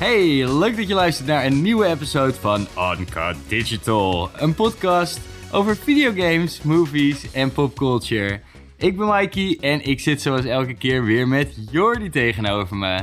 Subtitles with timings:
[0.00, 2.66] Hey, leuk dat je luistert naar een nieuwe episode van
[2.98, 4.30] Uncut Digital.
[4.36, 5.20] Een podcast
[5.52, 8.40] over videogames, movies en popculture.
[8.76, 13.00] Ik ben Mikey en ik zit zoals elke keer weer met Jordi tegenover me.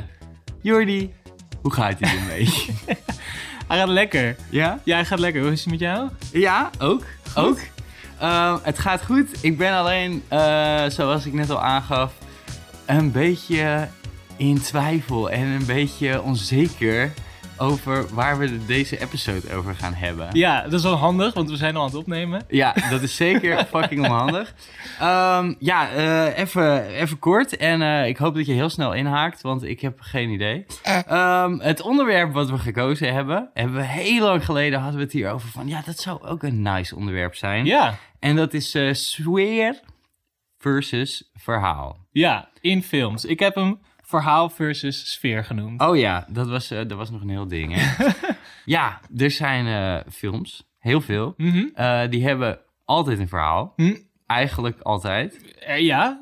[0.61, 1.14] Jordi,
[1.61, 2.46] hoe gaat het ermee?
[3.68, 4.36] Hij gaat lekker.
[4.50, 4.79] ja?
[4.84, 5.41] Ja, hij gaat lekker.
[5.41, 6.09] Hoe is het met jou?
[6.32, 7.04] Ja, ook.
[7.36, 7.59] Ook.
[8.20, 9.43] Ehm, het gaat goed.
[9.43, 12.14] Ik ben alleen, eh, zoals ik net al aangaf,
[12.86, 13.87] een beetje
[14.37, 17.11] in twijfel en een beetje onzeker
[17.59, 20.28] over waar we deze episode over gaan hebben.
[20.32, 22.43] Ja, dat is wel handig, want we zijn al aan het opnemen.
[22.47, 24.54] Ja, dat is zeker fucking onhandig.
[25.00, 27.57] Ehm, ja, eh, even, even kort.
[27.57, 30.65] En eh, ik hoop dat je heel snel inhaakt, want ik heb geen idee.
[30.83, 35.14] Ehm, het onderwerp wat we gekozen hebben, hebben we heel lang geleden hadden we het
[35.14, 35.67] hier over van...
[35.67, 37.66] Ja, dat zou ook een nice onderwerp zijn.
[37.66, 39.80] Ja, En dat is sfeer
[40.58, 41.97] versus verhaal.
[42.12, 43.25] ja, in films.
[43.25, 45.81] Ik heb hem verhaal versus sfeer genoemd.
[45.81, 48.08] Oh ja, dat was, eh, dat was nog een heel ding, hè?
[48.75, 51.33] ja, er zijn eh, films, heel veel.
[51.38, 51.67] Mhm.
[51.73, 53.73] Eh, die hebben altijd een verhaal.
[53.75, 53.95] Hm.
[54.25, 55.55] Eigenlijk altijd.
[55.78, 56.19] Ja,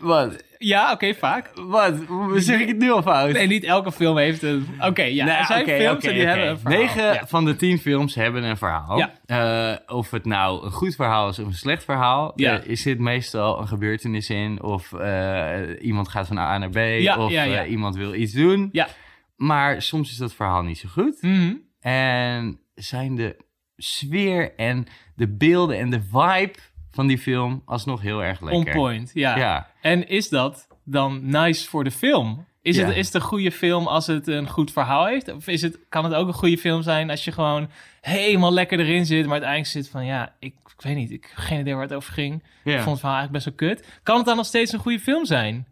[0.00, 0.44] Wat?
[0.58, 1.50] ja oké, vaak.
[1.54, 1.94] Wat?
[2.34, 3.32] Zeg ik het nu al fout?
[3.32, 4.66] Nee, niet elke film heeft een...
[4.80, 6.80] Oké, ja, Nee, er zijn oké, films en die hebben een verhaal.
[6.80, 7.26] Negen Ja.
[7.26, 8.98] van de tien films hebben een verhaal.
[8.98, 9.12] Ja.
[9.26, 12.62] Eh, of het nou een goed verhaal is of een slecht verhaal, Ja.
[12.64, 14.62] er zit meestal een gebeurtenis in.
[14.62, 16.76] Of eh, iemand gaat van A naar B,
[17.18, 18.68] of eh, iemand wil iets doen.
[18.72, 18.88] Ja.
[19.36, 21.22] Maar soms is dat verhaal niet zo goed.
[21.22, 21.54] Mhm.
[21.80, 23.36] En zijn de
[23.76, 26.52] sfeer en de beelden en de vibe
[26.98, 28.74] van die film alsnog heel erg On lekker.
[28.74, 29.36] point, ja.
[29.36, 29.70] Ja.
[29.80, 32.46] En is dat dan nice voor de film?
[32.62, 32.86] Is, Ja.
[32.86, 35.32] het, is het een goede film als het een goed verhaal heeft?
[35.34, 37.68] Of is het, kan het ook een goede film zijn als je gewoon
[38.00, 41.36] helemaal lekker erin zit, maar uiteindelijk zit van ja, ik, ik weet niet, ik heb
[41.44, 42.42] geen idee waar het over ging.
[42.64, 42.72] Ja.
[42.72, 44.00] Ik vond het verhaal eigenlijk best wel kut.
[44.02, 45.66] Kan het dan nog steeds een goede film zijn?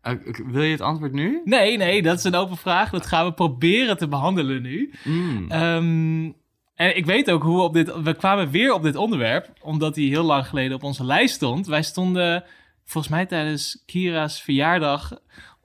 [0.00, 0.12] Eh,
[0.46, 1.40] wil je het antwoord nu?
[1.44, 2.90] Nee, nee, dat is een open vraag.
[2.90, 4.92] Dat gaan we proberen te behandelen nu.
[5.04, 5.50] Mm.
[5.50, 6.30] Ehm,
[6.76, 8.02] en ik weet ook hoe we op dit...
[8.02, 11.66] We kwamen weer op dit onderwerp, omdat hij heel lang geleden op onze lijst stond.
[11.66, 12.44] Wij stonden
[12.84, 15.12] volgens mij tijdens Kira's verjaardag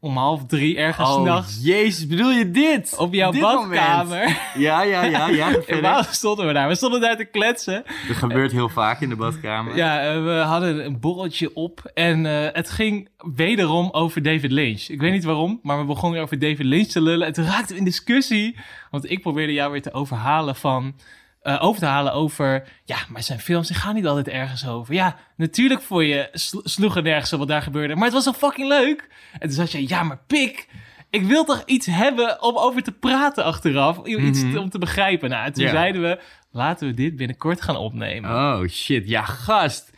[0.04, 2.96] om half drie ergens Oh, nachts jezus, bedoel je dit?
[2.98, 4.06] op jouw Dit badkamer.
[4.18, 4.38] moment?
[4.58, 5.50] Ja, ja, ja, ja.
[5.68, 6.68] En waarom stonden we daar?
[6.68, 7.84] We stonden daar te kletsen.
[8.08, 9.76] Dat gebeurt heel vaak in de badkamer.
[9.76, 14.90] Ja, eh, we hadden een borreltje op en eh, het ging wederom over David Lynch.
[14.90, 17.28] Ik weet niet waarom, maar we begonnen over David Lynch te lullen.
[17.28, 18.58] En toen raakten we in discussie,
[18.92, 20.96] want ik probeerde jou weer te overhalen van...
[21.42, 24.94] eh, over te halen over, ja, maar zijn films die gaan niet altijd ergens over.
[24.94, 28.24] Ja, natuurlijk voor je sl- sloeg er nergens op wat daar gebeurde, maar het was
[28.24, 29.08] zo fucking leuk.
[29.40, 30.68] En toen zei je, ja, maar pik,
[31.10, 34.58] ik wil toch iets hebben om over te praten achteraf, iets Mhm.
[34.58, 35.30] om te begrijpen.
[35.30, 36.20] Nou, en toen zeiden we,
[36.52, 38.30] laten we dit binnenkort gaan opnemen.
[38.32, 39.91] Oh shit, ja gast.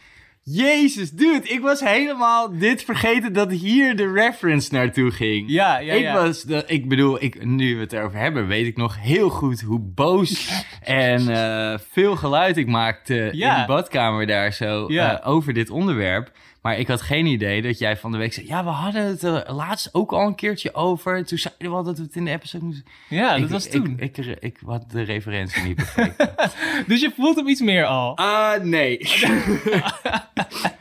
[0.46, 5.50] Jezus, dude, ik was helemaal dit vergeten dat hier de reference naartoe ging.
[5.50, 6.14] Ja, ja, ik ja.
[6.14, 9.62] was, de, ik bedoel, ik, nu we het erover hebben, weet ik nog heel goed
[9.62, 13.56] hoe boos en eh, veel geluid ik maakte in Ja.
[13.58, 15.22] die badkamer daar zo Ja.
[15.22, 16.31] eh, over dit onderwerp.
[16.63, 19.24] Maar ik had geen idee dat jij van de week zei, ja, we hadden het
[19.24, 21.25] er laatst ook al een keertje over.
[21.25, 22.85] Toen zeiden we al dat we het in de episode moesten...
[23.09, 23.96] Ja, dat was toen.
[24.00, 26.29] Ik, ik, ik, had de referentie niet begrepen.
[26.88, 28.18] dus je voelt hem iets meer al.
[28.18, 28.97] Ah, nee.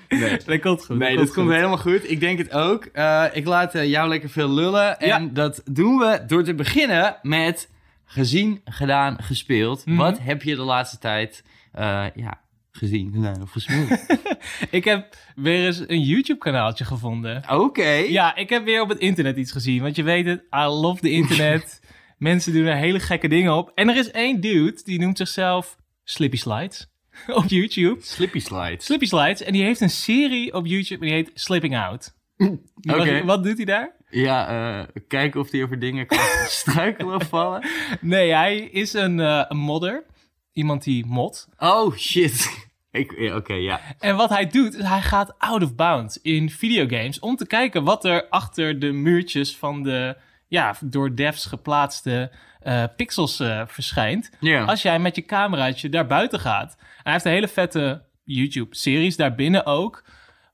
[0.09, 0.38] nee.
[0.47, 0.98] dat komt goed.
[0.98, 2.10] Nee, dat komt helemaal goed.
[2.10, 2.84] Ik denk het ook.
[2.84, 5.00] Eh, ik laat eh, jou lekker veel lullen.
[5.00, 5.28] En Ja.
[5.32, 7.70] dat doen we door te beginnen met
[8.04, 9.87] gezien, gedaan, gespeeld.
[9.87, 9.97] Mhm.
[9.97, 12.41] Wat heb je de laatste tijd eh, ja,
[12.72, 14.06] gezien, gedaan of gespeeld?
[14.71, 17.43] Ik heb weer eens een YouTube-kanaaltje gevonden.
[17.50, 17.91] Oké.
[17.91, 19.83] Ja, ik heb weer op het internet iets gezien.
[19.83, 21.81] Want je weet het, I love the internet.
[22.19, 23.72] Mensen doen er hele gekke dingen op.
[23.75, 26.91] En er is één dude, die noemt zichzelf Slippy Slides
[27.27, 27.97] op YouTube.
[28.00, 28.84] Slippy slides.
[28.84, 29.43] Slippy Slides.
[29.43, 32.15] En die heeft een serie op YouTube en die heet Slipping Out.
[32.82, 33.25] Oké.
[33.25, 33.97] Wat doet hij daar?
[34.11, 37.66] Ja, eh, kijken of die over dingen kan struikelen of vallen.
[38.00, 40.05] Nee, hij is een, eh, een modder.
[40.53, 41.49] Iemand die mod.
[41.59, 42.69] Oh, shit.
[42.93, 43.81] Ik- ja, Oké, ja.
[43.99, 47.85] En wat hij doet, is hij gaat out of bounds in videogames om te kijken
[47.85, 50.17] wat er achter de muurtjes van de
[50.49, 52.31] ja, door devs geplaatste
[52.61, 54.31] eh, pixels eh, verschijnt.
[54.67, 56.77] Als jij met je cameraatje daar buiten gaat.
[57.03, 60.05] Hij heeft een hele vette YouTube-series daarbinnen ook.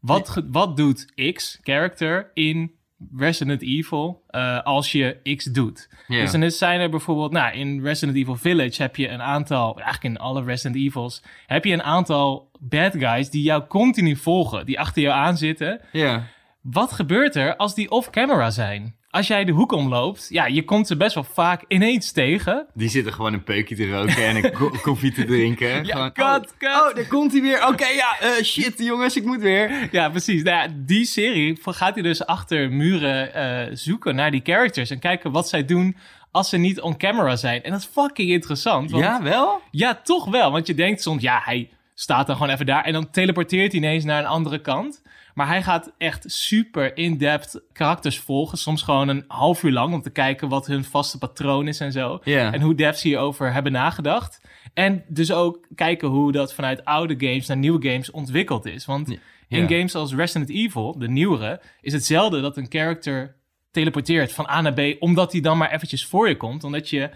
[0.00, 2.77] Wat, wat doet X, character, in
[3.16, 5.88] Resident Evil eh, als je X doet?
[6.08, 10.14] Dus dan zijn er bijvoorbeeld, nou, in Resident Evil Village heb je een aantal, eigenlijk
[10.14, 14.80] in alle Resident Evils, heb je een aantal bad guys die jou continu volgen, die
[14.80, 15.80] achter jou aanzitten.
[15.92, 16.26] Ja.
[16.60, 18.97] Wat gebeurt er als die off-camera zijn?
[19.10, 22.66] Als jij de hoek omloopt, ja, je komt ze best wel vaak ineens tegen.
[22.74, 25.84] Die zitten gewoon een peukje te roken en een ko- koffie te drinken.
[25.84, 26.68] Ja, Gewoon, cut, oh, cut.
[26.88, 27.66] Oh, daar komt hij weer.
[27.66, 29.88] Oké, ja, eh, shit jongens, ik moet weer.
[29.90, 30.42] Ja, precies.
[30.42, 34.98] Nou ja, die serie gaat hij dus achter muren eh, zoeken naar die characters en
[34.98, 35.96] kijken wat zij doen
[36.30, 37.62] als ze niet on camera zijn.
[37.62, 38.90] En dat is fucking interessant.
[38.90, 39.60] Want, Ja, wel?
[39.70, 40.50] ja, toch wel.
[40.50, 42.84] Want je denkt soms, ja, hij staat dan gewoon even daar.
[42.84, 45.02] En dan teleporteert hij ineens naar een andere kant.
[45.38, 48.58] Maar hij gaat echt super in-depth karakters volgen.
[48.58, 51.92] Soms gewoon een half uur lang om te kijken wat hun vaste patroon is en
[51.92, 52.20] zo.
[52.24, 54.40] En hoe devs hierover hebben nagedacht.
[54.74, 58.84] En dus ook kijken hoe dat vanuit oude games naar nieuwe games ontwikkeld is.
[58.84, 59.18] Want
[59.48, 63.36] in games als Resident Evil, de nieuwere, is het zelden dat een character
[63.70, 66.64] teleporteert van A naar B, omdat hij dan maar eventjes voor je komt.
[66.64, 67.10] Omdat je,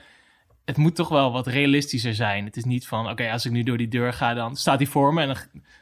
[0.72, 2.44] het moet toch wel wat realistischer zijn.
[2.44, 4.86] Het is niet van, oké, als ik nu door die deur ga, dan staat hij
[4.86, 5.20] voor me.
[5.20, 5.36] En dan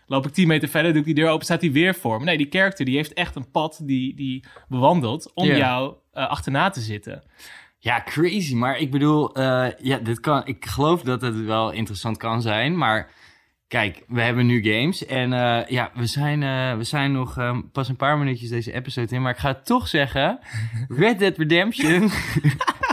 [0.06, 2.24] loop ik 10 meter verder, doe ik die deur open, staat hij weer voor me.
[2.24, 6.70] Nee, die character die heeft echt een pad die, die bewandelt om jou eh, achterna
[6.70, 7.22] te zitten.
[7.78, 8.54] Ja, crazy.
[8.54, 12.76] Maar ik bedoel, eh, ja, dit kan, ik geloof dat het wel interessant kan zijn.
[12.76, 13.10] Maar
[13.68, 15.06] kijk, we hebben nu games.
[15.06, 16.40] En eh, ja, we zijn,
[16.78, 17.36] we zijn nog
[17.72, 19.22] pas een paar minuutjes deze episode in.
[19.22, 20.38] Maar ik ga toch zeggen,
[20.88, 22.10] Red Dead Redemption...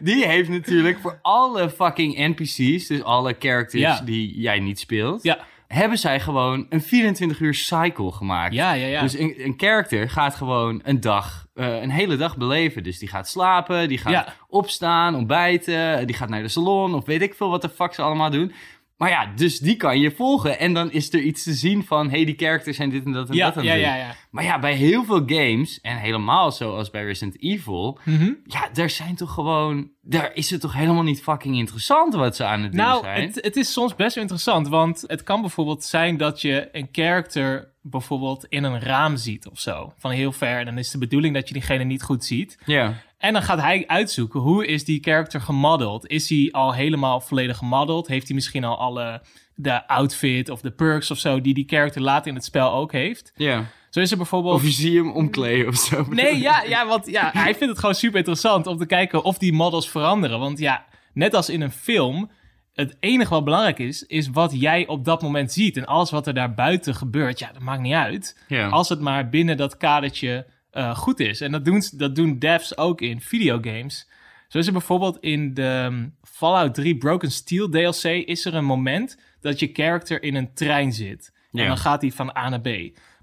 [0.00, 4.00] die heeft natuurlijk voor alle fucking NPC's, dus alle characters Ja.
[4.04, 5.22] die jij niet speelt...
[5.22, 8.54] Ja, hebben zij gewoon een 24 uur cycle gemaakt.
[8.54, 8.86] ja, ja.
[8.86, 9.00] ja.
[9.00, 12.82] Dus een, een character gaat gewoon een dag, eh, een hele dag beleven.
[12.82, 14.34] Dus die gaat slapen, die gaat Ja.
[14.48, 18.02] opstaan, ontbijten, die gaat naar de salon of weet ik veel wat de fuck ze
[18.02, 18.52] allemaal doen.
[18.96, 20.58] Maar ja, dus die kan je volgen.
[20.58, 23.28] En dan is er iets te zien van, hey, die characters zijn dit en dat
[23.28, 24.14] en ja, dat aan ja, ja, ja.
[24.30, 27.98] Maar ja, bij heel veel games, en helemaal zoals bij Resident Evil...
[28.04, 28.32] Mhm.
[28.44, 29.90] Ja, daar zijn toch gewoon...
[30.00, 33.26] Daar is het toch helemaal niet fucking interessant wat ze aan het doen Nou, zijn?
[33.26, 36.88] het, het is soms best wel interessant, want het kan bijvoorbeeld zijn dat je een
[36.92, 40.58] character bijvoorbeeld in een raam ziet of zo, van heel ver.
[40.58, 42.58] En dan is de bedoeling dat je diegene niet goed ziet.
[42.64, 42.94] Ja.
[43.24, 46.06] En dan gaat hij uitzoeken, hoe is die character gemodeld?
[46.06, 48.06] Is hij al helemaal volledig gemodeld?
[48.06, 49.22] Heeft hij misschien al alle,
[49.54, 52.92] de outfit of de perks of zo, die die character later in het spel ook
[52.92, 53.32] heeft?
[53.36, 53.64] Ja.
[53.90, 54.54] Zo is er bijvoorbeeld...
[54.54, 56.06] Of je ziet hem omkleden of zo.
[56.08, 59.38] Nee, ja, ja, want ja, hij vindt het gewoon super interessant om te kijken of
[59.38, 60.38] die models veranderen.
[60.38, 62.30] Want ja, net als in een film,
[62.74, 65.76] het enige wat belangrijk is, is wat jij op dat moment ziet.
[65.76, 68.44] En alles wat er daarbuiten gebeurt, ja, dat maakt niet uit.
[68.48, 68.68] Ja.
[68.68, 71.40] Als het maar binnen dat kadertje eh, goed is.
[71.40, 74.08] En dat doen, dat doen devs ook in videogames.
[74.48, 78.64] Zo is er bijvoorbeeld in de um, Fallout 3 Broken Steel DLC is er een
[78.64, 81.32] moment dat je character in een trein zit.
[81.52, 81.66] En Ja.
[81.66, 82.68] dan gaat hij van A naar B.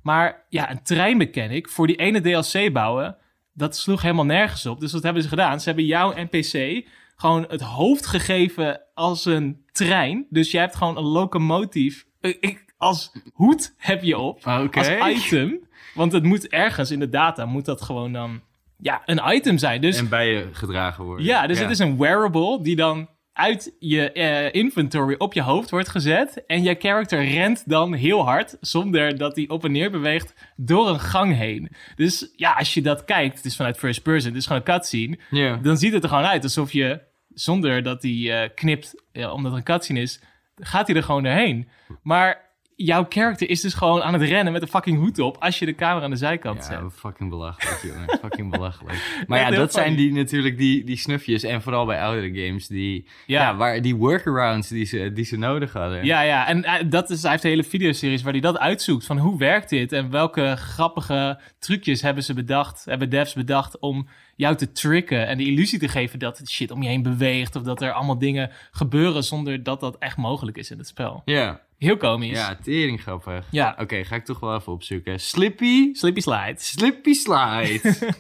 [0.04, 3.18] Maar ja, een treinmechanic voor die ene DLC bouwen,
[3.54, 4.80] dat sloeg helemaal nergens op.
[4.80, 5.60] Dus wat hebben ze gedaan?
[5.60, 10.26] Ze hebben jouw NPC gewoon het hoofd gegeven als een trein.
[10.30, 14.78] Dus je hebt gewoon een locomotief eh, ik- als hoed heb je op, Oké.
[14.80, 14.90] als
[15.26, 15.60] item.
[15.94, 18.42] Want het moet ergens in de data, moet dat gewoon dan
[18.78, 19.82] ja, een item zijn.
[19.82, 21.26] Dus En bij je gedragen worden.
[21.26, 25.70] ja, dus het is een wearable die dan uit je eh, inventory op je hoofd
[25.70, 26.46] wordt gezet.
[26.46, 30.90] En je character rent dan heel hard, zonder dat hij op en neer beweegt, door
[30.90, 31.72] een gang heen.
[31.96, 34.74] Dus ja, als je dat kijkt, het is vanuit first person, het is gewoon een
[34.74, 35.20] cutscene.
[35.30, 35.56] Ja.
[35.56, 37.02] Dan ziet het er gewoon uit alsof je,
[37.34, 40.22] zonder dat hij eh, knipt, ja, omdat er een cutscene is,
[40.56, 41.68] gaat hij er gewoon doorheen.
[42.02, 42.51] Maar
[42.84, 45.66] jouw character is dus gewoon aan het rennen met een fucking hoed op, als je
[45.66, 46.80] de camera aan de zijkant zet.
[46.80, 48.18] Ja, fucking belachelijk, jongen.
[48.22, 49.24] fucking belachelijk.
[49.28, 51.44] Maar ja, dat zijn die natuurlijk die, die snufjes.
[51.44, 53.42] En vooral bij oudere games, die, ja.
[53.42, 53.56] Ja.
[53.56, 56.06] waar, die workarounds die ze, die ze nodig hadden.
[56.06, 59.06] Ja, ja, en eh, dat is, hij heeft een hele videoseries waar hij dat uitzoekt.
[59.06, 64.08] Van hoe werkt dit en welke grappige trucjes hebben ze bedacht, hebben devs bedacht om
[64.42, 67.56] jou te tricken en de illusie te geven dat het shit om je heen beweegt
[67.56, 71.22] of dat er allemaal dingen gebeuren zonder dat dat echt mogelijk is in het spel.
[71.26, 72.38] Ja, Heel komisch.
[72.38, 73.48] ja tering grappig.
[73.52, 73.76] Ja.
[73.80, 75.20] Oké, ga ik toch wel even opzoeken.
[75.20, 76.56] Slippy, Slippy slide.
[76.58, 77.82] Slippy Slide.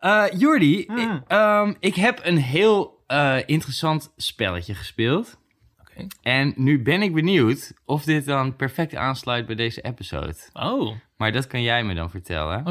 [0.00, 0.98] Eh Jordi, Hmm.
[0.98, 5.38] ik, ehm, ik heb een heel eh, interessant spelletje gespeeld.
[5.80, 6.06] Oké.
[6.22, 10.34] En nu ben ik benieuwd of dit dan perfect aansluit bij deze episode.
[10.52, 11.00] Oh, oké.
[11.16, 12.66] Maar dat kan jij me dan vertellen.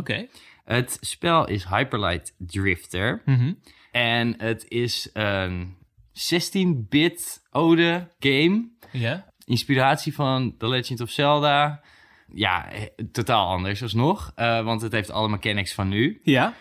[0.68, 3.22] Het spel is Hyperlight Drifter.
[3.26, 3.54] Mhm.
[3.92, 5.76] En het is een
[6.14, 8.70] 16-bit ode game.
[8.92, 9.26] Ja.
[9.46, 11.82] Inspiratie van The Legend of Zelda.
[12.34, 12.82] Ja, eh,
[13.12, 14.32] totaal anders alsnog.
[14.36, 16.20] eh want het heeft alle mechanics van nu.
[16.24, 16.54] Ja.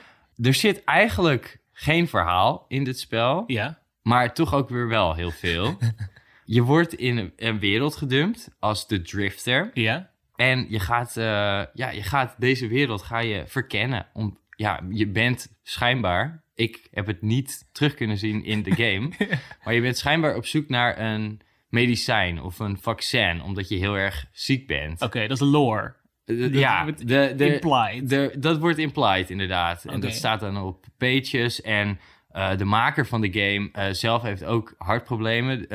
[0.42, 3.44] Er zit eigenlijk geen verhaal in dit spel.
[3.46, 3.78] Ja.
[4.02, 5.76] Maar toch ook weer wel heel veel.
[6.44, 9.70] je wordt in een wereld gedumpt als de Drifter.
[9.74, 10.10] Ja.
[10.36, 11.24] En je gaat, eh,
[11.74, 14.06] ja, je gaat deze wereld ga je verkennen.
[14.12, 16.44] Om, ja, je bent schijnbaar...
[16.54, 19.10] Ik heb het niet terug kunnen zien in de game.
[19.64, 23.42] maar je bent schijnbaar op zoek naar een medicijn of een vaccin.
[23.42, 25.02] Omdat je heel erg ziek bent.
[25.02, 25.94] Oké, dat is lore.
[26.24, 28.08] Dat ja, wordt de, de, Implied.
[28.08, 29.84] de, dat wordt implied inderdaad.
[29.84, 31.60] En dat staat dan op pages.
[31.62, 35.66] En eh, de maker van de game eh, zelf heeft ook hartproblemen.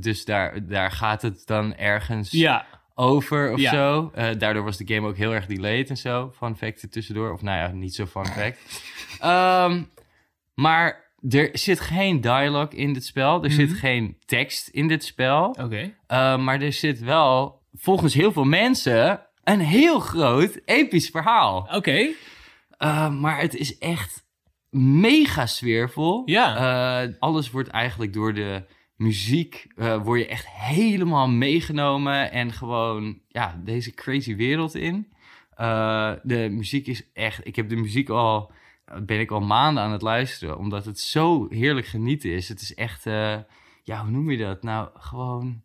[0.00, 2.66] Dus daar, daar gaat het dan ergens Ja.
[3.00, 3.70] Over of Ja.
[3.70, 4.10] zo.
[4.14, 6.32] Eh, daardoor was de game ook heel erg delayed en zo.
[6.36, 7.32] Fun fact er tussendoor.
[7.32, 8.58] Of nou ja, niet zo fun fact.
[9.20, 9.82] Ehm,
[10.54, 13.44] maar er zit geen dialogue in dit spel.
[13.44, 13.78] Er zit Mhm.
[13.78, 15.46] geen tekst in dit spel.
[15.48, 15.82] Oké.
[16.08, 21.68] Uh, maar er zit wel, volgens heel veel mensen, een heel groot episch verhaal.
[21.74, 22.08] Oké.
[22.78, 24.24] Uh, maar het is echt
[24.70, 26.22] mega sfeervol.
[26.24, 27.08] Ja.
[27.18, 28.62] Alles wordt eigenlijk door de
[29.00, 35.12] muziek, uh, word je echt helemaal meegenomen en gewoon, ja, deze crazy wereld in.
[35.60, 38.52] Uh, de muziek is echt, ik heb de muziek al,
[39.02, 42.48] ben ik al maanden aan het luisteren, omdat het zo heerlijk genieten is.
[42.48, 43.36] Het is echt, uh,
[43.82, 44.62] ja, hoe noem je dat?
[44.62, 45.62] Nou, gewoon,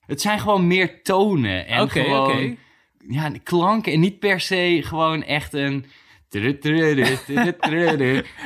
[0.00, 2.56] het zijn gewoon meer tonen en Oké, gewoon, oké.
[3.08, 5.84] ja, klanken en niet per se gewoon echt een...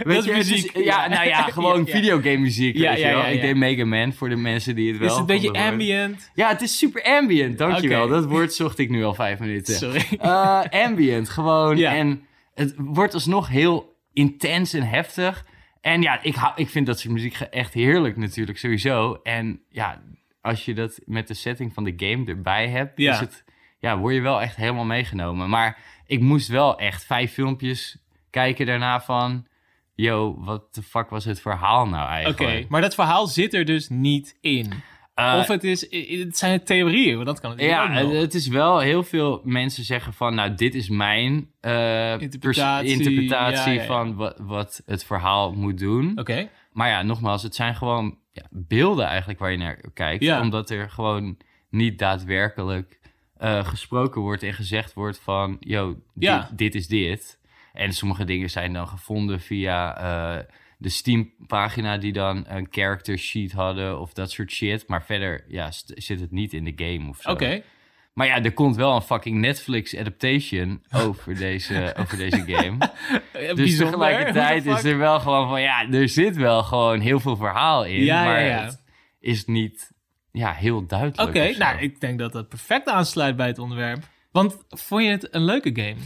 [0.02, 0.76] Weet je, muziek.
[0.76, 2.76] ja, nou ja, gewoon videogame muziek.
[2.76, 5.20] Ja, ja, ja, Ik deed Mega Man voor de mensen die het wel Is het
[5.20, 6.30] een beetje ambient?
[6.34, 8.04] Ja, het is super ambient, dankjewel.
[8.04, 8.12] Oké.
[8.12, 9.75] Dat woord zocht ik nu al vijf minuten.
[9.75, 10.06] Sorry.
[10.20, 11.78] Eh, ambient, gewoon.
[11.78, 12.22] En
[12.54, 15.44] het wordt alsnog heel intens en heftig.
[15.80, 19.20] En ja, ik, hou, ik vind dat soort muziek echt heerlijk natuurlijk, sowieso.
[19.22, 20.02] En ja,
[20.40, 23.44] als je dat met de setting van de game erbij hebt, is het,
[23.78, 25.49] ja, word je wel echt helemaal meegenomen.
[25.49, 25.78] Maar
[26.10, 27.96] ik moest wel echt vijf filmpjes
[28.30, 29.46] kijken daarna van...
[29.94, 32.68] Yo, wat de fuck was het verhaal nou Oké, eigenlijk?
[32.68, 34.72] maar dat verhaal zit er dus niet in.
[35.14, 35.90] Eh, of het, is,
[36.20, 40.12] het zijn theorieën, want dat kan het Ja, het, is wel heel veel mensen zeggen
[40.12, 43.86] van, nou, dit is mijn eh, Interpretatie, interpretatie ja, ja, ja.
[43.86, 46.18] van wat, wat het verhaal moet doen.
[46.18, 50.40] Oké, Maar ja, nogmaals, het zijn gewoon ja, beelden eigenlijk waar je naar kijkt.
[50.40, 51.36] Omdat er gewoon
[51.70, 53.00] niet daadwerkelijk
[53.40, 56.38] eh, gesproken wordt en gezegd wordt van, yo, Ja.
[56.49, 57.38] dit, dit is dit.
[57.73, 60.44] En sommige dingen zijn dan gevonden via eh,
[60.78, 64.85] de Steam-pagina die dan een character sheet hadden of dat soort shit.
[64.88, 67.30] Maar verder ja, zit het niet in de game of zo.
[67.30, 67.62] oké.
[68.12, 72.90] Maar ja, er komt wel een fucking Netflix adaptation over deze, over deze game.
[73.32, 77.37] Eh, Dus tegelijkertijd is er wel gewoon van, ja, er zit wel gewoon heel veel
[77.37, 78.04] verhaal in.
[78.04, 78.64] Ja, ja, maar ja.
[78.64, 78.80] het
[79.20, 79.89] is niet
[80.32, 81.20] ja, heel duidelijk.
[81.28, 84.08] Oké, nou, ik denk dat dat perfect aansluit bij het onderwerp.
[84.32, 85.96] Want vond je het een leuke game?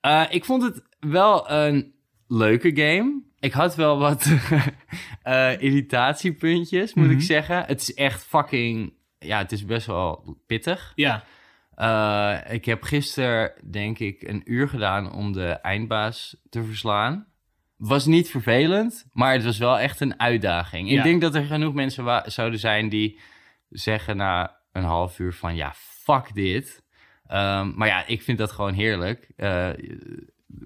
[0.00, 1.94] Eh, ik vond het wel een
[2.28, 3.22] leuke game.
[3.38, 4.26] Ik had wel wat
[5.22, 7.14] eh, irritatiepuntjes, moet Mhm.
[7.14, 7.64] ik zeggen.
[7.66, 8.92] Het is echt fucking...
[9.18, 10.92] Ja, het is best wel pittig.
[10.94, 11.24] Ja,
[11.74, 17.26] Eh, ik heb gisteren, denk ik, een uur gedaan om de eindbaas te verslaan.
[17.76, 20.90] Was niet vervelend, maar het was wel echt een uitdaging.
[20.90, 20.96] Ja.
[20.96, 23.18] Ik denk dat er genoeg mensen zouden zijn die
[23.78, 25.56] zeggen na een half uur van...
[25.56, 26.82] ja, fuck dit.
[27.26, 29.28] Ehm, maar ja, ik vind dat gewoon heerlijk.
[29.36, 29.68] Eh,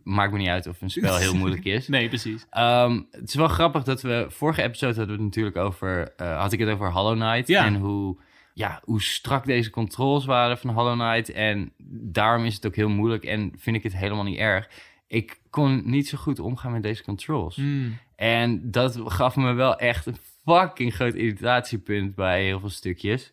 [0.02, 1.88] maakt me niet uit of een spel heel moeilijk is.
[1.88, 2.46] nee, precies.
[2.50, 4.26] Ehm, het is wel grappig dat we...
[4.28, 6.12] Vorige episode hadden we het natuurlijk over...
[6.16, 7.48] eh, had ik het over Hollow Knight.
[7.48, 7.64] Ja.
[7.64, 8.20] En hoe,
[8.54, 11.32] ja, hoe strak deze controls waren van Hollow Knight.
[11.32, 11.72] En
[12.12, 13.24] daarom is het ook heel moeilijk.
[13.24, 14.68] En vind ik het helemaal niet erg.
[15.06, 17.56] Ik kon niet zo goed omgaan met deze controls.
[17.56, 17.98] Hmm.
[18.16, 23.32] En dat gaf me wel echt een fucking groot irritatiepunt bij heel veel stukjes.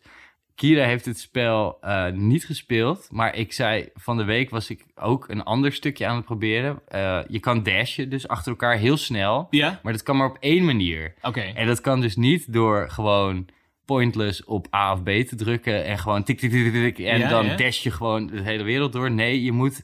[0.54, 4.84] Kira heeft het spel eh, niet gespeeld, maar ik zei van de week was ik
[4.94, 6.78] ook een ander stukje aan het proberen.
[6.88, 10.36] Eh, je kan dashen, dus achter elkaar heel snel, Ja, maar dat kan maar op
[10.40, 11.14] één manier.
[11.22, 11.40] oké.
[11.40, 13.46] En dat kan dus niet door gewoon
[13.84, 17.18] pointless op A of B te drukken en gewoon tik tik tik tik, tik en
[17.18, 17.56] Ja, dan ja.
[17.56, 19.10] dash je gewoon de hele wereld door.
[19.10, 19.82] Nee, je moet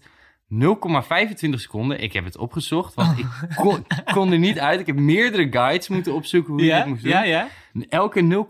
[0.52, 2.00] 0,25 seconden.
[2.02, 4.80] Ik heb het opgezocht, want ik kon, kon er niet uit.
[4.80, 7.10] Ik heb meerdere guides moeten opzoeken hoe je Ja, dit moest doen.
[7.12, 7.48] ja, ja.
[7.88, 8.46] Elke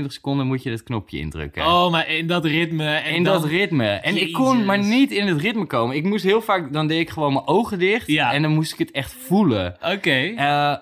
[0.00, 1.66] 0,25 seconden moet je dat knopje indrukken.
[1.66, 2.94] Oh, maar in dat ritme.
[2.94, 3.40] En in dan...
[3.40, 3.88] dat ritme.
[3.88, 5.96] En ik kon maar niet in het ritme komen.
[5.96, 8.06] Ik moest heel vaak, dan deed ik gewoon mijn ogen dicht.
[8.06, 8.32] Ja.
[8.32, 9.76] En dan moest ik het echt voelen.
[9.80, 10.10] Oké.
[10.10, 10.36] Eh,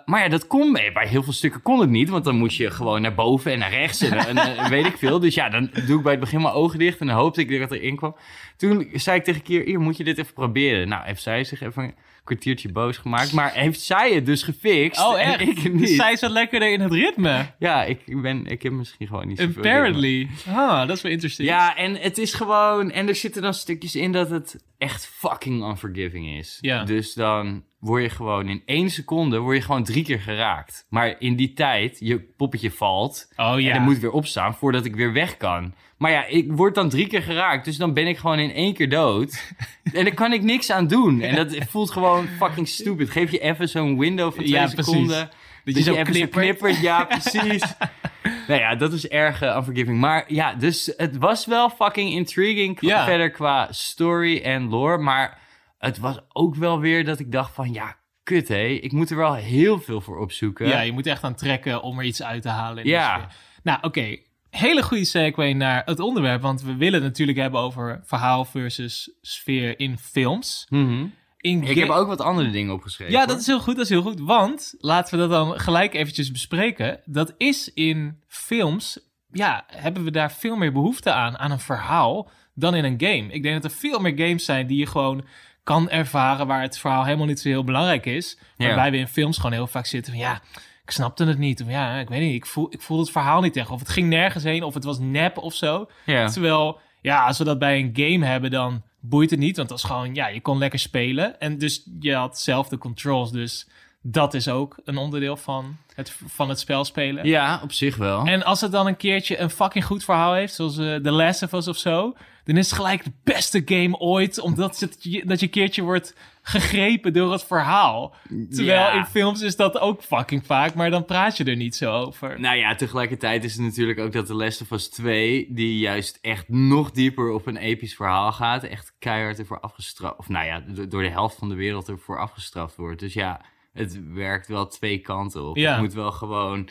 [0.05, 2.09] maar ja, dat kon bij heel veel stukken kon het niet.
[2.09, 4.97] Want dan moest je gewoon naar boven en naar rechts en, en, eh, weet ik
[4.97, 5.21] veel.
[5.21, 7.51] Dus ja, dan doe ik bij het begin mijn ogen dicht en dan hoopte ik
[7.51, 8.17] dat het erin kwam.
[8.57, 10.89] Toen zei ik tegen Kier, hier moet je dit even proberen.
[10.89, 13.33] Nou, heeft zij zich even kwartiertje boos gemaakt.
[13.33, 15.41] Maar heeft zij het dus gefixt Oh, en echt?
[15.41, 15.99] ik het Dus niet.
[16.01, 17.47] zij zat lekkerder in het ritme.
[17.59, 19.57] Ja, ik, ben, ik heb misschien gewoon niet zoveel...
[19.57, 20.29] Apparently.
[20.49, 21.49] Ah, dat is wel interessant.
[21.49, 22.91] Ja, en het is gewoon...
[22.91, 26.59] En er zitten dan stukjes in dat het echt fucking unforgiving is.
[26.61, 26.85] Ja.
[26.85, 30.87] Dus dan word je gewoon in één seconde word je gewoon drie keer geraakt.
[30.89, 33.33] Maar in die tijd, je poppetje valt...
[33.37, 33.69] Oh ja.
[33.69, 35.75] En dan moet weer opstaan voordat ik weer weg kan.
[35.97, 37.65] Maar ja, ik word dan drie keer geraakt.
[37.65, 39.55] Dus dan ben ik gewoon in één keer dood.
[39.93, 41.21] en daar kan ik niks aan doen.
[41.21, 43.11] En dat voelt gewoon fucking stupid.
[43.11, 45.31] Geef je even zo'n window van twee Ja, seconden.
[45.65, 46.43] Dat je zo even knippert.
[46.43, 46.81] knippert.
[46.81, 47.75] Ja, precies.
[48.49, 49.99] nou ja, dat is erg eh, unforgiving.
[49.99, 52.77] Maar ja, dus het was wel fucking intriguing.
[52.81, 53.05] Ja.
[53.05, 54.99] Verder qua story en lore.
[54.99, 55.39] Maar
[55.85, 57.73] het was ook wel weer dat ik dacht van...
[57.73, 58.67] Ja, kut hé.
[58.67, 60.69] Ik moet er wel heel veel voor opzoeken.
[60.69, 62.87] Ja, je moet echt aan trekken om er iets uit te halen.
[62.87, 63.29] Ja.
[63.63, 64.17] Nou, oké.
[64.51, 66.43] Hele goede segue naar het onderwerp.
[66.43, 70.67] Want we willen het natuurlijk hebben over verhaal versus sfeer in films.
[70.69, 71.07] Mhm.
[71.37, 73.13] in Ik heb ook wat andere dingen opgeschreven.
[73.13, 73.29] Ja, hoor.
[73.29, 74.21] dat is heel goed, dat is heel goed.
[74.21, 77.01] Want, laten we dat dan gelijk eventjes bespreken.
[77.05, 78.99] Dat is in films,
[79.33, 83.33] ja, hebben we daar veel meer behoefte aan, aan een verhaal, dan in een game.
[83.33, 85.25] Ik denk dat er veel meer games zijn die je gewoon
[85.65, 88.39] kan ervaren, waar het verhaal helemaal niet zo heel belangrijk is.
[88.57, 88.67] Ja.
[88.67, 90.41] Waarbij we in films gewoon heel vaak zitten van, ja,
[90.85, 91.63] ik snapte het niet.
[91.63, 93.71] Of ja, ik weet niet, ik voel, ik voel het verhaal niet echt.
[93.71, 95.91] Of het ging nergens heen, of het was nep of zo.
[96.05, 96.29] Ja.
[96.29, 99.57] Terwijl, ja, als we dat bij een game hebben, dan boeit het niet.
[99.57, 101.41] Want dat is gewoon, ja, je kon lekker spelen.
[101.41, 103.31] En dus je had zelf de controls.
[103.31, 103.69] Dus
[104.03, 107.27] dat is ook een onderdeel van het, van het spel spelen.
[107.27, 108.25] ja, op zich wel.
[108.27, 111.43] En als het dan een keertje een fucking goed verhaal heeft, zoals eh The Last
[111.43, 115.25] of Us of zo, dan is het gelijk de beste game ooit, omdat het, je-
[115.27, 118.15] dat je een keertje wordt gegrepen door het verhaal.
[118.51, 118.93] Terwijl Ja.
[118.93, 122.41] in films is dat ook fucking vaak, maar dan praat je er niet zo over.
[122.41, 125.47] Nou ja, tegelijkertijd is het natuurlijk ook dat The Last of Us 2...
[125.51, 128.63] die juist echt nog dieper op een episch verhaal gaat...
[128.63, 130.19] echt keihard ervoor afgestraft...
[130.19, 133.01] of nou ja, do- door de helft van de wereld ervoor afgestraft wordt.
[133.01, 133.41] Dus ja,
[133.73, 135.57] het werkt wel twee kanten op.
[135.57, 135.73] Ja.
[135.73, 136.69] Het moet wel gewoon...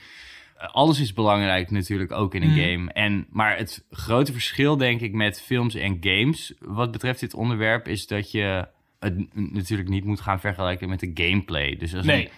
[0.64, 2.62] eh, Alles is belangrijk natuurlijk ook in een Mhm.
[2.62, 2.92] game.
[2.92, 6.54] En, maar het grote verschil denk ik met films en games...
[6.60, 8.68] wat betreft dit onderwerp is dat je...
[9.00, 11.76] het natuurlijk niet moet gaan vergelijken met de gameplay.
[11.76, 12.30] Dus als Nee.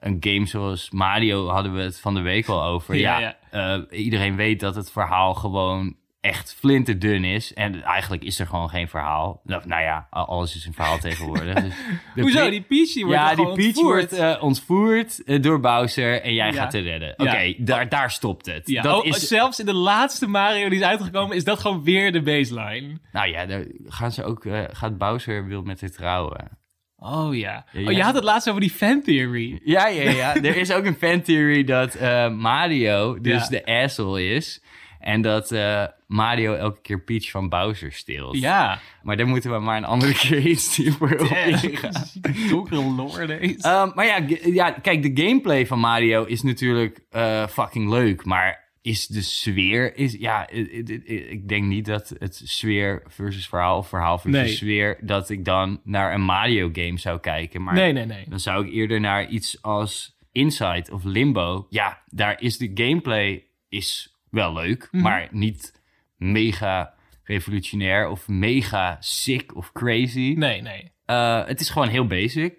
[0.00, 2.94] een, een game zoals Mario hadden we het van de week al over.
[2.96, 7.54] Ja, Ja, eh, iedereen weet dat het verhaal gewoon echt flinterdun is.
[7.54, 9.40] En eigenlijk is er gewoon geen verhaal.
[9.44, 11.54] Nou, nou ja, alles is een verhaal tegenwoordig.
[11.54, 11.74] Dus
[12.24, 12.50] Hoezo?
[12.50, 14.10] Die Peach die wordt ja, die gewoon Peach ontvoerd.
[14.10, 16.52] wordt eh, ontvoerd eh, door Bowser en jij Ja.
[16.52, 17.14] gaat te redden.
[17.16, 17.32] Ja.
[17.32, 18.68] Oké, daar, daar stopt het.
[18.68, 21.82] Ja, dat oh, is, zelfs in de laatste Mario die is uitgekomen, is dat gewoon
[21.84, 22.98] weer de baseline.
[23.12, 26.62] nou ja, daar gaan ze ook, eh, gaat Bowser wil met haar trouwen.
[26.96, 27.64] Oh ja.
[27.74, 29.60] Oh, je had het laatst over die fan theory.
[29.64, 30.34] Ja, ja, ja.
[30.34, 34.62] er is ook een fan-theory dat eh, Mario dus de asshole is.
[35.04, 38.38] En dat eh, Mario elke keer Peach van Bowser steelt.
[38.38, 38.80] Ja.
[39.02, 41.28] Maar daar moeten we maar een andere keer iets dieper op
[41.62, 42.04] ingaan.
[42.48, 43.92] Donkere lore deze.
[43.94, 48.24] Maar ja, ja, kijk, de gameplay van Mario is natuurlijk eh, fucking leuk.
[48.24, 49.96] Maar is de sfeer...
[49.96, 54.52] Is, ja, ik denk niet dat het sfeer versus verhaal of verhaal versus Nee.
[54.52, 54.98] sfeer...
[55.00, 57.62] dat ik dan naar een Mario game zou kijken.
[57.62, 58.24] Maar nee, nee, nee.
[58.28, 61.66] dan zou ik eerder naar iets als Inside of Limbo.
[61.70, 65.02] Ja, daar is de gameplay is wel leuk, Mhm.
[65.02, 65.82] maar niet
[66.16, 66.94] mega
[67.24, 70.34] revolutionair of mega sick of crazy.
[70.36, 70.92] Nee, nee.
[71.04, 72.54] Eh, het is gewoon heel basic.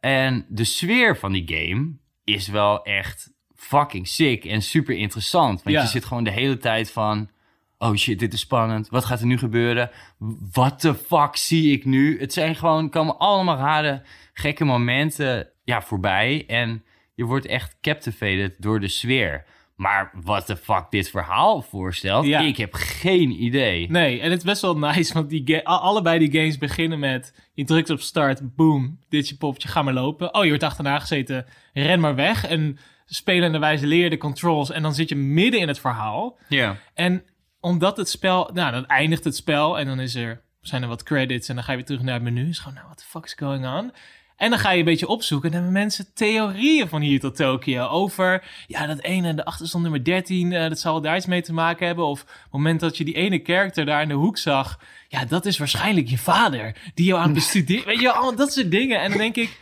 [0.00, 1.92] En de sfeer van die game
[2.24, 5.62] is wel echt fucking sick en super interessant.
[5.62, 5.82] Want Ja.
[5.82, 7.30] je zit gewoon de hele tijd van...
[7.78, 8.88] Oh shit, dit is spannend.
[8.88, 9.90] Wat gaat er nu gebeuren?
[10.52, 12.20] What the fuck zie ik nu?
[12.20, 16.44] Het zijn gewoon, komen allemaal rare, gekke momenten ja, voorbij.
[16.46, 19.44] En je wordt echt captivated door de sfeer.
[19.76, 22.40] Maar wat de fuck dit verhaal voorstelt, Ja.
[22.40, 23.90] ik heb geen idee.
[23.90, 27.34] Nee, en het is best wel nice, want die allebei die games beginnen met...
[27.54, 30.34] Je drukt op start, boom, dit is je poppetje, ga maar lopen.
[30.34, 32.46] Oh, je wordt achterna gezeten, ren maar weg.
[32.46, 36.38] En spelende wijze leer je de controls en dan zit je midden in het verhaal.
[36.48, 36.76] Ja.
[36.94, 37.24] En
[37.60, 41.02] omdat het spel, nou, dan eindigt het spel en dan is er, zijn er wat
[41.02, 42.48] credits en dan ga je weer terug naar het menu.
[42.48, 43.92] Is gewoon, nou, what the fuck is going on?
[44.36, 47.36] En dan ga je een beetje opzoeken en dan hebben mensen theorieën van hier tot
[47.36, 51.42] Tokio over, ja, dat ene, de achterstand nummer 13, eh, dat zal daar iets mee
[51.42, 52.06] te maken hebben.
[52.06, 55.24] Of op het moment dat je die ene character daar in de hoek zag, ja,
[55.24, 58.70] dat is waarschijnlijk je vader die jou aan het bestuderen, weet je allemaal dat soort
[58.70, 59.00] dingen.
[59.00, 59.58] En dan denk ik,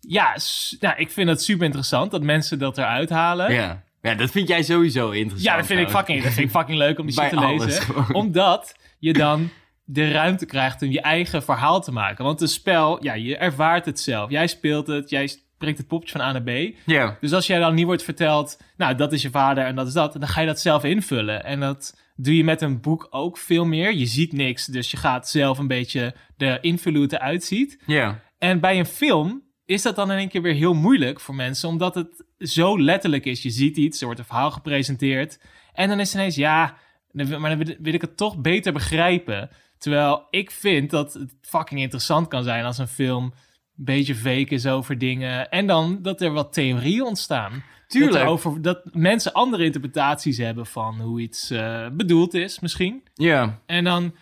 [0.00, 0.36] ja,
[0.80, 3.52] nou, ik vind het super interessant dat mensen dat eruit halen.
[3.52, 3.82] Ja.
[4.02, 5.42] ja, dat vind jij sowieso interessant.
[5.42, 7.82] Ja, dat vind, ik fucking, dat vind ik fucking leuk om die shit te lezen.
[7.82, 8.14] gewoon.
[8.14, 9.50] Omdat je dan
[9.90, 12.24] de ruimte krijgt om je eigen verhaal te maken.
[12.24, 14.30] Want een spel, ja, je ervaart het zelf.
[14.30, 16.76] Jij speelt het, jij brengt het popje van A naar B.
[16.86, 17.16] Ja.
[17.20, 19.92] Dus als jij dan niet wordt verteld, nou, dat is je vader en dat is
[19.92, 21.44] dat, dan ga je dat zelf invullen.
[21.44, 23.94] En dat doe je met een boek ook veel meer.
[23.94, 27.82] Je ziet niks, dus je gaat zelf een beetje de invullen hoe het eruit ziet.
[27.86, 28.20] Ja.
[28.38, 31.68] En bij een film is dat dan in één keer weer heel moeilijk voor mensen,
[31.68, 33.42] omdat het zo letterlijk is.
[33.42, 35.40] Je ziet iets, er wordt een verhaal gepresenteerd.
[35.72, 36.76] En dan is het ineens, ja,
[37.12, 39.50] maar dan wil ik het toch beter begrijpen.
[39.78, 44.54] Terwijl ik vind dat het fucking interessant kan zijn als een film een beetje fake
[44.54, 45.48] is over dingen.
[45.50, 47.62] En dan dat er wat theorieën ontstaan.
[47.86, 48.12] Tuurlijk.
[48.12, 53.02] Dat, er over, dat mensen andere interpretaties hebben van hoe iets eh, bedoeld is, misschien.
[53.14, 53.60] Ja.
[53.66, 54.14] En dan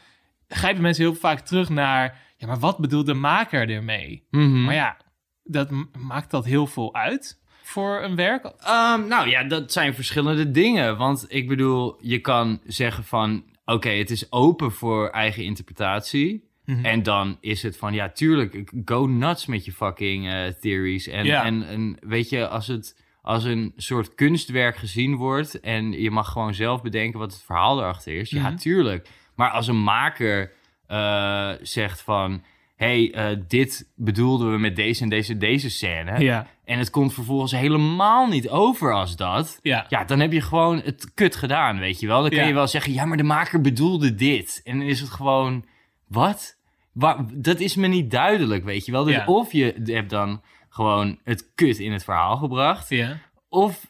[0.49, 2.19] grijpen mensen heel vaak terug naar...
[2.37, 4.27] ja, maar wat bedoelt de maker ermee?
[4.31, 4.65] Mhm.
[4.65, 4.97] Maar ja,
[5.43, 8.45] dat maakt dat heel veel uit voor een werk?
[8.45, 10.97] Ehm, nou ja, dat zijn verschillende dingen.
[10.97, 13.45] Want ik bedoel, je kan zeggen van...
[13.67, 16.45] Oké, het is open voor eigen interpretatie.
[16.65, 16.85] Mhm.
[16.85, 21.07] En dan is het van, ja, tuurlijk, go nuts met je fucking eh, theories.
[21.07, 25.61] En, en, en weet je, als het als een soort kunstwerk gezien wordt...
[25.61, 28.31] en je mag gewoon zelf bedenken wat het verhaal erachter is...
[28.31, 28.57] ja, Mhm.
[28.57, 29.09] tuurlijk.
[29.35, 30.53] Maar als een maker
[30.87, 32.43] eh, zegt van...
[32.77, 36.19] hey, eh, dit bedoelden we met deze en deze, deze scène.
[36.21, 39.59] Ja, En het komt vervolgens helemaal niet over als dat.
[39.63, 39.87] ja.
[39.89, 42.21] Ja, dan heb je gewoon het kut gedaan, weet je wel.
[42.21, 42.47] Dan kan Ja.
[42.47, 44.61] je wel zeggen, ja, maar de maker bedoelde dit.
[44.65, 45.65] En dan is het gewoon,
[46.09, 46.57] wat?
[46.93, 49.05] Waar, dat is me niet duidelijk, weet je wel.
[49.05, 52.89] Dus of je hebt dan gewoon het kut in het verhaal gebracht...
[52.89, 53.19] ja.
[53.49, 53.87] Of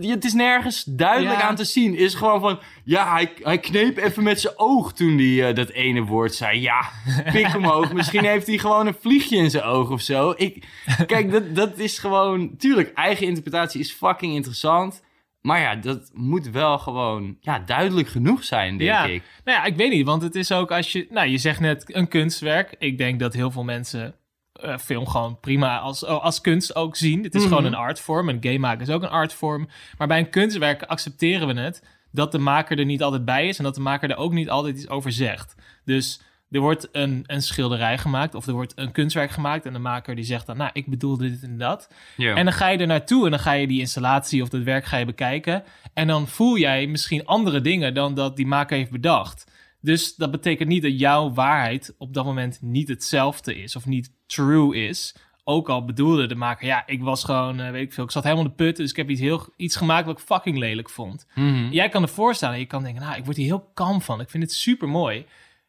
[0.00, 1.48] het is nergens duidelijk Ja.
[1.48, 1.94] aan te zien.
[1.94, 5.68] Is gewoon van, ja, hij, hij kneep even met zijn oog toen hij eh, dat
[5.70, 6.60] ene woord zei.
[6.60, 6.90] Ja,
[7.32, 7.92] pik omhoog.
[8.02, 10.34] Misschien heeft hij gewoon een vliegje in zijn oog of zo.
[10.36, 10.64] Ik,
[11.06, 12.56] kijk, dat, dat is gewoon...
[12.56, 15.02] Tuurlijk, eigen interpretatie is fucking interessant.
[15.40, 19.04] Maar ja, dat moet wel gewoon ja, duidelijk genoeg zijn, denk Ja.
[19.04, 19.22] ik.
[19.44, 21.06] Nou ja, ik weet niet, want het is ook als je...
[21.10, 22.74] Nou, je zegt net een kunstwerk.
[22.78, 24.14] Ik denk dat heel veel mensen
[24.62, 27.22] eh, film gewoon prima als, oh, als kunst ook zien.
[27.22, 27.48] Het is Mhm.
[27.48, 28.28] gewoon een artvorm.
[28.28, 29.68] Een game maken is ook een artvorm.
[29.98, 33.58] Maar bij een kunstwerk accepteren we het dat de maker er niet altijd bij is...
[33.58, 35.54] en dat de maker er ook niet altijd iets over zegt.
[35.84, 36.20] Dus
[36.50, 39.66] er wordt een, een schilderij gemaakt of er wordt een kunstwerk gemaakt...
[39.66, 41.88] en de maker die zegt dan, nou, ik bedoelde dit en dat.
[42.36, 44.84] En dan ga je er naartoe en dan ga je die installatie of dat werk
[44.84, 45.64] ga je bekijken.
[45.94, 49.50] En dan voel jij misschien andere dingen dan dat die maker heeft bedacht.
[49.80, 54.10] Dus dat betekent niet dat jouw waarheid op dat moment niet hetzelfde is of niet
[54.34, 55.14] true is.
[55.44, 58.22] Ook al bedoelde de maker, ja, ik was gewoon, eh, weet ik veel, ik zat
[58.22, 60.90] helemaal in de put, dus ik heb iets, heel, iets gemaakt wat ik fucking lelijk
[60.90, 61.26] vond.
[61.34, 61.68] Mhm.
[61.70, 64.20] Jij kan ervoor staan en je kan denken, nou, ik word hier heel kalm van.
[64.20, 65.26] Ik vind het super mooi.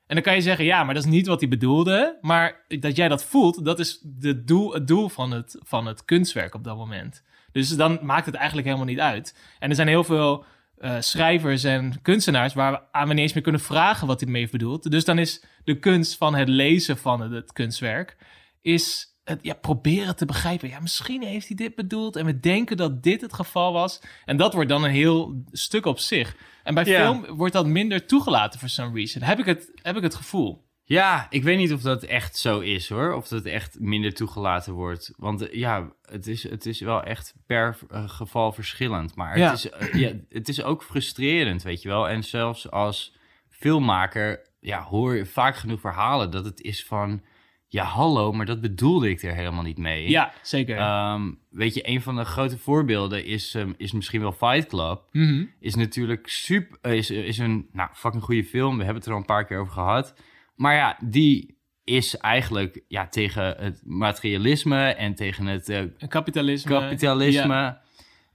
[0.07, 2.17] En dan kan je zeggen, ja, maar dat is niet wat hij bedoelde.
[2.21, 6.05] Maar dat jij dat voelt, dat is de doel, het doel van het, van het
[6.05, 7.23] kunstwerk op dat moment.
[7.51, 9.37] Dus dan maakt het eigenlijk helemaal niet uit.
[9.59, 10.45] En er zijn heel veel
[10.77, 14.25] eh, schrijvers en kunstenaars waar we aan we niet eens meer kunnen vragen wat hij
[14.25, 14.91] ermee heeft bedoeld.
[14.91, 18.17] Dus dan is de kunst van het lezen van het, het kunstwerk,
[18.63, 20.69] is het ja, proberen te begrijpen.
[20.69, 24.01] Ja, misschien heeft hij dit bedoeld en we denken dat dit het geval was.
[24.25, 26.35] En dat wordt dan een heel stuk op zich.
[26.63, 27.01] En bij Ja.
[27.05, 29.21] film wordt dat minder toegelaten for some reason.
[29.21, 30.71] Heb ik het, heb ik het gevoel.
[30.85, 33.13] Ja, ik weet niet of dat echt zo is hoor.
[33.13, 35.13] Of dat echt minder toegelaten wordt.
[35.15, 39.15] Want eh, ja, het is, het is wel echt per eh, geval verschillend.
[39.15, 39.49] Maar Ja.
[39.49, 42.09] het, is, eh, ja, het is ook frustrerend, weet je wel.
[42.09, 43.15] En zelfs als
[43.49, 47.21] filmmaker ja, hoor je vaak genoeg verhalen dat het is van...
[47.73, 50.09] Ja, hallo, maar dat bedoelde ik er helemaal niet mee.
[50.09, 50.77] Ja, zeker.
[50.77, 55.01] Ehm, weet je, een van de grote voorbeelden is, ehm, is misschien wel Fight Club
[55.11, 55.45] Mhm.
[55.59, 58.77] is natuurlijk super, eh, is, is een nou, fucking goede film.
[58.77, 60.13] We hebben het er al een paar keer over gehad.
[60.55, 66.71] Maar ja, die is eigenlijk ja, tegen het materialisme en tegen het eh, kapitalisme.
[66.71, 67.53] kapitalisme.
[67.53, 67.81] Ja.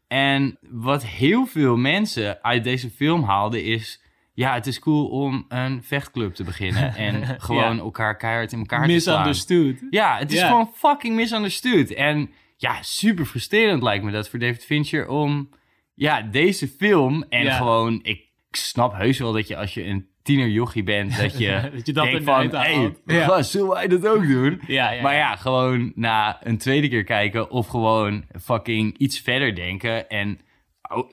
[0.08, 4.02] En wat heel veel mensen uit deze film haalden is...
[4.38, 6.94] Ja, het is cool om een vechtclub te beginnen.
[7.06, 7.82] En gewoon Ja.
[7.82, 9.26] elkaar keihard in elkaar te slaan.
[9.26, 9.88] Misunderstood.
[9.90, 11.90] Ja, het is gewoon fucking misunderstood.
[11.90, 15.48] En ja, super frustrerend lijkt me dat voor David Fincher om
[15.94, 17.56] ja, deze film en Ja.
[17.56, 21.86] gewoon, ik snap heus wel dat je als je een tienerjochie bent, dat je, Dat
[21.86, 22.94] je dat denkt van, hey.
[23.06, 23.42] Ja.
[23.42, 24.60] zullen wij dat ook doen?
[24.66, 25.36] Ja, maar ja.
[25.36, 30.40] gewoon na een tweede keer kijken of gewoon fucking iets verder denken en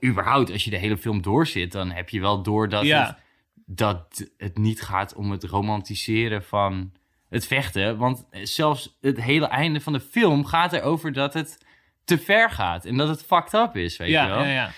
[0.05, 3.05] überhaupt als je de hele film doorzit, dan heb je wel door dat Ja.
[3.05, 3.23] het
[3.67, 6.91] dat het niet gaat om het romantiseren van
[7.29, 7.97] het vechten.
[7.97, 11.65] Want zelfs het hele einde van de film gaat erover dat het
[12.03, 12.85] te ver gaat.
[12.85, 14.39] En dat het fucked up is, weet je Ja, wel.
[14.43, 14.71] ja, ja.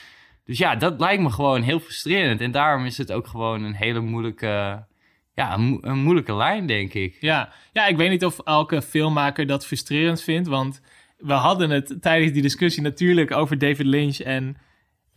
[0.45, 2.41] Dus ja, dat lijkt me gewoon heel frustrerend.
[2.41, 4.85] En daarom is het ook gewoon een hele moeilijke...
[5.33, 7.17] Ja, een, mo- een moeilijke lijn, denk ik.
[7.19, 7.53] Ja.
[7.73, 10.81] ja, ik weet niet of elke filmmaker dat frustrerend vindt, want
[11.17, 14.57] we hadden het tijdens die discussie natuurlijk over David Lynch en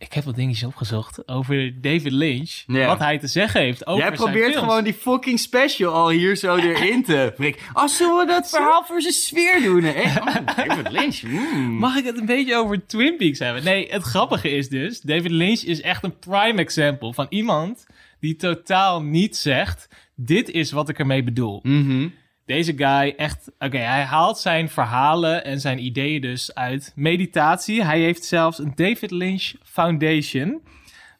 [0.01, 2.87] ik heb wat dingetjes opgezocht over David Lynch, Ja.
[2.87, 6.55] wat hij te zeggen heeft over Jij probeert gewoon die fucking special al hier zo
[6.75, 7.61] erin te prikken.
[7.73, 9.83] Oh, zullen we dat verhaal voor zijn sfeer doen?
[9.83, 10.01] Hè?
[10.21, 10.35] Oh,
[10.67, 11.21] David Lynch.
[11.23, 11.77] mm.
[11.77, 13.63] Mag ik het een beetje over Twin Peaks hebben?
[13.63, 17.85] Nee, het grappige is dus, David Lynch is echt een prime example van iemand
[18.19, 21.59] die totaal niet zegt, dit is wat ik ermee bedoel.
[21.63, 22.07] Mhm.
[22.51, 27.83] Deze guy echt, oké, hij haalt zijn verhalen en zijn ideeën dus uit meditatie.
[27.83, 30.61] Hij heeft zelfs een David Lynch Foundation,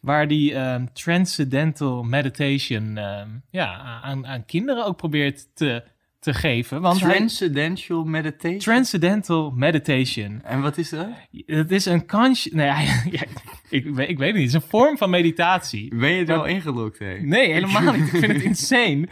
[0.01, 5.83] waar hij ehm, transcendental meditation ehm, ja, aan, aan kinderen ook probeert te,
[6.21, 6.81] te geven.
[6.81, 8.59] Want hij- Transcendental meditation.
[8.59, 10.41] transcendental meditation.
[10.43, 11.07] en wat is dat?
[11.45, 12.55] Het is een conscious...
[12.55, 12.67] Nee,
[13.17, 13.23] ja,
[13.69, 14.51] ik, weet- ik weet het niet.
[14.53, 15.95] Het is een vorm van meditatie.
[15.95, 17.13] Ben je er al ingelogd, hè?
[17.19, 18.13] Nee, helemaal niet.
[18.13, 19.07] Ik vind het insane.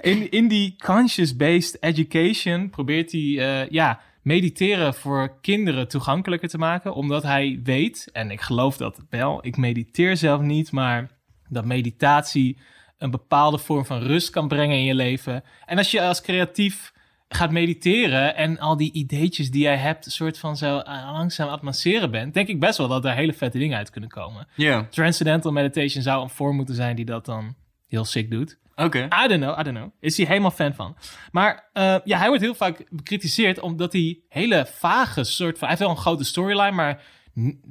[0.00, 6.94] In, in die conscious-based education probeert hij eh, ja, mediteren voor kinderen toegankelijker te maken.
[6.94, 11.10] Omdat hij weet, en ik geloof dat wel, ik mediteer zelf niet, maar
[11.48, 12.56] dat meditatie
[12.98, 15.44] een bepaalde vorm van rust kan brengen in je leven.
[15.66, 16.92] En als je als creatief
[17.28, 21.46] gaat mediteren en al die ideetjes die jij hebt, een soort van zo eh, langzaam
[21.46, 24.10] aan het masseren bent, denk ik best wel dat daar hele vette dingen uit kunnen
[24.10, 24.48] komen.
[24.54, 24.86] Ja.
[24.90, 27.54] Transcendental meditation zou een vorm moeten zijn die dat dan
[27.88, 28.58] heel sick doet.
[28.76, 28.98] Oké.
[29.24, 29.90] I don't know, I don't know.
[30.00, 30.96] Is hij helemaal fan van.
[31.32, 35.68] Maar uh, ja, hij wordt heel vaak bekritiseerd omdat hij hele vage soort van...
[35.68, 37.02] Hij heeft wel een grote storyline, maar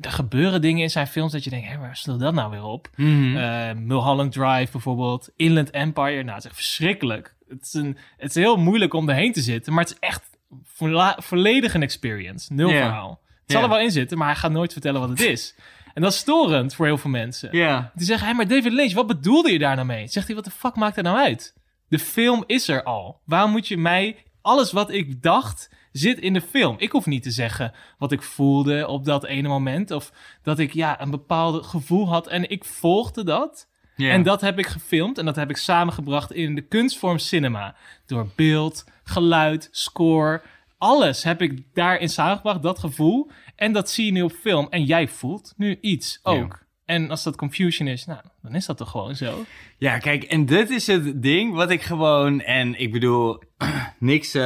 [0.01, 1.67] er gebeuren dingen in zijn films dat je denkt...
[1.67, 2.89] Hé, waar stel dat nou weer op?
[2.95, 3.35] Mm -hmm.
[3.35, 6.23] uh, Mulholland Drive bijvoorbeeld, Inland Empire.
[6.23, 7.35] Nou, het is echt verschrikkelijk.
[7.47, 10.23] Het is, een, het is heel moeilijk om erheen te zitten, maar het is echt
[10.63, 12.53] vo volledig een experience.
[12.53, 12.83] Nul Yeah.
[12.83, 13.21] verhaal.
[13.41, 15.55] Het zal er wel in zitten, maar hij gaat nooit vertellen wat het is.
[15.93, 17.57] En dat is storend voor heel veel mensen.
[17.57, 17.91] Ja.
[17.95, 20.07] Die zeggen, hé, maar David Lynch, wat bedoelde je daar nou mee?
[20.07, 21.53] Zegt hij, wat de fuck maakt er nou uit?
[21.87, 23.21] De film is er al.
[23.25, 24.23] Waarom moet je mij...
[24.41, 26.75] Alles wat ik dacht, zit in de film.
[26.79, 29.91] Ik hoef niet te zeggen wat ik voelde op dat ene moment.
[29.91, 30.11] Of
[30.43, 33.71] dat ik ja, een bepaald gevoel had en ik volgde dat.
[33.97, 37.75] En dat heb ik gefilmd en dat heb ik samengebracht in de kunstvorm cinema.
[38.05, 40.41] Door beeld, geluid, score,
[40.77, 43.29] alles heb ik daarin samengebracht, dat gevoel.
[43.55, 44.67] En dat zie je nu op film.
[44.69, 46.62] En jij voelt nu iets ook.
[46.93, 49.45] En als dat confusion is, nou, dan is dat toch gewoon zo.
[49.77, 52.41] Ja, kijk, en dit is het ding wat ik gewoon...
[52.41, 53.43] En ik bedoel,
[53.99, 54.41] niks eh,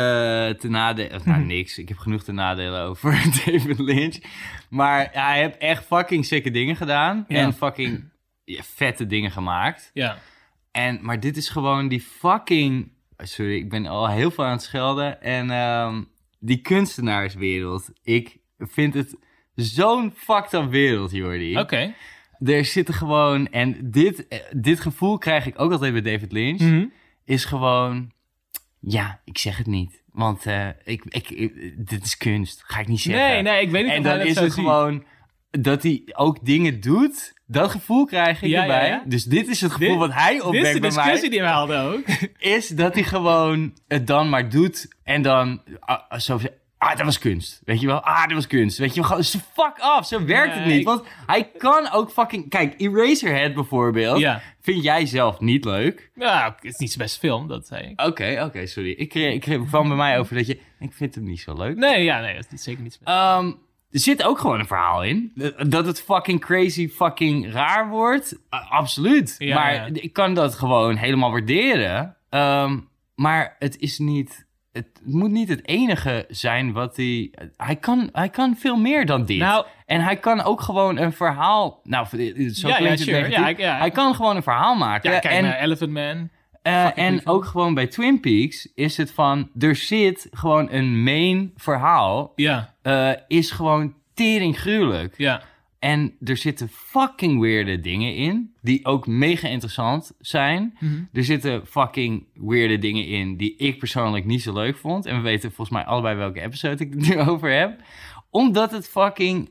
[0.50, 1.22] te nadelen...
[1.26, 1.78] Nou, niks.
[1.78, 3.12] Ik heb genoeg te nadelen over
[3.46, 4.18] David Lynch.
[4.70, 7.26] Maar hij heeft echt fucking sikke dingen gedaan.
[7.28, 7.38] Ja.
[7.38, 8.10] En fucking
[8.44, 9.92] ja, vette dingen gemaakt.
[9.94, 10.18] Ja,
[10.72, 12.92] En, maar dit is gewoon die fucking...
[13.18, 15.22] Sorry, ik ben al heel veel aan het schelden.
[15.22, 16.04] En ehm,
[16.40, 17.90] die kunstenaarswereld.
[18.04, 19.16] Ik vind het
[19.56, 21.58] zo'n fucked up wereld, Jordi.
[21.60, 21.94] oké.
[22.44, 23.48] Er zitten gewoon...
[23.48, 26.60] En dit, eh, dit gevoel krijg ik ook altijd bij David Lynch.
[26.60, 26.86] Mhm.
[27.26, 28.12] Is gewoon...
[28.80, 30.04] Ja, ik zeg het niet.
[30.12, 32.64] Want eh, ik, ik, ik- dit is kunst.
[32.66, 33.28] Ga ik niet zeggen.
[33.28, 34.64] Nee, nee, ik weet niet En of hij dan dat is het ziet.
[34.64, 35.04] gewoon
[35.52, 37.34] dat hij ook dingen doet.
[37.48, 38.88] Dat gevoel krijg ik Ja, erbij.
[38.88, 39.04] ja, ja.
[39.06, 41.30] Dus dit is het gevoel Dit- wat hij Dit is opwekt de bij mij discussie
[41.30, 42.04] die we hadden ook.
[42.38, 46.40] is dat hij gewoon het dan maar doet en dan ah, zo
[46.78, 47.62] ah, dat was kunst.
[47.66, 48.02] Weet je wel?
[48.02, 48.78] Ah, dat was kunst.
[48.78, 49.10] Weet je wel?
[49.10, 50.84] Gewoon, zo fuck af, zo werkt het niet.
[50.84, 52.50] Want hij kan ook fucking...
[52.50, 54.42] Kijk, Eraserhead bijvoorbeeld, Ja.
[54.62, 56.12] vind jij zelf niet leuk.
[56.16, 58.02] Ja, het is niet zijn beste film, dat zei ik.
[58.02, 58.92] Oké, oké, sorry.
[58.92, 60.60] Ik, kreeg- ik kreeg- kwam bij mij over dat je...
[60.80, 61.76] Ik vind hem niet zo leuk.
[61.78, 63.48] Nee, ja, nee, dat is zeker niet zijn Ehm,
[63.92, 65.32] er zit ook gewoon een verhaal in.
[65.68, 68.34] Dat het fucking crazy fucking raar wordt.
[68.54, 69.36] Uh, absoluut.
[69.38, 69.90] Ja, maar ja.
[69.94, 72.16] ik kan dat gewoon helemaal waarderen.
[72.30, 72.80] Ehm,
[73.16, 74.46] maar het is niet...
[74.78, 77.32] Het moet niet het enige zijn wat hij...
[77.58, 79.38] Hij kan, hij kan veel meer dan dit.
[79.40, 81.80] Nou, en hij kan ook gewoon een verhaal...
[81.84, 83.18] Nou, zo Ja, klinkt ja, het sure.
[83.18, 83.38] negatief.
[83.38, 83.78] Ja, ik- ja.
[83.78, 85.12] Hij kan gewoon een verhaal maken.
[85.12, 86.30] ja, kijk en naar Elephant Man.
[86.62, 89.50] eh, en ook gewoon bij Twin Peaks is het van...
[89.60, 92.32] Er zit gewoon een main verhaal.
[92.36, 95.14] Ja, eh, is gewoon tering gruwelijk.
[95.18, 95.42] ja.
[95.88, 98.54] En er zitten fucking weirde dingen in.
[98.62, 100.78] Die ook mega interessant zijn.
[100.80, 101.04] Mhm.
[101.14, 105.06] Er zitten fucking weirde dingen in die ik persoonlijk niet zo leuk vond.
[105.06, 107.82] En we weten volgens mij allebei welke episode ik het nu over heb.
[108.30, 109.50] Omdat het fucking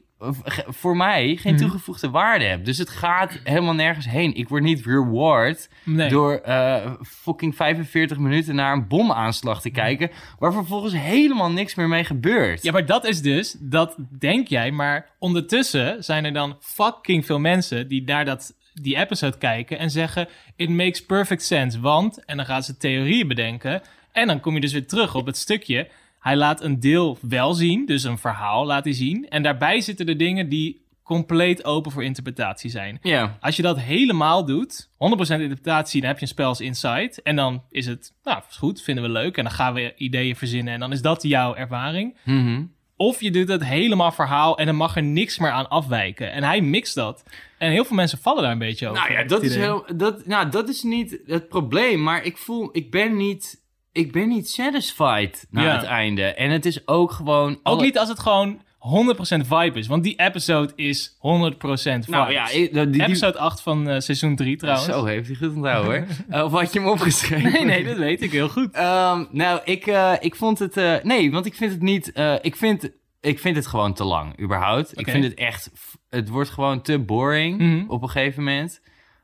[0.68, 1.62] voor mij geen Mhm.
[1.62, 2.64] toegevoegde waarde heeft.
[2.64, 4.34] Dus het gaat helemaal nergens heen.
[4.34, 6.08] Ik word niet reward Nee.
[6.08, 10.10] door eh, fucking 45 minuten naar een bomaanslag te kijken.
[10.38, 12.62] Waar vervolgens helemaal niks meer mee gebeurt.
[12.62, 17.38] Ja, maar dat is dus, dat denk jij, maar ondertussen zijn er dan fucking veel
[17.38, 22.36] mensen die naar dat, die episode kijken en zeggen: It makes perfect sense, want, en
[22.36, 23.82] dan gaan ze theorieën bedenken.
[24.12, 25.88] En dan kom je dus weer terug op het stukje.
[26.26, 29.28] Hij laat een deel wel zien, dus een verhaal laat hij zien.
[29.28, 32.98] En daarbij zitten de dingen die compleet open voor interpretatie zijn.
[33.02, 33.36] Ja.
[33.40, 34.96] Als je dat helemaal doet, 100%
[35.28, 37.22] interpretatie, dan heb je een spel als Insight.
[37.22, 39.36] En dan is het, nou, is goed, vinden we leuk.
[39.36, 42.16] En dan gaan we ideeën verzinnen en dan is dat jouw ervaring.
[42.24, 42.62] Mhm.
[42.96, 46.32] Of je doet het helemaal verhaal en dan mag er niks meer aan afwijken.
[46.32, 47.22] En hij mixt dat.
[47.58, 49.02] En heel veel mensen vallen daar een beetje over.
[49.02, 52.02] Nou ja, dat is, heel, dat, nou, dat is niet het probleem.
[52.02, 53.64] Maar ik voel, ik ben niet,
[53.96, 55.76] ik ben niet satisfied na Ja.
[55.76, 56.22] het einde.
[56.22, 57.52] En het is ook gewoon...
[57.52, 59.86] Ook alle- niet als het gewoon 100% vibe is.
[59.86, 62.10] Want die episode is 100% vibe.
[62.10, 64.86] Nou ja, ik- die, die, Episode 8 van eh, seizoen 3 trouwens.
[64.86, 66.06] Zo, heeft hij goed onthouden hoor.
[66.38, 67.52] Eh, of had je hem opgeschreven?
[67.52, 68.70] Nee, nee, dat weet ik heel goed.
[68.74, 71.02] Ehm, nou, ik, eh, ik vond het...
[71.02, 72.12] nee, want ik vind het niet...
[72.42, 74.98] ik, vind, ik vind het gewoon te lang, überhaupt.
[74.98, 75.70] Ik vind het echt...
[76.08, 77.84] Het wordt gewoon te boring Mhm.
[77.90, 78.80] op een gegeven moment.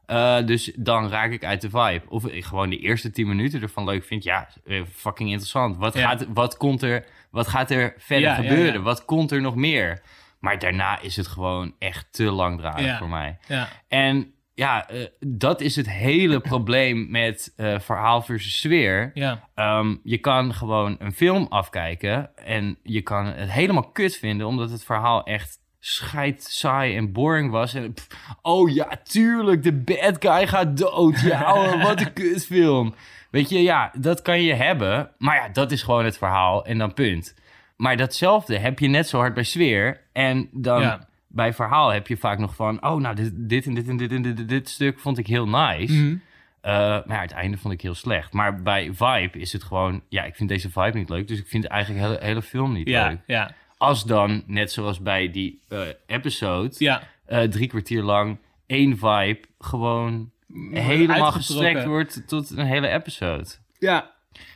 [0.07, 2.03] Eh, dus dan raak ik uit de vibe.
[2.09, 4.25] Of ik gewoon de eerste 10 minuten ervan leuk vind.
[4.25, 5.77] Ja, eh, fucking interessant.
[5.77, 6.09] Wat, Ja.
[6.09, 8.73] gaat, wat, komt er, wat gaat er verder Ja, gebeuren?
[8.73, 8.81] ja.
[8.81, 10.03] Wat komt er nog meer?
[10.41, 13.39] Maar daarna is het gewoon echt te langdradig voor mij.
[13.49, 13.69] Ja.
[13.89, 19.11] En ja, eh, dat is het hele probleem met eh, verhaal versus sfeer.
[19.15, 19.49] Ja.
[19.55, 24.71] Ehm, je kan gewoon een film afkijken en je kan het helemaal kut vinden, omdat
[24.71, 27.75] het verhaal echt scheid, saai en boring was.
[27.75, 28.07] En pff,
[28.43, 31.21] oh ja, tuurlijk, de bad guy gaat dood.
[31.21, 32.95] Ja, oh, wat een kutfilm.
[33.31, 36.79] Weet je, ja, dat kan je hebben, maar ja, dat is gewoon het verhaal en
[36.79, 37.35] dan punt.
[37.77, 41.09] Maar datzelfde heb je net zo hard bij sfeer en dan Ja.
[41.29, 44.13] bij verhaal heb je vaak nog van, oh, nou, dit, dit en dit en dit
[44.13, 45.93] en dit, stuk vond ik heel nice.
[45.95, 46.17] Mhm.
[46.61, 48.33] Eh, maar ja, het einde vond ik heel slecht.
[48.33, 50.03] Maar bij Vibe is het gewoon...
[50.09, 51.29] Ja, ik vind deze vibe niet leuk.
[51.29, 53.19] Dus ik vind eigenlijk de hele, hele film niet Ja, leuk.
[53.27, 53.51] ja,
[53.83, 56.75] Als dan, net zoals bij die eh, episode...
[56.79, 57.03] ja.
[57.27, 60.31] eh, drie kwartier lang één vibe gewoon
[60.71, 63.47] helemaal gestrekt wordt tot een hele episode.
[63.79, 64.11] Ja.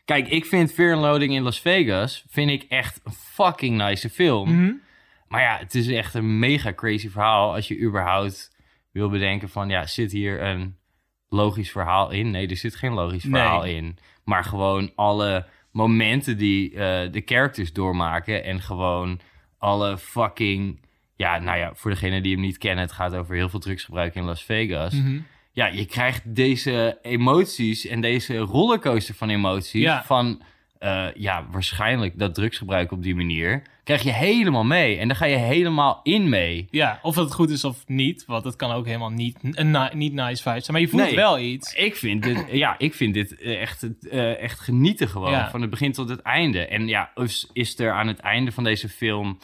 [0.05, 4.11] Kijk, ik vind Fear and Loading in Las Vegas vind ik echt een fucking nice
[4.11, 4.55] film.
[4.63, 4.73] Mhm.
[5.29, 8.57] Maar ja, het is echt een mega crazy verhaal als je überhaupt
[8.93, 10.77] wil bedenken van ja, zit hier een
[11.29, 12.31] logisch verhaal in?
[12.31, 13.33] Nee, er zit geen logisch Nee.
[13.33, 13.99] verhaal in.
[14.25, 19.21] Maar gewoon alle momenten die eh, de characters doormaken en gewoon
[19.59, 20.81] alle fucking
[21.17, 24.15] ja, nou ja, voor degene die hem niet kennen, het gaat over heel veel drugsgebruik
[24.15, 24.93] in Las Vegas.
[24.95, 25.19] Mhm.
[25.53, 30.05] Ja, je krijgt deze emoties en deze rollercoaster van emoties Ja.
[30.05, 30.43] van
[30.79, 35.25] eh, ja, waarschijnlijk dat drugsgebruik op die manier krijg je helemaal mee en daar ga
[35.25, 36.69] je helemaal in mee.
[36.71, 38.25] Ja, of het goed is of niet.
[38.27, 40.73] Want het kan ook helemaal niet een ni- niet nice vibe zijn.
[40.73, 41.15] Maar je voelt Nee.
[41.15, 41.75] wel iets.
[41.75, 45.51] Ik vind dit, ja, ik vind dit echt, eh, echt genieten gewoon Ja.
[45.51, 46.67] van het begin tot het einde.
[46.67, 49.39] En ja, is, is er aan het einde van deze film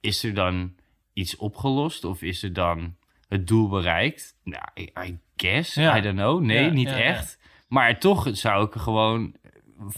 [0.00, 0.74] is er dan
[1.12, 2.94] iets opgelost of is er dan
[3.28, 4.36] het doel bereikt?
[4.44, 5.96] Nou, I, I guess, Ja.
[5.96, 6.40] I don't know.
[6.40, 7.38] Nee, Ja, niet echt.
[7.68, 9.34] Maar toch zou ik er gewoon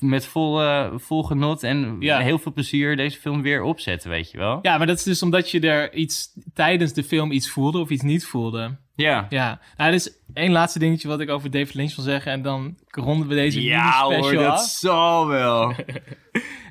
[0.01, 2.19] met vol, eh, vol genot en Ja.
[2.19, 4.59] heel veel plezier deze film weer opzetten, weet je wel?
[4.63, 7.89] Ja, maar dat is dus omdat je er iets tijdens de film iets voelde of
[7.91, 8.77] iets niet voelde.
[8.95, 9.27] Ja.
[9.29, 12.33] Ja, nou, is één laatste dingetje wat ik over David Lynch wil zeggen.
[12.33, 14.65] En dan ronden we deze Ja hoor, mini-special dat af.
[14.69, 15.73] zal wel.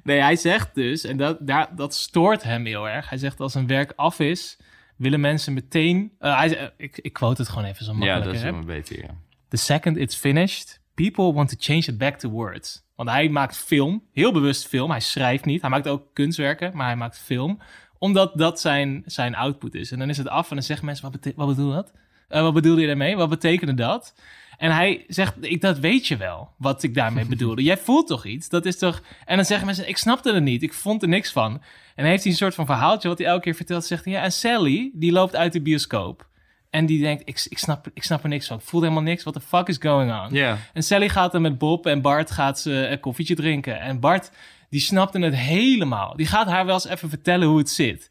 [0.04, 3.10] Nee, hij zegt dus, en dat, daar, dat stoort hem heel erg.
[3.10, 4.60] Hij zegt als een werk af is,
[4.98, 6.12] willen mensen meteen...
[6.20, 8.34] eh, hij, eh, ik, ik quote het gewoon even zo ja, makkelijker.
[8.34, 9.16] dat is wel beter, ja.
[9.50, 12.86] The second it's finished, people want to change it back to words.
[12.96, 14.90] Want hij maakt film, heel bewust film.
[14.90, 15.62] Hij schrijft niet.
[15.62, 17.60] Hij maakt ook kunstwerken, maar hij maakt film.
[18.00, 19.92] Omdat dat zijn, zijn output is.
[19.92, 21.94] En dan is het af en dan zeggen mensen, wat, wat bedoel dat?
[22.28, 23.16] Eh, wat bedoelde je daarmee?
[23.16, 24.16] Wat betekende dat?
[24.58, 27.64] En hij zegt, ik, dat weet je wel, wat ik daarmee bedoelde.
[27.64, 28.50] Jij voelt toch iets?
[28.50, 29.02] Dat is toch...
[29.26, 30.64] En dan zeggen mensen, ik snapte het niet.
[30.64, 31.54] Ik vond er niks van.
[31.54, 31.62] En
[31.96, 33.86] dan heeft hij een soort van verhaaltje wat hij elke keer vertelt.
[33.86, 36.27] Zegt hij, ja, en Sally, die loopt uit de bioscoop.
[36.70, 38.58] En die denkt, ik, ik, snap, ik snap er niks van.
[38.58, 39.24] Ik voel helemaal niks.
[39.24, 40.36] What the fuck is going on?
[40.74, 43.80] En Sally gaat er met Bob en Bart gaat ze een koffietje drinken.
[43.80, 44.32] En Bart,
[44.70, 46.16] die snapte het helemaal.
[46.16, 48.10] Die gaat haar wel eens even vertellen hoe het zit.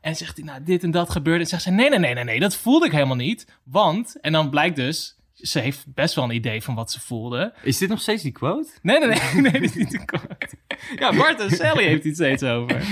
[0.00, 1.40] En zegt hij, nou, dit en dat gebeurde.
[1.40, 3.46] En zegt ze, nee, nee, nee, nee, nee, dat voelde ik helemaal niet.
[3.64, 7.54] Want, en dan blijkt dus, ze heeft best wel een idee van wat ze voelde.
[7.62, 8.68] Is dit nog steeds die quote?
[8.82, 10.48] Nee, nee, nee, nee, dit is niet de quote.
[10.96, 12.82] Ja, Bart en Sally heeft iets steeds over.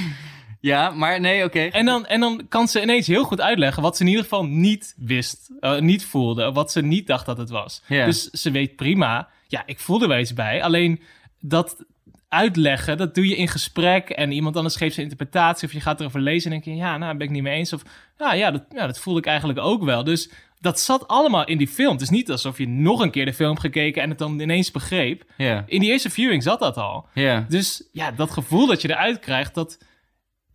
[0.61, 1.61] Ja, maar nee, oké.
[1.61, 4.44] En dan, en dan kan ze ineens heel goed uitleggen wat ze in ieder geval
[4.44, 7.83] niet wist, eh, niet voelde, wat ze niet dacht dat het was.
[7.88, 10.62] Dus ze weet prima, ja, ik voelde wel iets bij.
[10.62, 11.01] Alleen
[11.40, 11.85] dat
[12.29, 16.01] uitleggen, dat doe je in gesprek en iemand anders geeft zijn interpretatie of je gaat
[16.01, 17.73] erover lezen en denk je, ja, nou, ben ik niet mee eens.
[17.73, 17.83] Of
[18.18, 20.05] ja, ja, dat, ja, dat voelde ik eigenlijk ook wel.
[20.05, 21.92] Dus dat zat allemaal in die film.
[21.92, 24.70] Het is niet alsof je nog een keer de film gekeken en het dan ineens
[24.70, 25.25] begreep.
[25.66, 27.07] In die eerste viewing zat dat al.
[27.49, 29.79] Dus ja, dat gevoel dat je eruit krijgt, dat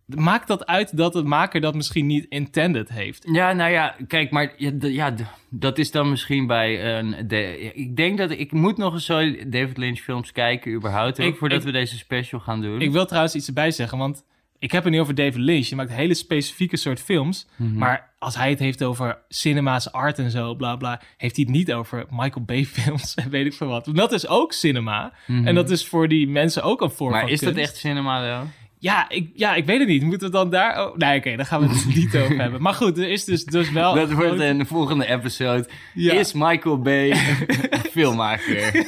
[0.06, 3.28] maakt dat uit dat de maker dat misschien niet intended heeft.
[3.32, 5.14] Ja, nou ja, kijk, maar ja,
[5.50, 7.28] dat is dan misschien bij een...
[7.28, 11.36] De, ik denk dat ik moet nog eens zo David Lynch films kijken überhaupt, Ik-
[11.36, 12.80] voordat ik- we deze special gaan doen.
[12.80, 14.24] Ik wil trouwens iets erbij zeggen, want
[14.58, 15.66] ik heb het niet over David Lynch.
[15.66, 17.46] Je maakt hele specifieke soort films.
[17.56, 17.78] Mhm.
[17.78, 21.54] Maar als hij het heeft over cinema's art en zo, bla bla, heeft hij het
[21.56, 23.86] niet over Michael Bay films en weet ik veel wat.
[23.86, 25.12] Want dat is ook cinema.
[25.26, 27.18] En dat is voor die mensen ook een vorm Mhm.
[27.18, 28.50] maar van is dat echt cinema dan?
[28.86, 30.02] Ja ik, ja, ik weet het niet.
[30.02, 30.86] Moeten we dan daar...
[30.86, 32.62] Oh, nee, oké, daar gaan we het niet over hebben.
[32.62, 33.94] Maar goed, er is dus, dus wel...
[33.94, 35.68] dat wordt grote- een volgende episode.
[35.94, 36.12] Ja.
[36.12, 37.14] Is Michael Bay
[37.92, 38.86] filmmaker?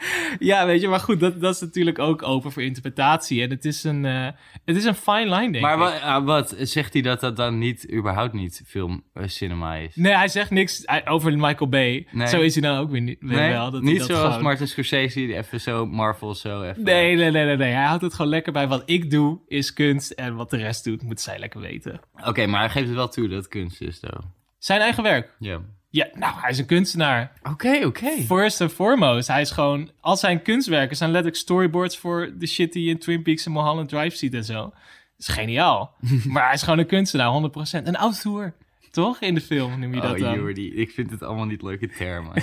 [0.38, 3.42] Ja, weet je, maar goed, dat, dat is natuurlijk ook open voor interpretatie.
[3.42, 4.26] En het is een, eh,
[4.64, 5.78] het is een fine line, denk maar ik.
[5.78, 9.94] wat, ah, wat, zegt hij dat dat dan niet, überhaupt niet film eh, cinema is?
[9.96, 12.06] Nee, hij zegt niks hij- over Michael Bay.
[12.10, 12.26] Nee.
[12.26, 13.70] Zo is hij dan ook weer niet weer wel.
[13.70, 16.82] Dat niet dat zoals gewoon- Martin Scorsese, die even zo Marvel zo even...
[16.82, 17.72] Nee, nee, nee, nee, nee.
[17.72, 18.68] Hij houdt het gewoon lekker bij.
[18.68, 20.10] Wat ik doe, is kunst.
[20.10, 22.00] En wat de rest doet, moet zij lekker weten.
[22.24, 24.18] Oké, maar hij geeft het wel toe dat het kunst is, though.
[24.58, 25.34] Zijn eigen werk.
[25.38, 25.60] Ja.
[25.92, 27.32] Ja, nou, hij is een kunstenaar.
[27.42, 28.10] Oké, oké.
[28.10, 29.28] First and foremost.
[29.28, 29.90] Hij is gewoon...
[30.00, 33.52] Al zijn kunstwerken zijn letterlijk storyboards voor de shit die je in Twin Peaks en
[33.52, 34.60] Mulholland Drive ziet en zo.
[34.62, 34.72] Dat
[35.16, 35.94] is geniaal.
[36.32, 37.84] maar hij is gewoon een kunstenaar, 100%.
[37.84, 38.54] Een auteur,
[38.90, 39.20] toch?
[39.20, 40.34] In de film noem je dat Oh, dan.
[40.34, 42.32] Jordi, ik vind het allemaal niet leuke termen.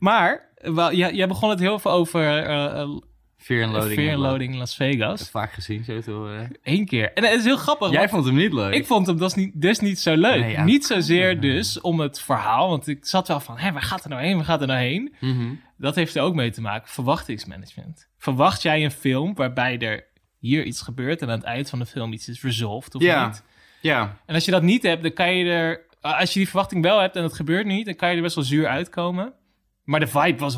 [0.00, 2.88] Maar, wel, jij, jij begon het heel veel over eh, eh,
[3.40, 3.94] Fear and Loading.
[3.94, 5.30] Fear and hebben we Loading Las Vegas.
[5.30, 6.56] Vaak gezien, zo te horen.
[6.62, 7.12] Eén keer.
[7.12, 7.90] En het is heel grappig.
[7.90, 8.74] Jij vond hem niet leuk.
[8.74, 10.40] ik vond hem dus niet, dus niet zo leuk.
[10.40, 10.64] Nee, ja.
[10.64, 12.68] Niet zozeer dus om het verhaal.
[12.68, 14.36] Want ik zat wel van, hé, waar gaat er nou heen?
[14.36, 15.14] Waar gaat er nou heen?
[15.20, 15.54] Mhm.
[15.76, 16.88] Dat heeft er ook mee te maken.
[16.88, 18.08] Verwachtingsmanagement.
[18.18, 20.04] Verwacht jij een film waarbij er
[20.38, 21.22] hier iets gebeurt...
[21.22, 23.26] en aan het eind van de film iets is resolved of Ja.
[23.26, 23.42] niet?
[23.80, 24.16] Ja.
[24.26, 25.88] En als je dat niet hebt, dan kan je er...
[26.00, 27.86] Als je die verwachting wel hebt en het gebeurt niet...
[27.86, 29.32] dan kan je er best wel zuur uitkomen.
[29.90, 30.54] Maar de vibe was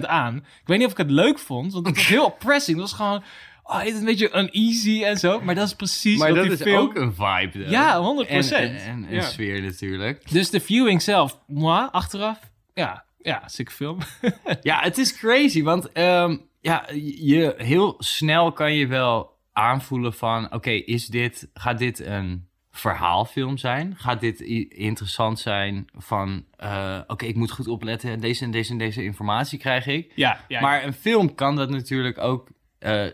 [0.06, 0.36] aan.
[0.36, 2.78] Ik weet niet of ik het leuk vond, want het was heel oppressing.
[2.80, 3.22] Het was gewoon,
[3.62, 5.40] oh, is een beetje uneasy en zo.
[5.40, 6.78] Maar dat is precies Maar wat dat die is film...
[6.78, 7.50] ook een vibe.
[7.58, 7.70] though.
[7.70, 8.28] Ja, 100%.
[8.28, 9.20] En, en, en een Ja.
[9.22, 10.30] sfeer natuurlijk.
[10.30, 12.38] Dus de viewing zelf, moi, achteraf,
[12.74, 13.98] ja, ja, sick film.
[14.62, 20.52] Ja, het is crazy, want ehm, ja, je, heel snel kan je wel aanvoelen van...
[20.52, 23.94] Oké, is dit, gaat dit een verhaalfilm zijn?
[23.96, 24.40] Gaat dit
[24.70, 26.44] interessant zijn van...
[26.56, 30.12] eh, Oké, ik moet goed opletten, deze en deze en deze informatie krijg ik.
[30.14, 30.60] ja, ja.
[30.60, 32.48] Maar een film kan dat natuurlijk ook
[32.78, 33.06] eh,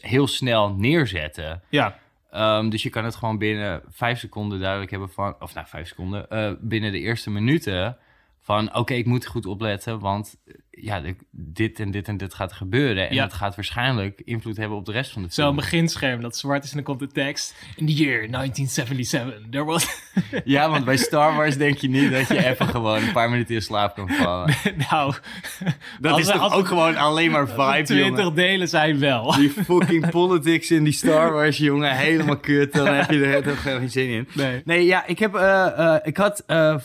[0.00, 1.62] heel snel neerzetten.
[1.70, 5.36] ja, Ehm, dus je kan het gewoon binnen vijf seconden duidelijk hebben van...
[5.40, 6.30] Of nou, vijf seconden.
[6.30, 7.96] eh, binnen de eerste minuten
[8.40, 8.74] van...
[8.74, 10.36] Oké, ik moet goed opletten, want
[10.80, 13.08] ja, dit en dit en dit gaat gebeuren.
[13.08, 13.22] En Ja.
[13.22, 15.56] dat gaat waarschijnlijk invloed hebben op de rest van de zo'n film.
[15.56, 17.54] beginscherm dat zwart is en dan komt de tekst.
[17.76, 19.86] In the year 1977, there was...
[20.44, 23.54] Ja, want bij Star Wars denk je niet dat je even gewoon een paar minuten
[23.54, 24.54] in slaap kan vallen.
[24.90, 25.14] nou,
[26.00, 28.34] Dat is we- toch we- ook gewoon alleen maar vibe, 20 jongen.
[28.34, 29.32] delen zijn wel.
[29.32, 32.72] Die fucking politics in die Star Wars, jongen, helemaal kut.
[32.72, 34.28] Dan heb je er toch geen zin in.
[34.32, 34.62] Nee.
[34.64, 36.76] Nee, ja, ik heb, eh, eh, ik had, eh,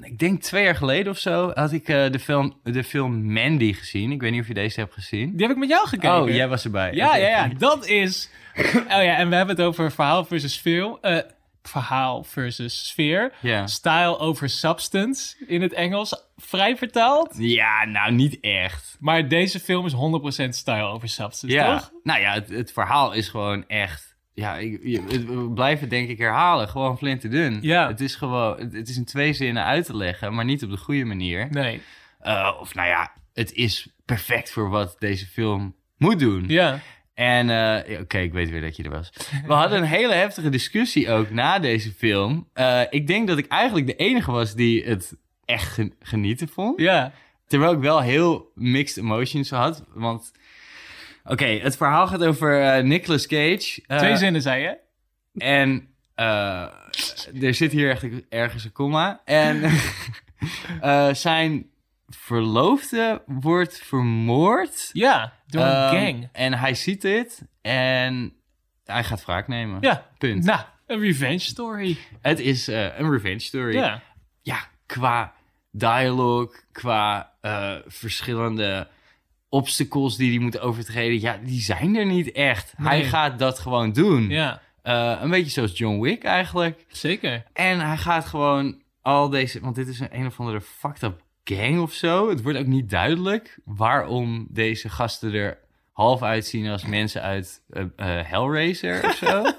[0.00, 4.12] ik denk twee jaar geleden of zo, had ik de, film, de film Mandy gezien.
[4.12, 5.30] Ik weet niet of je deze hebt gezien.
[5.36, 6.22] Die heb ik met jou gekeken.
[6.22, 6.92] Oh, jij was erbij.
[6.92, 8.30] Ja, ja, ja, dat is...
[8.76, 10.98] Oh ja, en we hebben het over verhaal versus film.
[11.00, 11.18] eh,
[11.62, 13.32] verhaal versus sfeer.
[13.64, 16.22] Style over substance in het Engels.
[16.36, 17.34] Vrij vertaald.
[17.38, 18.96] Ja, nou, niet echt.
[19.00, 21.90] Maar deze film is 100% style over substance, Ja, toch?
[22.02, 24.10] nou ja, het, het verhaal is gewoon echt...
[24.34, 24.80] Ja, ik,
[25.26, 26.68] we blijven het denk ik herhalen.
[26.68, 27.58] Gewoon flint te dun.
[27.62, 27.86] Ja.
[27.88, 28.58] Het is gewoon...
[28.58, 31.48] Het, het is in twee zinnen uit te leggen, maar niet op de goede manier.
[31.50, 31.82] Nee.
[32.20, 36.44] Eh, of nou ja, het is perfect voor wat deze film moet doen.
[36.48, 36.80] Ja.
[37.14, 39.12] En eh, oké, ik weet weer dat je er was.
[39.46, 42.48] We hadden een hele heftige discussie ook na deze film.
[42.52, 46.80] Eh, ik denk dat ik eigenlijk de enige was die het echt gen- genieten vond.
[46.80, 47.12] Ja.
[47.46, 49.84] Terwijl ik wel heel mixed emotions had.
[49.94, 50.32] Want,
[51.24, 53.80] oké, het verhaal gaat over eh, Nicolas Cage.
[53.86, 54.76] Twee zinnen, zei je?
[55.34, 55.88] En
[57.40, 59.20] er zit hier echt ergens een komma.
[59.24, 59.70] En
[61.16, 61.66] zijn
[62.16, 64.90] verloofde wordt vermoord.
[64.92, 66.28] Ja, door een Ehm, gang.
[66.32, 68.32] En hij ziet dit en
[68.84, 69.78] hij gaat wraak nemen.
[69.80, 70.06] Ja.
[70.18, 70.44] Punt.
[70.44, 71.96] Nou, een revenge story.
[72.20, 73.74] Het is eh, een revenge story.
[73.74, 74.02] Ja.
[74.42, 75.32] Ja, qua
[75.70, 78.88] dialogue, qua eh, verschillende
[79.48, 81.20] obstacles die hij moet overtreden.
[81.20, 82.72] Ja, die zijn er niet echt.
[82.76, 84.28] Hij gaat dat gewoon doen.
[84.28, 86.84] Ja, Eh, een beetje zoals John Wick eigenlijk.
[86.88, 87.44] zeker.
[87.52, 89.60] En hij gaat gewoon al deze...
[89.60, 92.28] Want dit is een, een of andere fucked up gang of zo.
[92.28, 95.58] Het wordt ook niet duidelijk waarom deze gasten er
[95.92, 99.42] half uitzien als mensen uit eh, eh, Hellraiser of zo.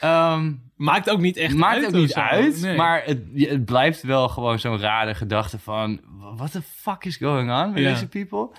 [0.00, 1.86] Ehm, Maakt ook niet echt maakt uit.
[1.86, 2.20] ook of niet zo.
[2.20, 2.76] uit, Nee.
[2.76, 6.00] maar het, het blijft wel gewoon zo'n rare gedachte van...
[6.36, 7.90] What the fuck is going on met Ja.
[7.90, 8.50] deze people?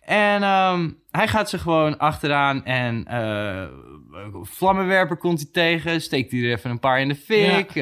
[0.00, 3.66] En ehm, hij gaat ze gewoon achteraan en eh,
[4.42, 6.00] vlammenwerper komt hij tegen.
[6.00, 7.74] Steekt hij er even een paar in de fik.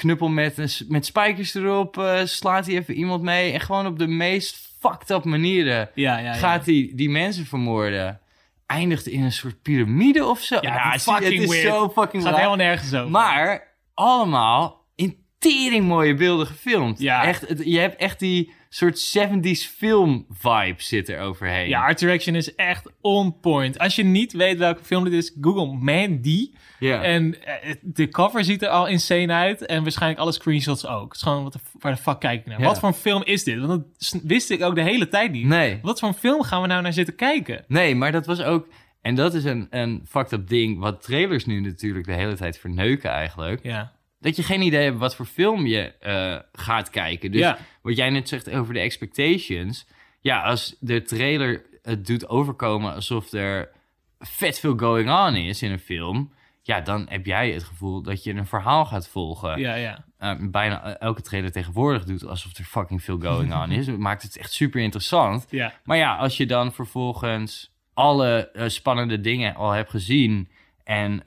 [0.00, 1.98] Knuppel met, met spijkers erop.
[1.98, 3.52] eh, slaat hij even iemand mee.
[3.52, 6.32] En gewoon op de meest fucked up manieren Ja, ja, ja.
[6.32, 8.20] gaat hij die mensen vermoorden.
[8.66, 10.58] Eindigt in een soort piramide of zo.
[10.60, 11.68] Ja, Nou, fucking het is weird.
[11.68, 12.40] zo fucking Gaat raar.
[12.40, 13.10] helemaal nergens over.
[13.10, 16.98] Maar allemaal in tering mooie beelden gefilmd.
[17.00, 17.24] Ja.
[17.24, 21.68] Echt, het- je hebt echt die soort 70s film vibe zit er overheen.
[21.68, 23.78] Ja, art direction is echt on point.
[23.78, 26.50] Als je niet weet welke film dit is, google Mandy.
[26.78, 27.02] Ja.
[27.02, 29.66] En eh, de cover ziet er al insane uit.
[29.66, 31.04] En waarschijnlijk alle screenshots ook.
[31.04, 32.60] Het is gewoon, wat de, f- waar de fuck kijk ik naar?
[32.60, 32.64] Ja.
[32.66, 33.58] Wat voor een film is dit?
[33.58, 33.68] Want
[33.98, 35.46] dat wist ik ook de hele tijd niet.
[35.46, 35.78] Nee.
[35.82, 37.64] Wat voor een film gaan we nou naar zitten kijken?
[37.68, 38.68] Nee, maar dat was ook...
[39.02, 40.78] En dat is een, een fucked up ding...
[40.78, 43.62] wat trailers nu natuurlijk de hele tijd verneuken eigenlijk.
[43.62, 43.92] Ja.
[44.20, 47.30] Dat je geen idee hebt wat voor film je eh, gaat kijken.
[47.30, 47.58] Dus Ja.
[47.82, 49.86] wat jij net zegt over de expectations...
[50.20, 53.70] Ja, als de trailer het doet overkomen alsof er
[54.18, 56.32] vet veel going on is in een film...
[56.62, 59.58] Ja, dan heb jij het gevoel dat je een verhaal gaat volgen.
[59.60, 60.04] Ja, ja.
[60.18, 63.86] eh, bijna elke trailer tegenwoordig doet alsof er fucking veel going on is.
[63.92, 65.46] Het maakt het echt super interessant.
[65.50, 65.72] Ja.
[65.84, 70.50] Maar ja, als je dan vervolgens alle eh, spannende dingen al hebt gezien
[70.84, 71.22] en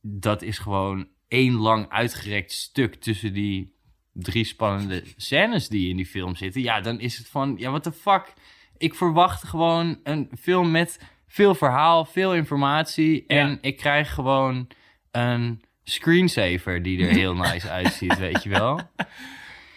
[0.00, 3.74] dat is gewoon één lang uitgerekt stuk tussen die
[4.12, 7.82] drie spannende scènes die in die film zitten, ja, dan is het van, ja, what
[7.82, 8.32] the fuck?
[8.78, 13.58] Ik verwacht gewoon een film met veel verhaal, veel informatie en Ja.
[13.60, 14.68] ik krijg gewoon
[15.10, 18.80] een screensaver die er heel nice uitziet, weet je wel?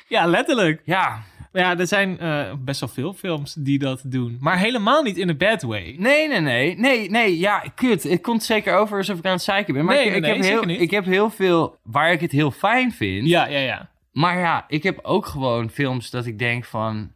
[0.08, 0.82] Ja, letterlijk.
[0.86, 4.38] Ja, Maar ja, er zijn eh, best wel veel films die dat doen.
[4.40, 5.96] Maar helemaal niet in a bad way.
[5.98, 6.78] Nee, nee, nee.
[6.78, 7.38] Nee, nee.
[7.40, 8.04] Ja, kut.
[8.04, 9.86] Het komt zeker over alsof ik aan het zeiken ben.
[9.86, 10.82] Maar Nee, ik, nee, ik, heb nee, heel, niet.
[10.82, 13.28] ik heb heel veel waar ik het heel fijn vind.
[13.28, 13.90] Ja, ja, ja.
[14.12, 17.12] Maar ja, ik heb ook gewoon films dat ik denk van...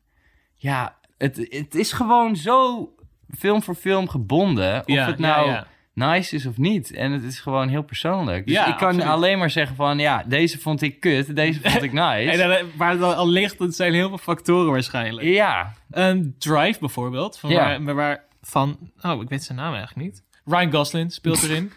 [0.56, 2.90] ja, het, het is gewoon zo
[3.38, 4.80] film voor film gebonden.
[4.80, 5.68] Of Ja, het ja, nou ja.
[5.94, 6.92] Nice is of niet.
[6.94, 8.46] En het is gewoon heel persoonlijk.
[8.46, 9.08] Dus Ja, ik kan absoluut.
[9.08, 12.32] alleen maar zeggen van, ja, deze vond ik kut, deze vond ik nice.
[12.32, 15.28] En dan, waar het al, ligt, dat zijn heel veel factoren waarschijnlijk.
[15.28, 17.80] ja, Een Drive bijvoorbeeld, van, Ja.
[17.82, 18.78] waar- waar- van...
[19.02, 20.24] Oh, ik weet zijn naam eigenlijk niet.
[20.46, 21.72] Ryan Gosling speelt erin.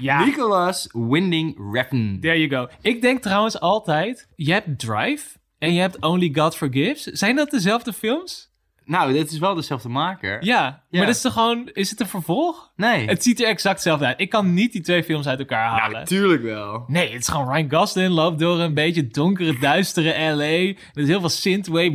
[0.00, 2.18] ja, Nicolas Winding Refn.
[2.20, 2.72] there you go.
[2.80, 7.02] Ik denk trouwens altijd, je hebt Drive en je hebt Only God Forgives.
[7.02, 8.49] Zijn dat dezelfde films?
[8.90, 10.44] Nou, dit is wel dezelfde maker.
[10.44, 10.98] Ja, Ja.
[10.98, 11.70] maar dat is toch gewoon...
[11.72, 12.70] Is het een vervolg?
[12.76, 13.06] Nee.
[13.06, 14.20] Het ziet er exact hetzelfde uit.
[14.20, 15.98] Ik kan niet die twee films uit elkaar halen.
[15.98, 16.84] Natuurlijk wel.
[16.86, 20.44] Nee, het is gewoon Ryan Gosling loopt door een beetje donkere, duistere LA.
[20.44, 21.92] Er is heel veel synthwave.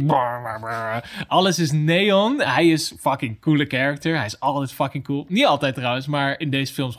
[1.27, 2.41] Alles is neon.
[2.41, 4.15] Hij is fucking coole character.
[4.15, 5.25] Hij is altijd fucking cool.
[5.27, 6.95] Niet altijd trouwens, maar in deze films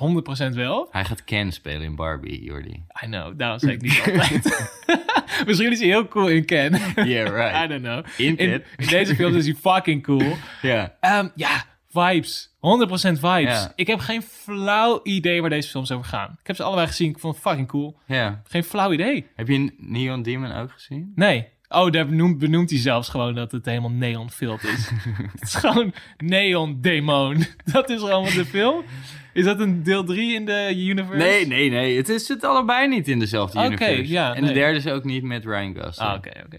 [0.51, 0.89] 100% wel.
[0.91, 2.83] Hij gaat Ken spelen in Barbie, Jordi.
[3.05, 4.75] I know, daarom zeg ik niet altijd.
[5.47, 6.81] Misschien is hij heel cool in Ken.
[6.95, 7.69] Yeah, I right.
[7.69, 8.05] don't know.
[8.17, 8.63] In In, Ken.
[8.77, 10.37] in deze films is hij fucking cool.
[10.63, 10.95] Ja.
[11.01, 12.55] Ehm, ja, vibes.
[12.61, 13.55] 100% vibes.
[13.55, 13.73] Ja.
[13.75, 16.37] Ik heb geen flauw idee waar deze films over gaan.
[16.41, 17.11] Ik heb ze allebei gezien.
[17.11, 17.99] Ik vond het fucking cool.
[18.07, 18.43] Ja.
[18.49, 19.27] Geen flauw idee.
[19.35, 21.13] Heb je Neon Demon ook gezien?
[21.15, 21.49] Nee.
[21.69, 24.91] Oh, daar benoemt, benoemt hij zelfs gewoon dat het helemaal neon filled is.
[25.33, 27.47] het is gewoon neon demon.
[27.73, 28.85] Dat is gewoon wat de film.
[29.37, 31.17] Is dat een deel 3 in de universe?
[31.25, 31.97] Nee, nee, nee.
[31.97, 34.13] Het is het allebei niet in dezelfde Oké, universe.
[34.13, 36.11] ja, en de derde is ook niet met Ryan Gosling.
[36.11, 36.59] Ah, oké, oké.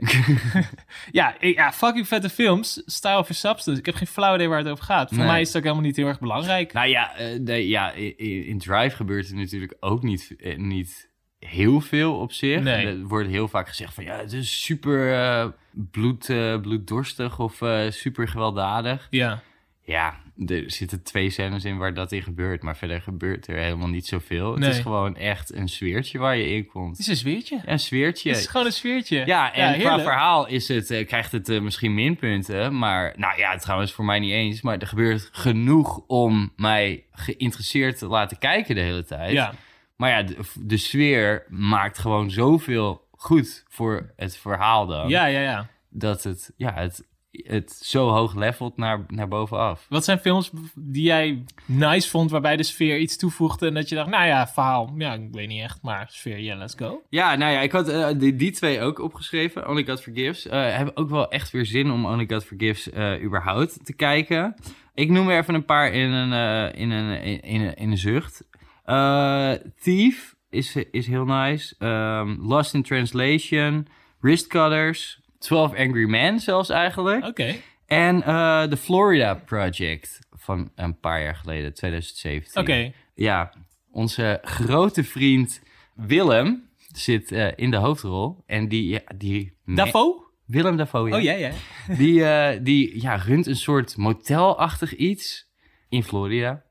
[1.12, 2.82] ja, ik- ja, fucking vette films.
[2.86, 3.80] Style for substance.
[3.80, 5.10] Ik heb geen flauw idee waar het over gaat.
[5.10, 5.28] Voor Nee.
[5.28, 6.74] mij is het ook helemaal niet heel erg belangrijk.
[6.74, 11.10] Nou ja, eh, nee, ja in, Drive gebeurt er natuurlijk ook niet, eh, niet
[11.40, 12.62] heel veel op zich.
[12.62, 12.86] Nee.
[12.88, 17.62] Er wordt heel vaak gezegd van ja, het is super eh, bloed, eh, bloeddorstig of
[17.90, 19.08] super gewelddadig.
[19.10, 19.42] Ja.
[19.84, 23.88] Ja, er zitten twee scènes in waar dat in gebeurt, maar verder gebeurt er helemaal
[23.88, 24.54] niet zoveel.
[24.54, 24.68] Nee.
[24.68, 26.98] Het is gewoon echt een sfeertje waar je in komt.
[26.98, 27.62] Het is een sfeertje.
[27.66, 28.30] Een sfeertje.
[28.30, 29.26] Het is gewoon een sfeertje.
[29.26, 30.04] Ja, en qua heerlijk.
[30.04, 32.78] verhaal is het, eh, krijgt het eh, misschien minpunten.
[32.78, 34.62] Maar nou ja, trouwens voor mij niet eens.
[34.62, 39.32] Maar er gebeurt genoeg om mij geïnteresseerd te laten kijken de hele tijd.
[39.32, 39.54] Ja.
[39.96, 45.10] Maar ja, de, de sfeer maakt gewoon zoveel goed voor het verhaal dan.
[45.10, 45.70] ja, ja, ja.
[45.90, 47.08] Dat het, ja, het,
[47.48, 49.86] het zo hoog levelt naar, naar bovenaf.
[49.90, 53.96] Wat zijn films die jij nice vond, waarbij de sfeer iets toevoegde en dat je
[53.96, 57.02] dacht, nou ja, verhaal, ja, ik weet niet echt, maar sfeer, ja, let's go.
[57.10, 59.68] Ja, nou ja, ik had eh, die, die twee ook opgeschreven.
[59.68, 60.48] Only God Forgives.
[60.48, 64.56] Eh heb ook wel echt weer zin om Only God Forgives eh, überhaupt te kijken.
[64.94, 67.92] Ik noem er even een paar in een, eh, in een, in, in een, in
[67.92, 68.48] een zucht.
[68.84, 71.76] Eh, Thief is, is heel nice.
[71.80, 73.88] Ehm, Lost in Translation.
[74.20, 75.17] Wristcutters.
[75.40, 77.26] 12 Angry Men zelfs eigenlijk.
[77.26, 77.56] Oké.
[77.86, 82.62] En eh The Florida Project van een paar jaar geleden, 2017.
[82.62, 82.92] Oké.
[83.14, 83.54] Ja,
[83.92, 85.62] onze grote vriend
[85.96, 88.44] Willem zit eh, in de hoofdrol.
[88.46, 88.88] En die...
[88.88, 90.26] Ja, die Dafoe?
[90.46, 91.16] Willem Dafoe, ja.
[91.16, 91.52] Oh, ja, ja.
[91.98, 95.50] Die, eh, die ja, runt een soort motelachtig iets
[95.90, 96.64] in Florida.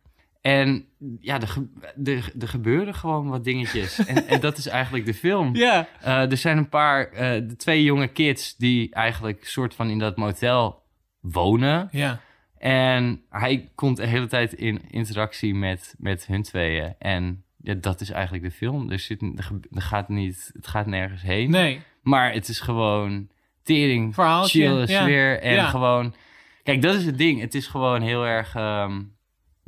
[0.46, 0.84] En
[1.20, 1.56] ja, er,
[2.04, 3.98] er, er gebeuren gewoon wat dingetjes.
[4.06, 5.54] en, en dat is eigenlijk de film.
[5.56, 5.88] Ja.
[6.00, 9.98] Eh, er zijn een paar, eh, de twee jonge kids die eigenlijk soort van in
[9.98, 10.82] dat motel
[11.20, 11.88] wonen.
[11.90, 12.20] Ja.
[12.58, 16.94] En hij komt de hele tijd in interactie met, met hun tweeën.
[16.98, 18.90] En ja, dat is eigenlijk de film.
[18.90, 21.50] Er, zit, er, er gaat niet, het gaat nergens heen.
[21.50, 21.80] Nee.
[22.02, 23.28] Maar het is gewoon
[23.62, 25.02] tering, Verhaaltje, chill, ja.
[25.02, 25.40] sfeer.
[25.40, 25.68] En Ja.
[25.68, 26.14] gewoon...
[26.62, 27.40] Kijk, dat is het ding.
[27.40, 29.00] Het is gewoon heel erg ehm,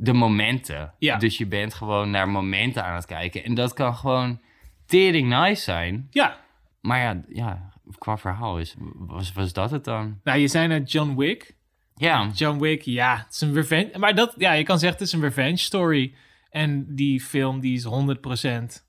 [0.01, 0.93] de momenten.
[0.97, 1.17] Ja.
[1.17, 3.43] Dus je bent gewoon naar momenten aan het kijken.
[3.43, 4.41] En dat kan gewoon
[4.85, 6.07] tering nice zijn.
[6.09, 6.37] Ja.
[6.81, 10.19] Maar ja, ja qua verhaal is, was, was dat het dan?
[10.23, 11.55] Nou, je zei net John Wick.
[11.95, 13.97] Ja, John Wick, ja, het is een revenge.
[13.97, 16.13] Maar dat, ja, je kan zeggen het is een revenge story.
[16.49, 18.88] En die film die is 100%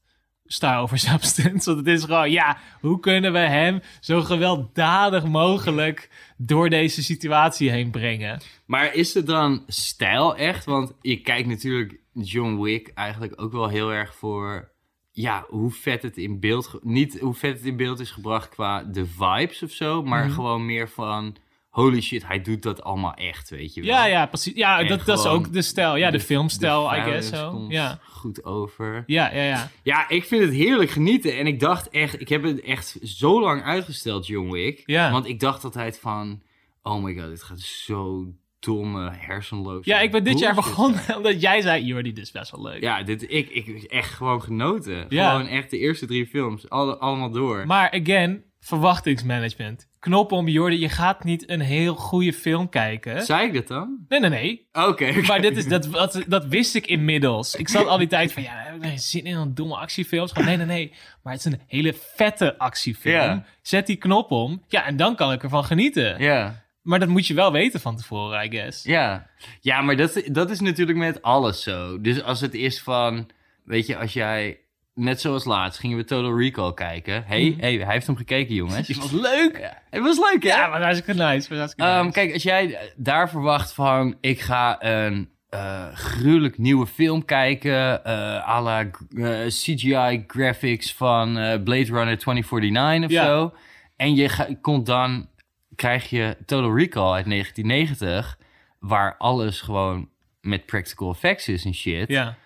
[0.53, 1.75] star over substance.
[1.75, 7.71] Want het is gewoon, ja, hoe kunnen we hem zo gewelddadig mogelijk door deze situatie
[7.71, 8.41] heen brengen?
[8.67, 10.65] Maar is het dan stijl echt?
[10.65, 14.69] Want je kijkt natuurlijk John Wick eigenlijk ook wel heel erg voor...
[15.13, 16.79] Ja, hoe vet het in beeld...
[16.83, 20.03] Niet hoe vet het in beeld is gebracht qua de vibes of zo...
[20.03, 20.35] maar Mhm.
[20.35, 21.37] gewoon meer van...
[21.71, 23.91] Holy shit, hij doet dat allemaal echt, weet je wel.
[23.91, 24.55] Ja, ja, precies.
[24.55, 25.97] Ja, En dat, dat is ook de stijl.
[25.97, 27.51] Ja, de, filmstijl, I guess zo.
[27.51, 27.99] komt Ja.
[28.09, 29.03] goed over.
[29.07, 29.71] Ja, ja, ja.
[29.83, 31.39] Ja, ik vind het heerlijk genieten.
[31.39, 32.21] En ik dacht echt...
[32.21, 34.83] Ik heb het echt zo lang uitgesteld, John Wick.
[34.85, 35.11] Ja.
[35.11, 36.43] Want ik dacht altijd van...
[36.83, 38.27] Oh my god, dit gaat zo
[38.59, 39.85] domme, hersenloos.
[39.85, 42.81] Ja, ik ben dit jaar begonnen omdat jij zei, Jordi, dit is best wel leuk.
[42.83, 45.07] Ja, dit, ik, ik heb echt gewoon genoten.
[45.09, 45.31] Ja.
[45.31, 46.69] Gewoon echt de eerste drie films.
[46.69, 47.67] Alle, allemaal door.
[47.67, 49.89] Maar again, verwachtingsmanagement.
[50.01, 53.23] Knop om, Jordi, je gaat niet een heel goede film kijken.
[53.23, 54.05] Zei ik dat dan?
[54.09, 54.69] Nee, nee, nee.
[54.73, 55.13] Oké.
[55.27, 57.55] Maar dit is, dat, dat, dat wist ik inmiddels.
[57.55, 60.33] Ik zat al die tijd van, ja, heb ik geen zin in een domme actiefilms.
[60.33, 60.93] Gewoon, nee, nee, nee.
[61.23, 63.45] Maar het is een hele vette actiefilm.
[63.63, 64.63] Zet die knop om.
[64.69, 66.23] Ja, en dan kan ik ervan genieten.
[66.23, 66.65] Ja.
[66.83, 68.85] Maar dat moet je wel weten van tevoren, I guess.
[68.85, 69.27] Ja,
[69.61, 72.01] ja maar dat, dat is natuurlijk met alles zo.
[72.01, 73.29] Dus als het is van,
[73.65, 74.59] weet je, als jij,
[74.95, 77.25] net zoals laatst, gingen we Total Recall kijken.
[77.27, 77.61] hey, Mhm.
[77.61, 78.89] hey, hij heeft hem gekeken, jongens.
[78.89, 79.59] Het was leuk.
[79.59, 80.49] Ja, het was leuk, hè?
[80.49, 81.49] Ja, maar nice.
[81.49, 82.13] was hartstikke Ehm, nice.
[82.13, 88.07] kijk, als jij daar verwacht van, ik ga een eh, gruwelijk nieuwe film kijken,
[88.49, 88.81] à la
[89.17, 91.33] eh, CGI graphics van
[91.65, 93.25] Blade Runner 2049 of Ja.
[93.25, 93.55] zo.
[93.97, 95.29] En je ga- komt dan,
[95.75, 98.39] krijg je Total Recall uit 1990,
[98.79, 100.09] waar alles gewoon
[100.41, 102.09] met practical effects is en shit.
[102.09, 102.37] Ja.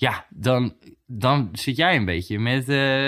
[0.00, 0.74] Ja, dan,
[1.06, 2.66] dan zit jij een beetje met eh,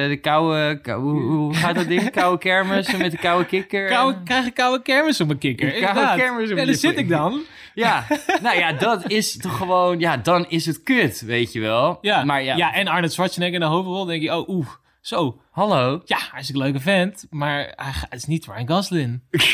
[0.08, 2.10] de koude, kou- hoe, hoe gaat dat ding?
[2.10, 3.88] Koude kermis met de koude kikker.
[3.88, 5.72] Koude, krijg ik koude kermis op mijn kikker.
[5.80, 7.40] Koude kermis op Ja, daar zit ik dan.
[7.74, 8.06] Ja,
[8.42, 11.98] nou ja, dat is toch gewoon, ja, dan is het kut, weet je wel.
[12.00, 12.24] Ja.
[12.24, 14.04] Maar ja, ja, en Arnold Schwarzenegger in de hoofdrol.
[14.04, 14.66] denk je, oh, oeh,
[15.00, 15.40] zo.
[15.50, 16.02] hallo.
[16.04, 19.20] Ja, hij is een leuke vent, maar hij is niet Ryan Gosling.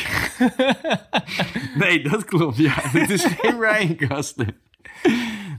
[1.75, 2.73] Nee, dat klopt, ja.
[2.77, 4.55] Het is geen Ryan Gosling.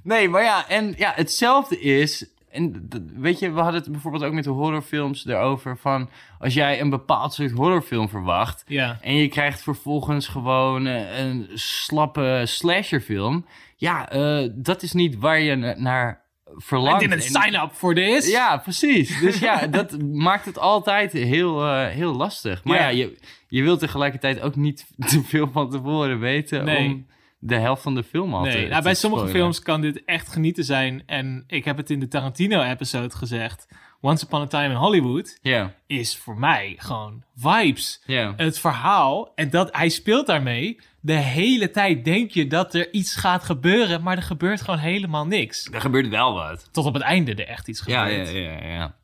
[0.07, 2.25] Nee, maar ja, en ja, hetzelfde is...
[2.51, 6.09] En weet je, we hadden het bijvoorbeeld ook met de horrorfilms erover van...
[6.39, 8.63] Als jij een bepaald soort horrorfilm verwacht...
[8.67, 8.97] Ja.
[9.01, 13.45] En je krijgt vervolgens gewoon eh, een slappe slasherfilm.
[13.75, 16.99] Ja, eh, dat is niet waar je na- naar I verlangt.
[16.99, 18.31] didn't En- sign up for this.
[18.31, 19.19] Ja, precies.
[19.19, 22.63] Dus ja, dat maakt het altijd heel, eh, heel lastig.
[22.63, 22.97] Maar ja, Ja.
[22.97, 26.85] je, je wilt tegelijkertijd ook niet te veel van tevoren weten Nee.
[26.87, 27.07] om
[27.39, 29.41] de helft van de film al Nee, nou, bij sommige spoilen.
[29.51, 31.03] films kan dit echt genieten zijn.
[31.05, 33.67] En ik heb het in de Tarantino-episode gezegd.
[34.01, 38.01] Once Upon a Time in Hollywood Ja, is voor mij gewoon vibes.
[38.05, 38.33] ja.
[38.37, 40.79] Het verhaal, en dat hij speelt daarmee.
[41.01, 45.25] De hele tijd denk je dat er iets gaat gebeuren, maar er gebeurt gewoon helemaal
[45.27, 45.69] niks.
[45.71, 46.69] Er gebeurt wel wat.
[46.71, 48.31] Tot op het einde er echt iets Ja, gebeurt.
[48.31, 48.95] ja, ja, ja.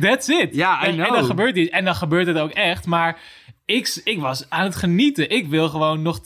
[0.00, 0.54] That's it.
[0.54, 1.70] Ja, I en, en dan gebeurt iets.
[1.70, 2.86] En dan gebeurt het ook echt.
[2.86, 3.18] Maar
[3.76, 5.30] ik, ik was aan het genieten.
[5.30, 6.18] Ik wil gewoon nog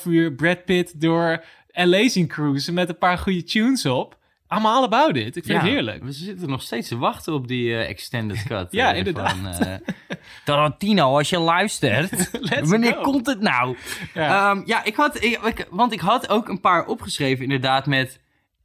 [0.00, 4.18] 2,5 uur Brad Pitt door LA zien cruisen met een paar goede tunes op.
[4.56, 5.36] I'm all about it.
[5.36, 6.04] Ik vind Ja, het heerlijk.
[6.04, 8.66] We zitten nog steeds te wachten op die eh, extended cut.
[8.70, 9.30] Ja, eh, inderdaad.
[9.36, 9.74] Van, eh,
[10.44, 12.30] Tarantino, als je luistert.
[12.70, 13.00] Wanneer go.
[13.02, 13.76] komt het nou?
[14.14, 14.50] Ja.
[14.50, 18.20] Ehm, ja, ik had, ik, ik- want ik had ook een paar opgeschreven inderdaad met...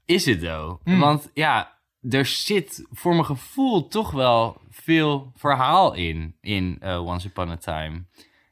[0.06, 0.82] Is het though?
[0.84, 1.00] Hmm.
[1.00, 1.78] Want ja,
[2.10, 7.58] er zit voor mijn gevoel toch wel veel verhaal in, in eh, Once Upon a
[7.58, 8.04] Time.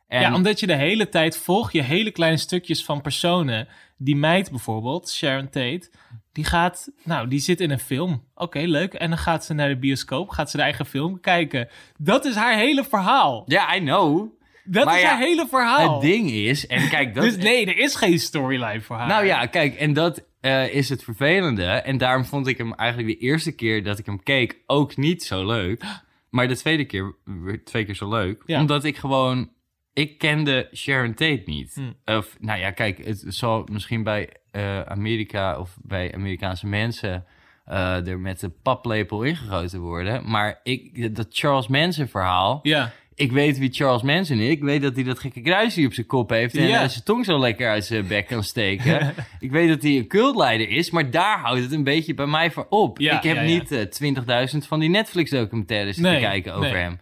[0.08, 3.68] En, Ja, omdat je de hele tijd volg je hele kleine stukjes van personen.
[3.98, 5.90] Die meid bijvoorbeeld, Sharon Tate,
[6.32, 8.24] die gaat, nou, die zit in een film.
[8.36, 8.94] Oké, leuk.
[8.94, 11.70] En dan gaat ze naar de bioscoop, gaat ze de eigen film kijken.
[11.98, 13.44] Dat is haar hele verhaal.
[13.46, 14.38] Ja, I know.
[14.64, 15.92] Dat Maar is ja, haar hele verhaal.
[15.94, 19.08] Het ding is, en kijk, dat, dus nee, er is geen storyline voor haar.
[19.08, 21.64] Nou ja, kijk, en dat eh, is het vervelende.
[21.64, 25.24] En daarom vond ik hem eigenlijk de eerste keer dat ik hem keek ook niet
[25.24, 25.84] zo leuk.
[26.30, 28.44] Maar de tweede keer weer twee keer zo leuk.
[28.46, 28.60] Ja.
[28.60, 29.50] Omdat ik gewoon...
[29.94, 31.74] Ik kende Sharon Tate niet.
[31.74, 32.16] Hm.
[32.18, 37.26] Of, nou ja, kijk, het zal misschien bij eh, Amerika of bij Amerikaanse mensen...
[37.66, 40.30] eh, er met de paplepel ingegoten worden.
[40.30, 42.60] Maar ik, dat Charles Manson verhaal...
[42.62, 44.50] Ja, Ik weet wie Charles Manson is.
[44.50, 46.56] Ik weet dat hij dat gekke kruisje op zijn kop heeft.
[46.56, 46.82] En Ja.
[46.84, 49.14] eh, zijn tong zo lekker uit zijn bek kan steken.
[49.40, 50.90] ik weet dat hij een cultleider is.
[50.90, 53.00] Maar daar houdt het een beetje bij mij voor op.
[53.00, 56.82] Ja, ik heb ja, niet eh 20.000 van die Netflix-documentaires te Nee, kijken over nee.
[56.82, 57.00] hem.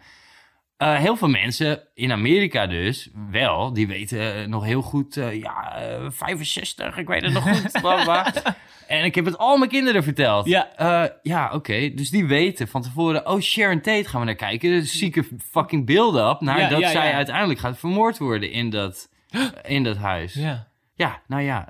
[0.77, 5.39] Eh, heel veel mensen, in Amerika dus, wel, die weten eh, nog heel goed, eh,
[5.39, 8.25] ja, eh, 65, ik weet het nog goed, bla, bla.
[8.87, 10.45] En ik heb het al mijn kinderen verteld.
[10.45, 11.19] Ja.
[11.21, 11.91] Ja, oké.
[11.93, 14.69] Dus die weten van tevoren, oh, Sharon Tate gaan we naar kijken.
[14.69, 17.13] Dus zieke fucking build-up naar Ja, dat ja, zij ja.
[17.13, 19.09] uiteindelijk gaat vermoord worden in dat,
[19.63, 20.33] in dat huis.
[20.33, 21.21] Ja, ja.
[21.27, 21.67] nou ja,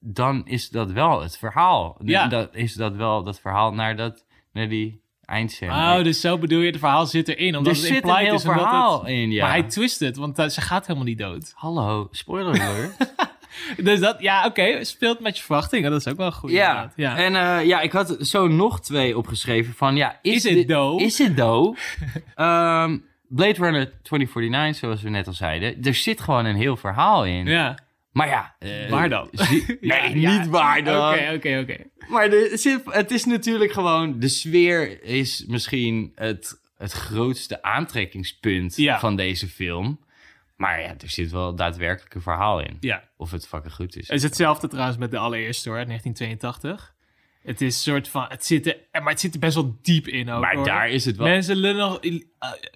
[0.00, 1.96] dan is dat wel het verhaal.
[2.04, 2.26] Ja.
[2.26, 5.01] Dat is dat wel dat verhaal naar, dat, naar die
[5.32, 5.72] eindscène.
[5.72, 7.56] Oh, dus zo bedoel je, het verhaal zit erin.
[7.56, 8.42] Omdat er het zit een heel is.
[8.42, 9.42] verhaal het- in, ja.
[9.42, 11.52] Maar hij twist het, want eh, ze gaat helemaal niet dood.
[11.54, 12.96] Hallo, spoiler alert.
[13.76, 15.90] Dus dat, ja, oké, speelt met je verwachtingen.
[15.90, 16.50] Dat is ook wel goed.
[16.50, 16.68] ja.
[16.68, 16.92] inderdaad.
[16.96, 17.16] ja.
[17.16, 21.00] en eh, ja, ik had zo nog twee opgeschreven van, ja, is, dit- though?
[21.02, 21.76] Is het though?
[22.34, 27.24] Ehm, Blade Runner 2049, zoals we net al zeiden, er zit gewoon een heel verhaal
[27.24, 27.46] in.
[27.46, 27.78] ja.
[28.12, 28.54] Maar ja...
[28.58, 29.28] eh, Waar dan?
[29.80, 30.38] Ja, nee, ja.
[30.38, 31.12] niet waar dan.
[31.14, 31.76] Oké, oké, oké.
[32.08, 34.18] Maar de, het is natuurlijk gewoon...
[34.18, 38.98] De sfeer is misschien het, het grootste aantrekkingspunt Ja.
[38.98, 40.00] van deze film.
[40.56, 42.76] Maar ja, er zit wel daadwerkelijk een verhaal in.
[42.80, 43.08] Ja.
[43.16, 44.06] Of het fucking goed is.
[44.08, 46.91] Het is hetzelfde trouwens met de allereerste hoor, 1982.
[47.42, 50.08] Het is een soort van, het zit er, maar het zit er best wel diep
[50.08, 50.64] in ook maar hoor.
[50.64, 51.26] daar is het wel...
[51.26, 52.20] Mensen lullen nog uh,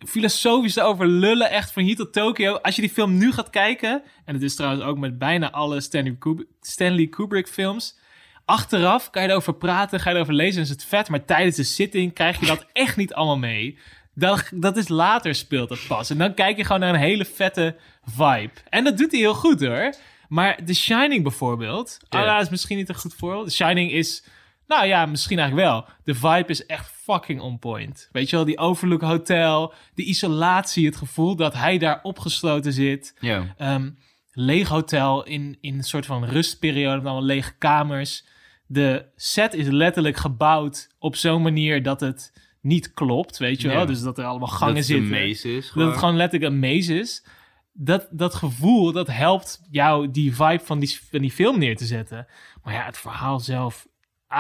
[0.07, 2.55] filosofisch over lullen, echt van hier tot Tokio.
[2.55, 5.81] Als je die film nu gaat kijken, en het is trouwens ook met bijna alle
[5.81, 7.99] Stanley, Kubrick, Stanley Kubrick films.
[8.45, 11.09] Achteraf kan je erover praten, ga je erover lezen, en is het vet.
[11.09, 13.79] Maar tijdens de zitting krijg je dat echt niet allemaal mee.
[14.15, 16.11] Dat, dat is later speelt het pas.
[16.11, 18.53] En dan kijk je gewoon naar een hele vette vibe.
[18.69, 19.95] En dat doet hij heel goed hoor.
[20.29, 21.99] Maar The Shining bijvoorbeeld.
[22.11, 23.49] Oh, dat is misschien niet een goed voorbeeld.
[23.49, 24.25] The Shining is.
[24.67, 25.85] Nou ja, misschien eigenlijk wel.
[26.05, 28.09] De vibe is echt fucking on point.
[28.13, 33.17] Weet je wel, die Overlook Hotel, de isolatie, het gevoel dat hij daar opgesloten zit.
[33.21, 33.55] Ja.
[33.57, 33.91] Ehm,
[34.33, 38.27] leeg hotel in, in een soort van rustperiode met allemaal lege kamers.
[38.67, 43.79] De set is letterlijk gebouwd op zo'n manier dat het niet klopt, weet je wel.
[43.79, 43.87] Ja.
[43.87, 45.13] Dus dat er allemaal gangen dat zitten.
[45.13, 45.43] het is.
[45.43, 45.89] Dat Gewoon.
[45.89, 47.25] het gewoon letterlijk een maze is.
[47.73, 51.85] Dat, dat gevoel, dat helpt jou die vibe van die, van die film neer te
[51.85, 52.27] zetten.
[52.63, 53.87] Maar ja, het verhaal zelf,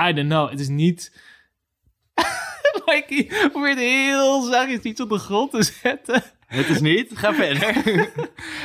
[0.08, 0.50] I don't know.
[0.50, 1.12] Het is niet...
[2.86, 6.22] Mikey probeert heel zachtjes iets op de grond te zetten.
[6.46, 7.10] Het is niet.
[7.18, 7.74] Ga verder.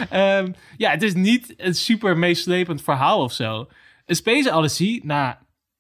[0.10, 3.68] Ehm, ja, het is niet een super meeslepend verhaal of zo.
[4.06, 5.36] Een Space Odyssey, nou,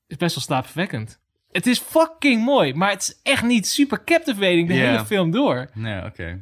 [0.08, 1.20] is best wel slaapverwekkend.
[1.52, 4.92] Het is fucking mooi, maar het is echt niet super captivating de Ja.
[4.92, 5.70] hele film door.
[5.74, 6.42] nee, oké.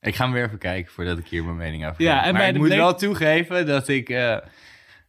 [0.00, 2.24] Ik ga hem weer even kijken voordat ik hier mijn mening over Ja, geef.
[2.26, 4.36] en maar bij ik de moet Blade- wel toegeven dat ik eh,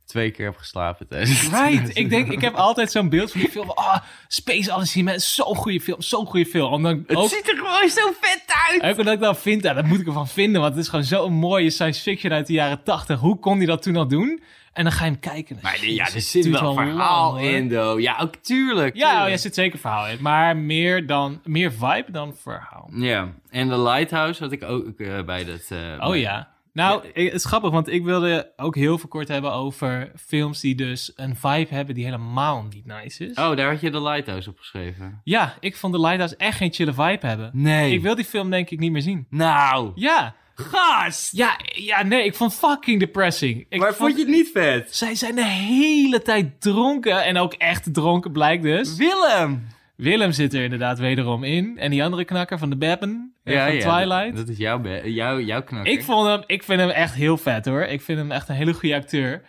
[0.09, 3.49] twee keer heb geslapen tijdens Right, ik denk, ik heb altijd zo'n beeld van die
[3.49, 3.69] film.
[3.69, 3.97] Ah,
[4.27, 6.85] Space Odyssey, man, zo'n goede film, zo'n goede film.
[6.85, 8.83] Het ook, ziet er gewoon zo vet uit.
[8.83, 11.05] ook wat ik dan vind, ja, dat moet ik ervan vinden, want het is gewoon
[11.05, 13.19] zo'n mooie science fiction uit de jaren tachtig.
[13.19, 14.41] Hoe kon hij dat toen al doen?
[14.73, 15.57] En dan ga je hem kijken.
[15.61, 17.99] Maar ja, er zit wel verhaal in, though.
[18.01, 18.95] Ja, ook tuurlijk.
[18.95, 20.17] Ja, oh, ja, er zit zeker verhaal in.
[20.21, 22.89] Maar meer, dan, meer vibe dan verhaal.
[22.93, 25.65] Ja, en The Lighthouse had ik ook eh, bij dat...
[25.69, 26.47] eh, Oh bij- ja.
[26.73, 30.75] Nou, het is grappig, want ik wilde ook heel veel kort hebben over films die
[30.75, 33.37] dus een vibe hebben die helemaal niet nice is.
[33.37, 35.21] Oh, daar had je The Lighthouse op geschreven.
[35.23, 37.49] Ja, ik vond The Lighthouse echt geen chille vibe hebben.
[37.53, 37.93] Nee.
[37.93, 39.27] Ik wil die film denk ik niet meer zien.
[39.29, 41.31] Nou, Ja, gast!
[41.37, 43.65] ja, ja, nee, ik vond fucking depressing.
[43.69, 44.95] Ik maar vond je het niet vet?
[44.95, 48.95] Zij zijn de hele tijd dronken en ook echt dronken blijkt dus.
[48.95, 49.67] Willem!
[49.99, 51.77] Willem zit er inderdaad wederom in.
[51.77, 54.25] En die andere knakker van de Beppen, eh, van Twilight.
[54.35, 55.91] Dat, dat is jouw, jouw, jouw knakker.
[55.93, 57.81] Ik, vond hem, ik vind hem echt heel vet hoor.
[57.81, 59.41] Ik vind hem echt een hele goede acteur.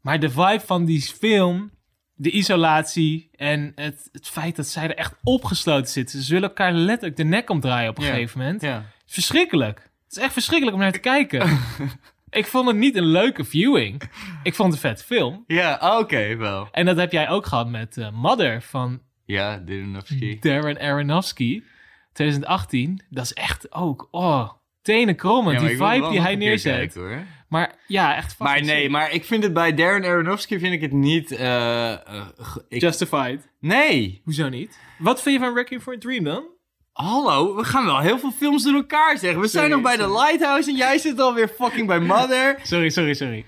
[0.00, 1.70] Maar de vibe van die film,
[2.14, 6.18] de isolatie en het, het feit dat zij er echt opgesloten zitten.
[6.18, 8.10] Ze zullen elkaar letterlijk de nek omdraaien op een Ja.
[8.10, 8.62] gegeven moment.
[8.62, 8.84] Ja.
[9.06, 9.78] Verschrikkelijk.
[9.78, 11.58] Het is echt verschrikkelijk om naar te kijken.
[12.30, 14.02] ik vond het niet een leuke viewing.
[14.42, 15.44] Ik vond het een vet film.
[15.46, 16.68] Ja, oké, wel.
[16.72, 20.38] En dat heb jij ook gehad met eh, Mother van Ja, Dirinovski.
[20.40, 21.62] Darren Aronofsky.
[22.12, 23.02] 2018.
[23.10, 24.50] Dat is echt ook, oh,
[24.82, 25.60] tenen krommend.
[25.60, 26.74] Ja, die vibe die hij neerzet.
[26.76, 27.22] kijken, hoor.
[27.48, 28.90] Maar ja, echt Maar nee, sick.
[28.90, 31.30] maar ik vind het bij Darren Aronofsky vind ik het niet...
[31.32, 32.26] eh, eh,
[32.68, 33.48] ik- Justified.
[33.60, 34.20] Nee.
[34.24, 34.78] Hoezo niet?
[34.98, 36.44] Wat vind je van Wrecking for a Dream dan?
[36.92, 39.40] Hallo, we gaan wel heel veel films door elkaar zeggen.
[39.40, 42.56] We zijn nog bij The Lighthouse en jij zit alweer fucking bij Mother.
[42.62, 43.44] Sorry, sorry, sorry.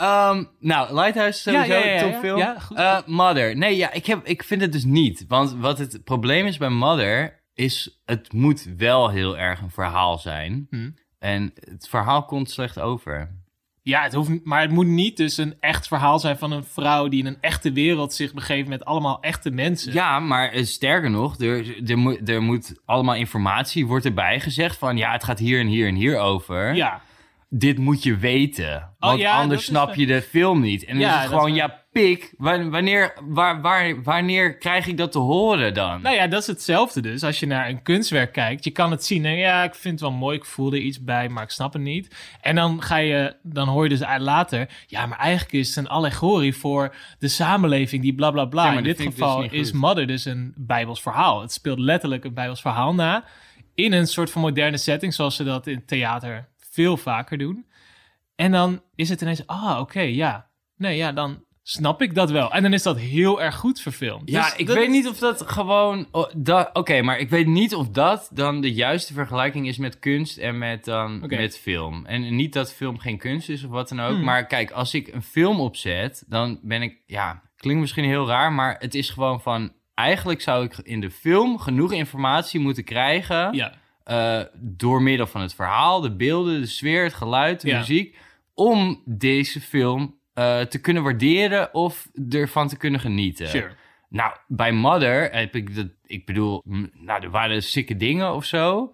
[0.00, 2.10] Ehm, nou, Lighthouse sowieso, Ja, ja, ja, ja.
[2.10, 2.38] topfilm.
[2.38, 2.76] Ja, goed.
[2.76, 3.56] Eh, Mother.
[3.56, 5.24] Nee, ja, ik, heb, ik vind het dus niet.
[5.28, 10.18] Want wat het probleem is bij Mother, is het moet wel heel erg een verhaal
[10.18, 10.66] zijn.
[10.70, 10.90] Hm.
[11.18, 13.38] En het verhaal komt slecht over.
[13.82, 17.08] Ja, het hoeft, maar het moet niet dus een echt verhaal zijn van een vrouw
[17.08, 19.92] die in een echte wereld zich begeeft met allemaal echte mensen.
[19.92, 24.78] Ja, maar eh, sterker nog, er, er, moet, er moet allemaal informatie, wordt erbij gezegd
[24.78, 24.96] van...
[24.96, 26.74] ja, het gaat hier en hier en hier over.
[26.74, 27.02] Ja.
[27.52, 30.84] Dit moet je weten, want Oh ja, anders snap je de film niet.
[30.84, 34.96] En dan Ja, is het gewoon, ja, pik, wa- wanneer, waar, waar, wanneer krijg ik
[34.96, 36.02] dat te horen dan?
[36.02, 37.22] Nou ja, dat is hetzelfde dus.
[37.22, 39.24] Als je naar een kunstwerk kijkt, je kan het zien.
[39.24, 41.72] En ja, ik vind het wel mooi, ik voel er iets bij, maar ik snap
[41.72, 42.16] het niet.
[42.40, 45.88] En dan ga je, dan hoor je dus later, ja, maar eigenlijk is het een
[45.88, 48.62] allegorie voor de samenleving die bla bla bla.
[48.64, 49.72] Ja, maar In dit dus geval is.
[49.72, 51.40] Mother dus een Bijbels verhaal.
[51.40, 53.24] Het speelt letterlijk een Bijbels verhaal na
[53.74, 56.48] in een soort van moderne setting, zoals ze dat in theater
[56.80, 57.66] veel vaker doen.
[58.36, 60.48] En dan is het ineens, ah, oké, ja.
[60.76, 62.52] Nee, ja, dan snap ik dat wel.
[62.52, 64.30] En dan is dat heel erg goed verfilmd.
[64.30, 66.08] Ja, Dus ik dat weet niet of dat gewoon.
[66.10, 69.98] oh, dat- Oké, maar ik weet niet of dat dan de juiste vergelijking is met
[69.98, 72.06] kunst en met, dan, met film.
[72.06, 74.14] En niet dat film geen kunst is of wat dan ook.
[74.14, 74.24] Hmm.
[74.24, 76.98] Maar kijk, als ik een film opzet, dan ben ik.
[77.06, 79.72] Ja, klinkt misschien heel raar, maar het is gewoon van.
[79.94, 83.54] Eigenlijk zou ik in de film genoeg informatie moeten krijgen.
[83.54, 83.72] Ja,
[84.10, 87.78] eh, door middel van het verhaal, de beelden, de sfeer, het geluid, de Ja.
[87.78, 88.16] muziek.
[88.54, 93.48] Om deze film eh, te kunnen waarderen of ervan te kunnen genieten.
[93.48, 93.72] sure.
[94.08, 95.86] Nou, bij Mother heb ik dat.
[96.06, 98.92] Ik bedoel, nou, er waren sikke dingen of zo.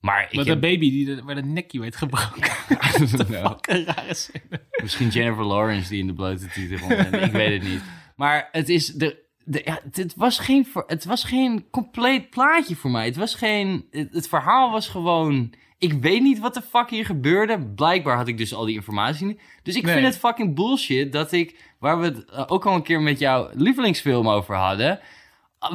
[0.00, 0.54] Maar ik Met heb...
[0.54, 2.50] een baby die de, waar de nekje werd gebroken.
[3.28, 4.60] Nou, Een rare scène.
[4.82, 6.90] misschien Jennifer Lawrence die in de blote titel.
[7.22, 7.82] Ik weet het niet.
[8.16, 8.86] Maar het is...
[8.86, 13.04] De, de, ja, het, was geen, het was geen compleet plaatje voor mij.
[13.04, 13.86] Het was geen...
[13.90, 15.52] Het, het verhaal was gewoon...
[15.78, 17.60] Ik weet niet wat de fuck hier gebeurde.
[17.60, 19.40] Blijkbaar had ik dus al die informatie niet.
[19.62, 19.94] Dus ik Nee.
[19.94, 21.74] vind het fucking bullshit dat ik...
[21.78, 25.00] Waar we het eh, ook al een keer met jouw lievelingsfilm over hadden...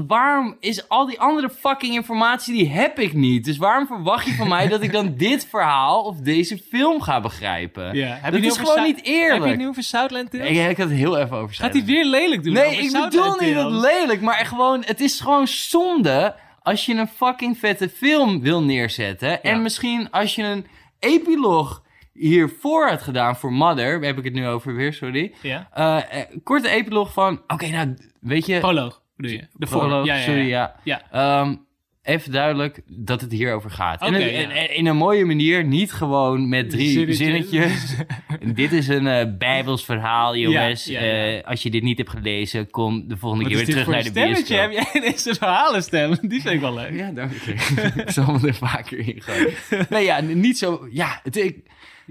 [0.08, 3.46] waarom is al die andere fucking informatie, die heb ik niet.
[3.46, 7.22] Dus waarom verwacht je van mij dat ik dan dit verhaal of deze film ga
[7.22, 7.96] begrijpen?
[7.96, 8.18] Ja.
[8.22, 9.46] Heb dat je is gewoon niet Heb je eerlijk.
[9.46, 10.50] het nu over Southland Tales?
[10.50, 12.54] Ik, ik had het heel even over Gaat hij weer lelijk doen?
[12.54, 13.82] Nee, ik Southland bedoel niet Tales?
[13.82, 19.44] lelijk, maar gewoon, het is gewoon zonde als je een fucking vette film wil neerzetten.
[19.44, 20.66] En misschien als je een
[21.00, 25.34] epiloog hiervoor had gedaan voor Mother, heb ik het nu over weer, sorry.
[25.42, 25.70] Ja.
[25.74, 28.60] Eh, eh, korte epiloog van, oké, nou, weet je...
[28.60, 29.48] Proloog, bedoel je?
[29.54, 30.48] De Proloog, voor- ja, sorry,
[30.84, 31.02] ja.
[31.12, 31.56] Ehm,
[32.04, 34.02] even duidelijk dat het hierover gaat.
[34.02, 34.70] en ja.
[34.70, 37.18] in een mooie manier, niet gewoon met drie Zinnetjes.
[37.18, 37.96] zinnetjes.
[38.56, 40.86] Dit is een eh, bijbels verhaal, jongens.
[40.86, 41.38] Ja, ja, ja.
[41.38, 44.06] Eh, als je dit niet hebt gelezen, kom de volgende Wat keer weer terug naar
[44.06, 44.58] een de bioscoop.
[44.58, 46.18] Heb jij deze verhalenstem?
[46.22, 46.94] Die vind ik wel leuk.
[46.94, 47.52] Ja, dank je.
[48.02, 49.54] ik zal me er vaker in gooien.
[49.90, 50.88] Nee, ja, niet zo...
[50.92, 51.58] Ja, het, ik,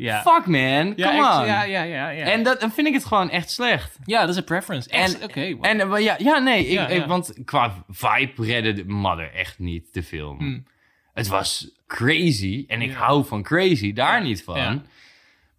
[0.01, 0.23] Ja.
[0.23, 1.47] fuck man, Ja, come echt, on.
[1.47, 2.09] Ja, ja, ja.
[2.09, 2.25] ja.
[2.25, 3.99] En dat, dan vind ik het gewoon echt slecht.
[4.05, 4.91] ja, dat is een preference.
[4.91, 5.67] Echt, Oké, wow.
[5.67, 10.03] En eh, ja, ja, nee, ik, want qua vibe redde de Mother echt niet de
[10.03, 10.39] film.
[10.39, 10.67] Hmm.
[11.15, 14.87] Het was crazy en ik hou van crazy, daar niet van.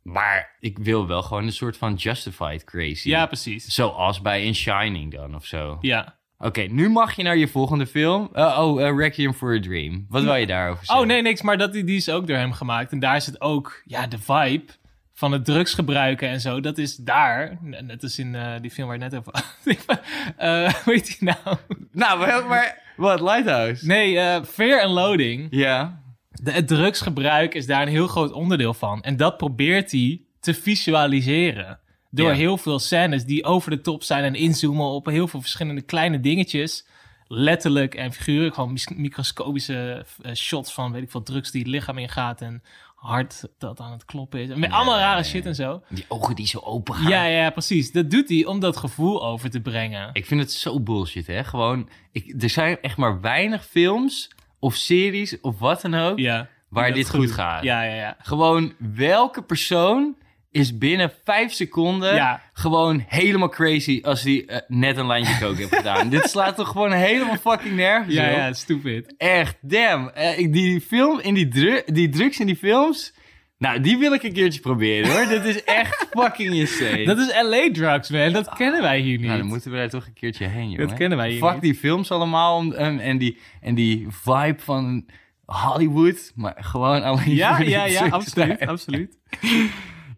[0.01, 3.09] Maar ik wil wel gewoon een soort van justified crazy.
[3.09, 3.65] Ja, precies.
[3.65, 5.77] Zoals bij In Shining dan of zo.
[5.81, 6.19] Ja.
[6.43, 8.29] Oké, nu mag je naar je volgende film.
[8.33, 10.05] Eh, oh, Requiem for a Dream.
[10.09, 11.03] Wat wil je daarover zeggen?
[11.03, 11.41] Oh, nee, niks.
[11.41, 12.91] Maar dat, die is ook door hem gemaakt.
[12.91, 14.71] En daar is het ook, ja, de vibe
[15.13, 16.59] van het drugsgebruiken en zo.
[16.59, 17.57] Dat is daar.
[17.61, 19.45] Net als in eh, die film waar je net over had.
[20.83, 21.57] Hoe heet die nou?
[21.91, 22.93] Nou, wel, maar...
[22.95, 23.85] Wat, Lighthouse?
[23.85, 25.47] Nee, Fear and Loading.
[25.49, 26.01] Ja.
[26.29, 29.01] De, het drugsgebruik is daar een heel groot onderdeel van.
[29.01, 31.79] En dat probeert hij te visualiseren.
[32.13, 32.35] Door Ja.
[32.35, 36.19] heel veel scènes die over de top zijn en inzoomen op heel veel verschillende kleine
[36.19, 36.85] dingetjes.
[37.27, 38.55] Letterlijk en figuurlijk.
[38.55, 42.41] Gewoon microscopische eh, shots van weet ik veel drugs die het lichaam ingaat.
[42.41, 42.63] En
[42.95, 44.49] hart dat aan het kloppen is.
[44.49, 45.81] En met allemaal rare shit en zo.
[45.89, 47.09] Die ogen die zo open gaan.
[47.09, 47.91] Ja, ja, precies.
[47.91, 50.09] Dat doet hij om dat gevoel over te brengen.
[50.13, 51.43] Ik vind het zo bullshit, hè.
[51.43, 56.19] Gewoon, ik, er zijn echt maar weinig films of series of wat dan ook...
[56.19, 56.47] Ja.
[56.69, 57.63] waar dit goed goed gaat.
[57.63, 58.17] Ja, ja, ja.
[58.19, 60.15] Gewoon, welke persoon
[60.51, 62.41] is binnen vijf seconden Ja.
[62.53, 66.09] gewoon helemaal crazy als die eh, net een lijntje coke heeft gedaan?
[66.19, 68.35] dit slaat toch gewoon helemaal fucking nergens Ja, op?
[68.35, 69.13] ja, stupid.
[69.17, 70.09] Echt, damn.
[70.09, 73.13] Eh, die film in die, dru- die drugs in die films...
[73.57, 75.27] Nou, die wil ik een keertje proberen, hoor.
[75.27, 77.05] dit is echt fucking insane.
[77.05, 78.31] Dat is LA drugs, man.
[78.31, 79.25] Dat kennen wij hier niet.
[79.27, 80.95] Nou, dan moeten we daar toch een keertje heen, jongen.
[80.95, 81.61] kennen wij hier Fuck niet.
[81.61, 85.05] die films allemaal om- en, en, die, en die vibe van
[85.45, 86.31] Hollywood.
[86.35, 89.17] Maar gewoon alleen Ja, ja, ja, absoluut, absoluut.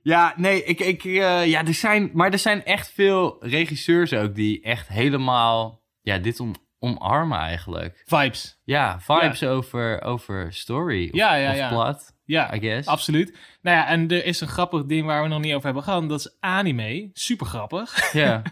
[0.04, 4.36] Ja, nee, ik, ik, eh, ja, er zijn, maar er zijn echt veel regisseurs ook
[4.36, 8.04] die echt helemaal ja, dit om, omarmen eigenlijk.
[8.06, 8.60] Vibes.
[8.64, 11.68] Ja, vibes Over, over story of, Ja, ja, of ja.
[11.70, 12.88] plot, Ja, I guess.
[12.88, 13.38] absoluut.
[13.62, 16.10] Nou ja, en er is een grappig ding waar we nog niet over hebben gehad.
[16.10, 17.10] Dat is anime.
[17.14, 18.12] Super grappig.
[18.14, 18.42] Ja.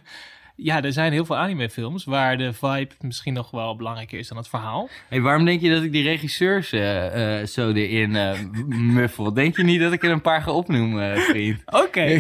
[0.64, 4.38] Ja, er zijn heel veel animefilms waar de vibe misschien nog wel belangrijker is dan
[4.38, 4.90] het verhaal.
[5.10, 9.34] Hey, waarom denk je dat ik die regisseurs eh, eh, zo erin eh, muffel?
[9.34, 11.62] Denk je niet dat ik er een paar ga opnoemen, vriend?
[11.86, 12.20] Oké.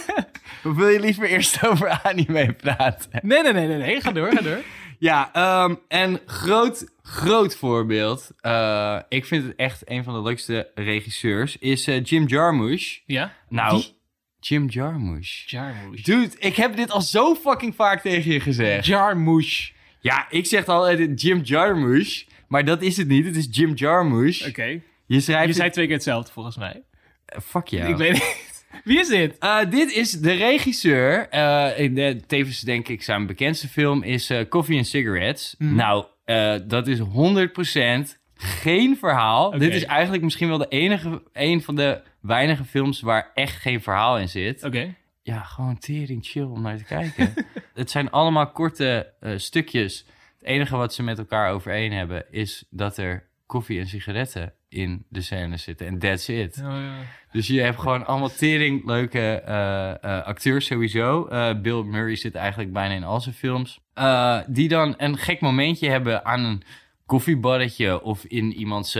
[0.64, 3.10] Of wil je liever eerst over anime praten?
[3.22, 4.00] Nee, nee, nee, nee, nee.
[4.00, 4.60] Ga door, ga door.
[4.98, 8.30] Ja, ehm, en groot, groot voorbeeld.
[9.08, 11.58] ik vind het echt een van de leukste regisseurs.
[11.58, 12.98] Is Jim Jarmusch.
[13.06, 13.32] Ja?
[13.48, 13.82] Nou?
[14.46, 15.50] Jim Jarmusch.
[15.50, 16.02] Jarmusch.
[16.02, 18.86] Dude, ik heb dit al zo fucking vaak tegen je gezegd.
[18.86, 19.70] Jarmusch.
[20.00, 22.24] Ja, ik zeg al Jim Jarmusch.
[22.48, 23.24] Maar dat is het niet.
[23.24, 24.48] Het is Jim Jarmusch.
[24.48, 24.80] Oké.
[25.06, 25.46] Je schrijft...
[25.48, 26.82] Je zei twee keer hetzelfde volgens mij.
[27.42, 27.90] Fuck jou.
[27.90, 28.40] Ik weet niet.
[28.84, 29.38] Wie is dit?
[29.38, 31.28] Eh, dit is de regisseur.
[31.28, 35.54] eh, in de, tevens denk ik zijn bekendste film is eh, Coffee and Cigarettes.
[35.58, 35.74] Mhm.
[35.74, 39.50] Nou, eh, dat is 100% geen verhaal.
[39.50, 43.82] Dit is eigenlijk misschien wel de enige, een van de weinige films waar echt geen
[43.82, 44.64] verhaal in zit.
[44.64, 44.94] Oké.
[45.22, 47.34] Ja, gewoon tering chill om naar te kijken.
[47.74, 50.06] het zijn allemaal korte eh, stukjes.
[50.38, 55.04] Het enige wat ze met elkaar overeen hebben is dat er koffie en sigaretten in
[55.08, 55.86] de scène zitten.
[55.86, 56.58] En that's it.
[56.58, 56.94] Oh, ja.
[57.32, 61.28] Dus je hebt gewoon allemaal tering leuke eh, eh, acteurs sowieso.
[61.62, 63.80] Bill Murray zit eigenlijk bijna in al zijn films.
[64.46, 66.62] Die dan een gek momentje hebben aan een
[67.12, 68.96] koffiebarretje of in iemands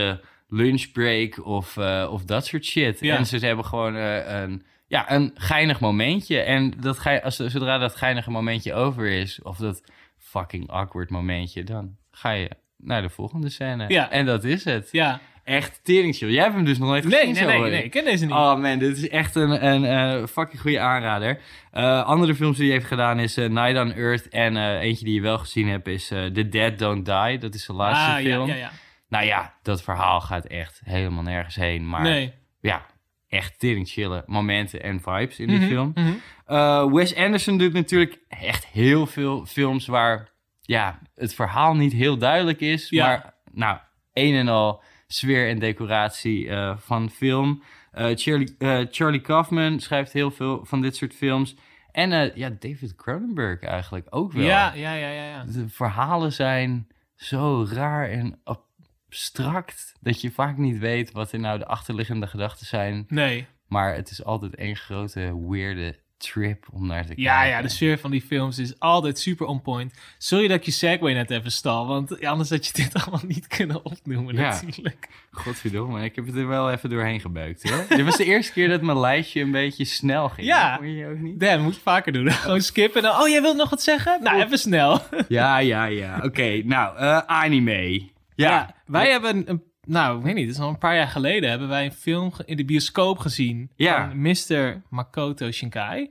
[0.52, 3.00] lunchbreak of, eh, of dat soort shit.
[3.00, 3.16] Ja.
[3.16, 6.40] En ze hebben gewoon eh, een, ja, een geinig momentje.
[6.40, 9.82] En dat ga je, als, zodra dat geinige momentje over is, of dat
[10.18, 13.88] fucking awkward momentje, dan ga je naar de volgende scène.
[13.88, 14.10] Ja.
[14.10, 14.88] En dat is het.
[14.90, 15.20] Ja.
[15.44, 16.30] Echt tering chill.
[16.30, 17.82] Jij hebt hem dus nog nooit Nee, gezien nee, zo, nee, hoor nee.
[17.84, 17.90] ik.
[17.90, 18.34] Ken deze niet.
[18.34, 21.40] Oh man, dit is echt een, een eh, fucking goede aanrader.
[21.70, 24.28] Eh, andere films die hij heeft gedaan is eh, Night on Earth.
[24.28, 27.38] En eentje die je wel gezien hebt is The Dead Don't Die.
[27.38, 28.48] Dat is de laatste ah, film.
[28.48, 28.70] ja, ja, ja.
[29.08, 31.88] Nou ja, dat verhaal gaat echt helemaal nergens heen.
[31.88, 32.32] Maar Nee.
[32.60, 32.86] ja,
[33.28, 35.92] echt tering chille momenten en vibes in die Mhm, film.
[35.94, 36.92] mhm.
[36.94, 40.28] Wes Anderson doet natuurlijk echt heel veel films waar
[40.60, 42.88] ja, het verhaal niet heel duidelijk is.
[42.88, 43.06] Ja.
[43.06, 43.78] Maar nou,
[44.12, 44.82] een en al
[45.12, 47.62] sfeer en decoratie eh, van film.
[47.92, 51.56] Eh, Charlie, eh, Charlie Kaufman schrijft heel veel van dit soort films.
[51.92, 54.44] En ja, David Cronenberg eigenlijk ook wel.
[54.44, 55.24] Ja, ja, ja, ja.
[55.24, 55.44] ja.
[55.44, 59.94] De verhalen zijn zo raar en abstract...
[60.00, 63.04] dat je vaak niet weet wat er nou de achterliggende gedachten zijn.
[63.08, 63.46] Nee.
[63.66, 67.22] Maar het is altijd één grote weirde trip om naar te kijken.
[67.22, 69.94] Ja, ja, de sfeer van die films is altijd super on point.
[70.18, 73.46] Sorry dat ik je segue net even stal, want anders had je dit allemaal niet
[73.46, 74.40] kunnen opnoemen Ja.
[74.50, 75.08] natuurlijk.
[75.30, 77.84] Godverdomme, ik heb het er wel even doorheen gebeukt, hoor.
[77.88, 80.46] Dit was de eerste keer dat mijn lijstje een beetje snel ging.
[80.46, 80.76] Ja.
[80.76, 81.40] Vond je ook niet?
[81.40, 82.30] Dan moet je vaker doen.
[82.42, 84.22] Gewoon skippen en dan, oh, jij wilt nog wat zeggen?
[84.22, 85.00] Nou, even snel.
[85.28, 86.20] Ja, ja, ja.
[86.22, 88.10] Oké, nou, eh, anime.
[88.34, 91.50] Ja, wij hebben een, nou, ik weet niet, het is al een paar jaar geleden
[91.50, 94.08] hebben wij een film in de bioscoop gezien Ja.
[94.08, 94.82] van Mr.
[94.90, 96.10] Makoto Shinkai.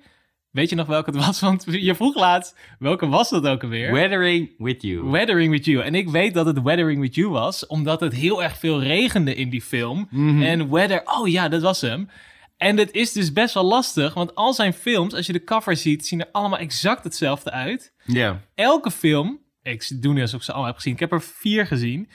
[0.51, 1.39] Weet je nog welke het was?
[1.39, 3.91] Want je vroeg laatst, welke was dat ook alweer?
[3.93, 5.03] Weathering with you.
[5.09, 5.83] Weathering with You.
[5.83, 9.35] En ik weet dat het Weathering with You was, omdat het heel erg veel regende
[9.35, 10.07] in die film.
[10.09, 10.41] Mhm.
[10.41, 12.09] En Weather, oh ja, dat was hem.
[12.57, 15.75] En het is dus best wel lastig, want al zijn films, als je de cover
[15.75, 17.93] ziet, zien er allemaal exact hetzelfde uit.
[18.05, 18.41] Ja.
[18.55, 21.65] Elke film, ik doe nu alsof ik ze allemaal heb gezien, ik heb er vier
[21.67, 22.09] gezien.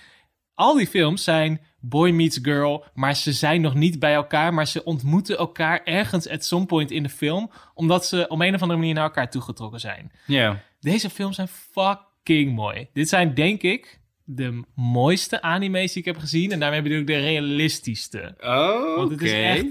[0.56, 4.66] Al die films zijn boy meets girl, maar ze zijn nog niet bij elkaar, maar
[4.66, 8.62] ze ontmoeten elkaar ergens at some point in de film, omdat ze op een of
[8.62, 10.12] andere manier naar elkaar toegetrokken zijn.
[10.26, 10.62] Ja.
[10.80, 12.88] Deze films zijn fucking mooi.
[12.92, 16.52] Dit zijn, denk ik, de mooiste anime's die ik heb gezien.
[16.52, 18.34] En daarmee bedoel ik de realistischste.
[18.40, 19.66] Oh, Want het is echt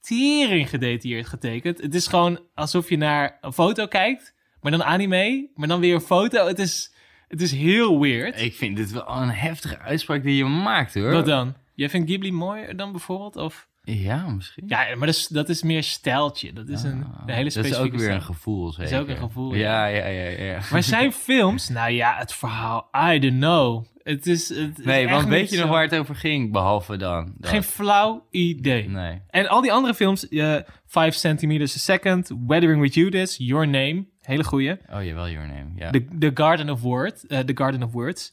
[0.00, 1.80] tering gedetailleerd getekend.
[1.80, 5.94] Het is gewoon alsof je naar een foto kijkt, maar dan anime, maar dan weer
[5.94, 6.46] een foto.
[6.46, 6.92] Het is,
[7.28, 8.40] het is heel weird.
[8.40, 11.10] Ik vind dit wel een heftige uitspraak die je maakt, hoor.
[11.12, 11.54] Wat dan?
[11.74, 13.36] Jij vindt Ghibli mooier dan bijvoorbeeld?
[13.36, 13.68] Of...
[13.82, 14.64] Ja, misschien.
[14.66, 16.52] Ja, maar dat is, dat is meer stijltje.
[16.52, 18.92] Dat is een, een hele Ah, dat specifieke is ook weer een gevoel, zeker.
[18.92, 20.60] is ook een gevoel, Ja, ja, ja, ja.
[20.70, 23.84] Maar zijn films, nou ja, het verhaal, I don't know.
[24.02, 24.48] Het is.
[24.48, 27.34] Het Nee, want weet je nog waar het over ging, behalve dan?
[27.36, 27.50] dat?
[27.50, 28.88] Geen flauw idee.
[28.88, 29.20] Nee.
[29.30, 30.56] En al die andere films, eh
[30.86, 34.78] 5 centimeters a second, Weathering with You This, Your Name, hele goeie.
[34.92, 35.66] Oh, jawel, Your Name.
[35.76, 35.90] Ja.
[35.90, 38.32] The, the Garden of Word, eh, The Garden of Words.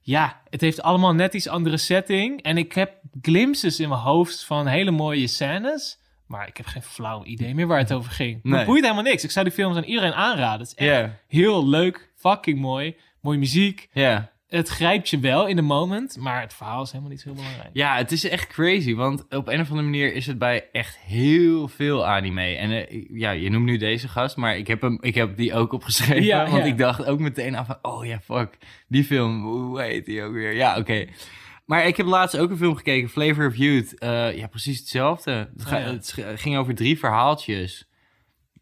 [0.00, 2.42] Ja, het heeft allemaal net iets andere setting.
[2.42, 5.98] En ik heb glimpses in mijn hoofd van hele mooie scènes.
[6.26, 8.40] Maar ik heb geen flauw idee meer waar het over ging.
[8.42, 8.58] Nee.
[8.58, 9.24] Het boeit helemaal niks.
[9.24, 10.58] Ik zou die films aan iedereen aanraden.
[10.58, 12.96] Het is echt heel leuk, fucking mooi.
[13.20, 13.88] Mooie muziek.
[13.92, 14.30] ja.
[14.52, 17.36] Het grijpt je wel in de moment, maar het verhaal is helemaal niet zo heel
[17.38, 17.70] belangrijk.
[17.72, 20.98] Ja, het is echt crazy, want op een of andere manier is het bij echt
[20.98, 22.42] heel veel anime.
[22.56, 25.54] En eh, ja, je noemt nu deze gast, maar ik heb, hem, ik heb die
[25.54, 26.22] ook opgeschreven.
[26.32, 26.70] Ja, want ja.
[26.70, 30.32] ik dacht ook meteen af van, oh ja, fuck, die film, hoe heet die ook
[30.32, 30.54] weer?
[30.54, 31.06] Ja, oké.
[31.66, 33.98] Maar ik heb laatst ook een film gekeken, Flavor of Youth.
[33.98, 35.32] Eh, ja, precies hetzelfde.
[35.56, 35.90] Het, ga- Oh ja.
[35.90, 37.88] het sch- ging over drie verhaaltjes.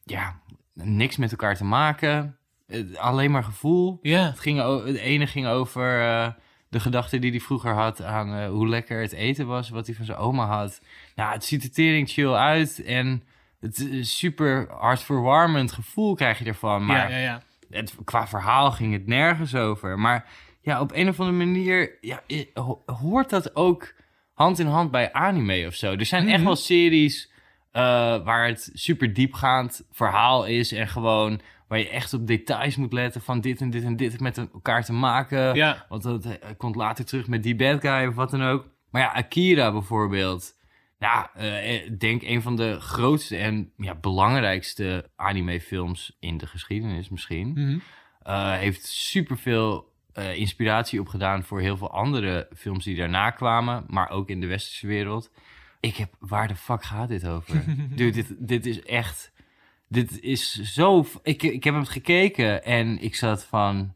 [0.05, 0.41] Ja,
[0.75, 2.39] niks met elkaar te maken.
[2.71, 3.99] Eh, alleen maar gevoel.
[4.03, 6.29] Ja, Het, ging het ene ging over eh,
[6.69, 9.95] de gedachte die hij vroeger had aan eh, hoe lekker het eten was, wat hij
[9.95, 10.81] van zijn oma had.
[11.15, 13.23] Nou, het ziet er tering chill uit en
[13.61, 16.87] het is super hartverwarmend gevoel krijg je ervan.
[16.87, 17.43] Maar ja, ja, ja.
[17.71, 19.99] Het, qua verhaal ging het nergens over.
[19.99, 20.29] Maar
[20.63, 22.23] ja, op een of andere manier ja,
[22.87, 23.95] hoort dat ook
[24.35, 25.93] hand in hand bij anime of zo.
[25.93, 26.45] Er zijn echt Mhm.
[26.47, 27.31] wel series
[28.25, 31.41] waar het super diepgaand verhaal is en gewoon
[31.71, 34.85] waar je echt op details moet letten van dit en dit en dit met elkaar
[34.85, 35.55] te maken.
[35.55, 35.87] ja.
[35.89, 38.69] Want dat eh, komt later terug met die bad guy of wat dan ook.
[38.91, 40.55] Maar ja, Akira bijvoorbeeld.
[40.99, 47.09] Ja, eh, ik denk een van de grootste en ja, belangrijkste animefilms in de geschiedenis
[47.09, 47.49] misschien.
[47.49, 47.79] Mhm.
[48.23, 53.85] Eh, heeft superveel eh inspiratie opgedaan voor heel veel andere films die daarna kwamen.
[53.87, 55.31] Maar ook in de westerse wereld.
[55.81, 57.65] Ik heb, waar de fuck gaat dit over?
[57.97, 59.33] Dude, dit, dit is echt...
[59.93, 61.07] Dit is zo...
[61.23, 63.93] Ik, ik heb hem gekeken en ik zat van...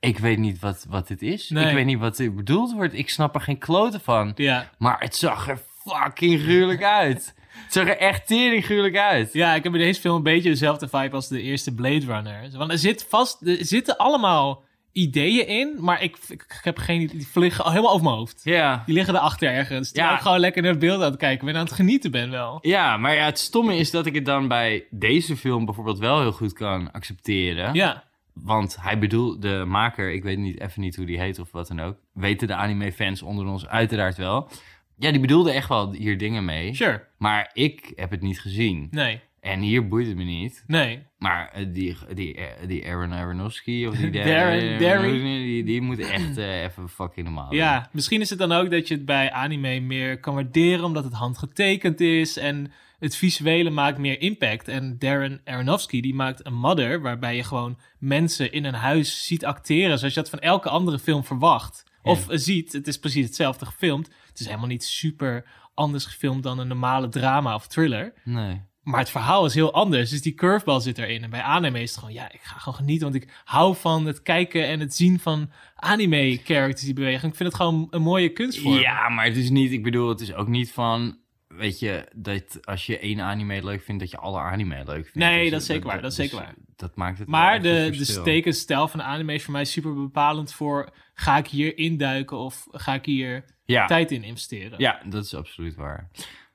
[0.00, 1.48] Ik weet niet wat, wat dit is.
[1.48, 1.66] Nee.
[1.66, 2.94] Ik weet niet wat er bedoeld wordt.
[2.94, 4.32] Ik snap er geen kloten van.
[4.34, 4.70] Ja.
[4.78, 7.34] Maar het zag er fucking gruwelijk uit.
[7.50, 9.32] Het zag er echt tering gruwelijk uit.
[9.32, 12.50] ja, ik heb in deze film een beetje dezelfde vibe als de eerste Blade Runner.
[12.56, 17.16] Want er, zit vast, er zitten allemaal ideeën in, maar ik, ik heb geen idee.
[17.16, 18.40] Die vliegen helemaal over mijn hoofd.
[18.44, 18.82] Ja.
[18.86, 19.88] Die liggen erachter ergens.
[19.88, 20.16] Terwijl Ja.
[20.18, 22.58] ik gewoon lekker naar het beeld aan het kijken ben, aan het genieten ben wel.
[22.62, 26.20] Ja, maar ja, het stomme is dat ik het dan bij deze film bijvoorbeeld wel
[26.20, 27.74] heel goed kan accepteren.
[27.74, 31.52] Ja, Want hij bedoelt, de maker, ik weet niet, even niet hoe die heet of
[31.52, 31.96] wat dan ook.
[32.12, 34.48] Weten de anime-fans onder ons uiteraard wel.
[34.96, 36.74] Ja, die bedoelde echt wel hier dingen mee.
[36.74, 37.04] sure.
[37.18, 38.88] Maar ik heb het niet gezien.
[38.90, 39.20] Nee.
[39.40, 40.64] En hier boeit het me niet.
[40.66, 41.02] Nee.
[41.18, 45.18] Maar eh, die, die, eh, die Aaron Aronofsky of die Darren, Darry.
[45.18, 48.88] die, die moet echt eh, even fucking normaal Ja, misschien is het dan ook dat
[48.88, 53.98] je het bij anime meer kan waarderen omdat het handgetekend is en het visuele maakt
[53.98, 54.68] meer impact.
[54.68, 59.44] En Darren Aronofsky die maakt een Mother waarbij je gewoon mensen in een huis ziet
[59.44, 61.88] acteren zoals je dat van elke andere film verwacht.
[62.02, 64.10] Of ziet, het is precies hetzelfde gefilmd.
[64.28, 68.12] Het is helemaal niet super anders gefilmd dan een normale drama of thriller.
[68.24, 68.34] doen.
[68.34, 68.68] Nee.
[68.90, 70.10] Maar het verhaal is heel anders.
[70.10, 71.22] Dus die curveball zit erin.
[71.22, 73.10] En bij anime is het gewoon, ja, ik ga gewoon genieten.
[73.10, 77.28] Want ik hou van het kijken en het zien van anime-characters die bewegen.
[77.28, 78.78] Ik vind het gewoon een mooie kunstvorm.
[78.78, 81.18] Ja, maar het is niet, ik bedoel, het is ook niet van,
[81.48, 85.14] weet je, dat als je één anime leuk vindt, dat je alle anime leuk vindt.
[85.14, 86.54] Nee, Dus dat is zeker waar, dat is zeker waar.
[86.76, 90.52] Dat maakt het Maar de, de tekenstijl van de anime is voor mij super bepalend
[90.52, 90.88] voor...
[91.14, 93.86] ga ik hier induiken of ga ik hier ja.
[93.86, 94.78] tijd in investeren?
[94.78, 96.10] Ja, dat is absoluut waar.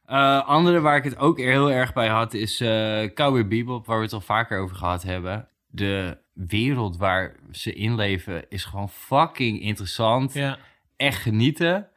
[0.05, 3.97] Eh, andere waar ik het ook heel erg bij had is eh Cowboy Bebop, waar
[3.97, 5.47] we het al vaker over gehad hebben.
[5.67, 10.33] De wereld waar ze in leven is gewoon fucking interessant.
[10.33, 10.57] Ja.
[10.97, 11.87] Echt genieten.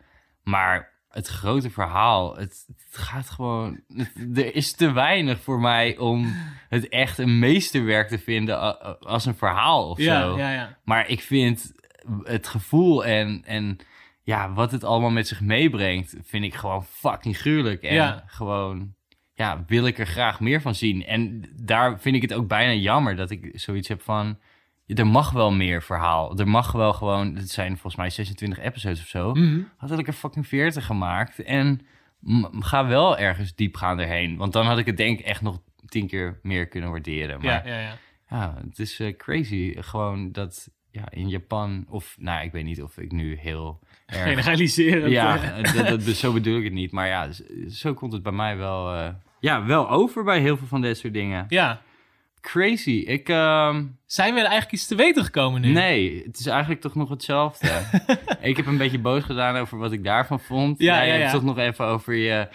[0.43, 3.81] Maar het grote verhaal, het, het gaat gewoon...
[3.95, 6.35] het- er is te weinig voor mij om
[6.69, 10.39] het echt een meesterwerk te vinden als een verhaal of Ja, zo.
[10.39, 10.77] ja, ja.
[10.85, 11.73] Maar ik vind
[12.23, 13.79] het gevoel en, en
[14.29, 17.83] ja, wat het allemaal met zich meebrengt, vind ik gewoon fucking gruwelijk.
[17.83, 18.22] En Ja.
[18.26, 18.95] gewoon,
[19.35, 21.05] ja, wil ik er graag meer van zien.
[21.05, 24.39] En daar vind ik het ook bijna jammer dat ik zoiets heb van,
[24.87, 26.39] er mag wel meer verhaal.
[26.39, 29.35] Er mag wel gewoon, het zijn volgens mij 26 episodes of zo.
[29.35, 29.61] Mhm.
[29.76, 31.81] Had ik er fucking 40 gemaakt en
[32.59, 34.37] ga wel ergens diep gaan erheen.
[34.37, 37.41] Want dan had ik het denk ik echt nog tien keer meer kunnen waarderen.
[37.41, 37.97] Maar Ja, ja, ja.
[38.31, 39.74] ja, het is eh, crazy.
[39.79, 44.23] Gewoon dat ja, in Japan, of nou, ik weet niet of ik nu heel erg.
[44.23, 45.11] Generaliserend.
[45.13, 46.93] Ja, dat, dat, zo bedoel ik het niet.
[46.93, 47.29] Maar ja,
[47.71, 49.09] zo komt het bij mij wel, eh,
[49.41, 51.45] ja, wel over bij heel veel van dit soort dingen.
[51.49, 51.81] ja.
[52.41, 52.91] Crazy.
[52.91, 55.73] Ik, ehm, Zijn we er eigenlijk iets te weten gekomen nu?
[55.73, 57.81] nee, het is eigenlijk toch nog hetzelfde.
[58.41, 60.79] ik heb een beetje boos gedaan over wat ik daarvan vond.
[60.79, 61.31] Ja, Jij ja, hebt ja.
[61.31, 62.49] toch nog even over je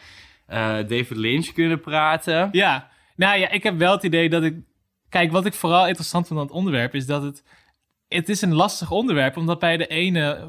[0.45, 2.49] eh, David Lynch kunnen praten.
[2.51, 4.55] Ja, nou ja, ik heb wel het idee dat ik...
[5.09, 7.43] Kijk, wat ik vooral interessant vind aan het onderwerp is dat het...
[8.07, 10.47] Het is een lastig onderwerp, omdat bij de ene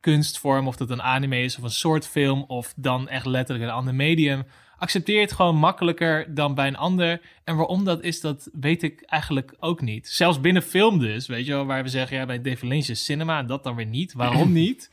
[0.00, 3.76] kunstvorm, of dat een anime is of een soort film, of dan echt letterlijk een
[3.76, 4.44] ander medium,
[4.78, 7.20] accepteer je het gewoon makkelijker dan bij een ander.
[7.44, 10.08] En waarom dat is, dat weet ik eigenlijk ook niet.
[10.08, 13.04] Zelfs binnen film dus, weet je wel, waar we zeggen, ja, bij David Lynch is
[13.04, 14.12] cinema en dat dan weer niet.
[14.12, 14.90] Waarom niet?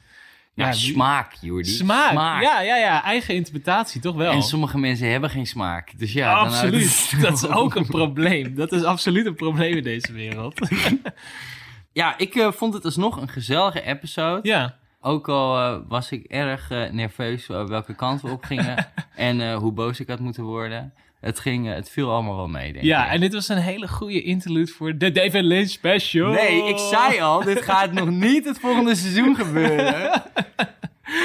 [0.54, 1.70] Ja, smaak, Jordi.
[1.70, 2.42] Smaak.
[2.42, 3.04] Ja, ja, ja.
[3.04, 4.32] Eigen interpretatie, toch wel.
[4.32, 6.00] En sommige mensen hebben geen smaak.
[6.00, 7.14] Dus ja, absoluut.
[7.22, 8.56] Dat is ook een probleem.
[8.56, 10.60] Dat is absoluut een probleem in deze wereld.
[11.96, 14.48] Ja, ik eh, vond het alsnog een gezellige episode.
[14.48, 18.88] ja, Ook al eh, was ik erg eh, nerveus welke kant we op gingen.
[19.16, 20.94] en eh, hoe boos ik had moeten worden.
[21.20, 23.12] Het, ging, het viel allemaal wel mee, denk ja, ik.
[23.12, 26.32] en dit was een hele goede interlude voor de David Lynch special.
[26.32, 30.24] Nee, ik zei al, dit gaat nog niet het volgende seizoen gebeuren.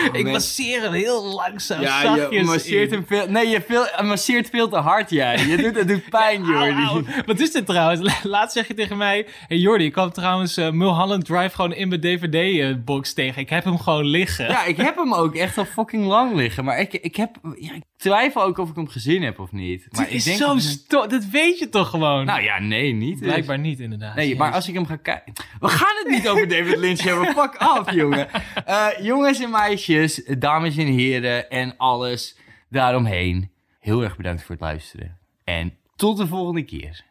[0.12, 2.94] Ik masseer hem heel langzaam, Ja, zachtjes je masseert in.
[2.96, 3.28] hem veel...
[3.28, 5.46] Nee, je veel, masseert veel te hard, jij.
[5.46, 7.06] Je doet, het doet pijn, Auw, Jordi.
[7.26, 8.00] Wat is dit trouwens?
[8.00, 9.26] La- Laatst zeg je tegen mij...
[9.48, 13.42] Hey Jordi, ik kwam trouwens eh, Mulholland Drive gewoon in mijn DVD-box tegen.
[13.42, 14.46] Ik heb hem gewoon liggen.
[14.48, 16.64] Ja, ik heb hem ook echt al fucking lang liggen.
[16.64, 19.86] Maar ik, ik, heb, ja, ik twijfel ook of ik hem gezien heb of niet.
[19.90, 22.24] Maar Het ik is denk zo dat- sto- Dat weet je toch gewoon?
[22.24, 23.18] Nou ja, nee, niet.
[23.18, 23.28] dus.
[23.28, 24.14] Blijkbaar niet, inderdaad.
[24.14, 25.32] Nee, maar als ik hem ga kijken...
[25.60, 27.26] We gaan het niet over David Lynch hebben.
[27.42, 28.28] Fuck af, jongen.
[28.64, 32.36] Eh, jongens en meisjes, dames en heren en alles
[32.68, 33.50] daaromheen.
[33.80, 35.18] Heel erg bedankt voor het luisteren.
[35.44, 37.04] En tot de volgende keer.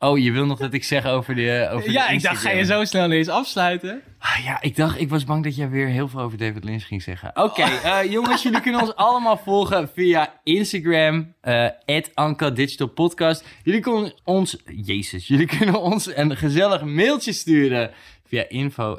[0.00, 2.50] Oh, je wil nog dat ik zeg over de over de Ja, ik dacht, ga
[2.50, 4.02] je zo snel ineens afsluiten?
[4.18, 6.86] Ah, ja, ik dacht, ik was bang dat jij weer heel veel over David Lynch
[6.86, 7.30] ging zeggen.
[7.34, 13.44] Oké, eh, jongens, jullie kunnen ons allemaal volgen via Instagram, eh Anka Digital Podcast.
[13.62, 17.90] Jullie kunnen ons, jezus, jullie kunnen ons een gezellig mailtje sturen
[18.28, 18.98] via info.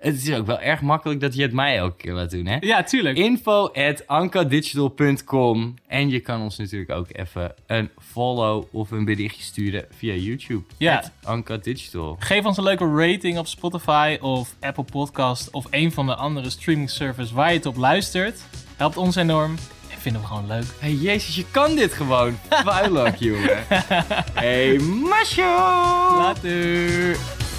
[0.00, 2.56] Het is ook wel erg makkelijk dat je het mij elke keer laat doen, hè?
[2.60, 3.16] Ja, tuurlijk.
[3.16, 5.74] Info at ankadigital.com.
[5.86, 10.62] En je kan ons natuurlijk ook even een follow of een berichtje sturen via YouTube.
[10.76, 11.04] Ja.
[11.22, 12.16] Anka Digital.
[12.18, 16.50] Geef ons een leuke rating op Spotify of Apple Podcast of een van de andere
[16.50, 18.40] streaming services waar je het op luistert.
[18.76, 19.54] Helpt ons enorm
[19.92, 20.66] en vinden we gewoon leuk.
[20.78, 22.38] Hey, jezus, je kan dit gewoon.
[22.48, 23.58] Vuilak, jongen.
[24.34, 25.42] Hey, macho!
[26.18, 27.49] Later!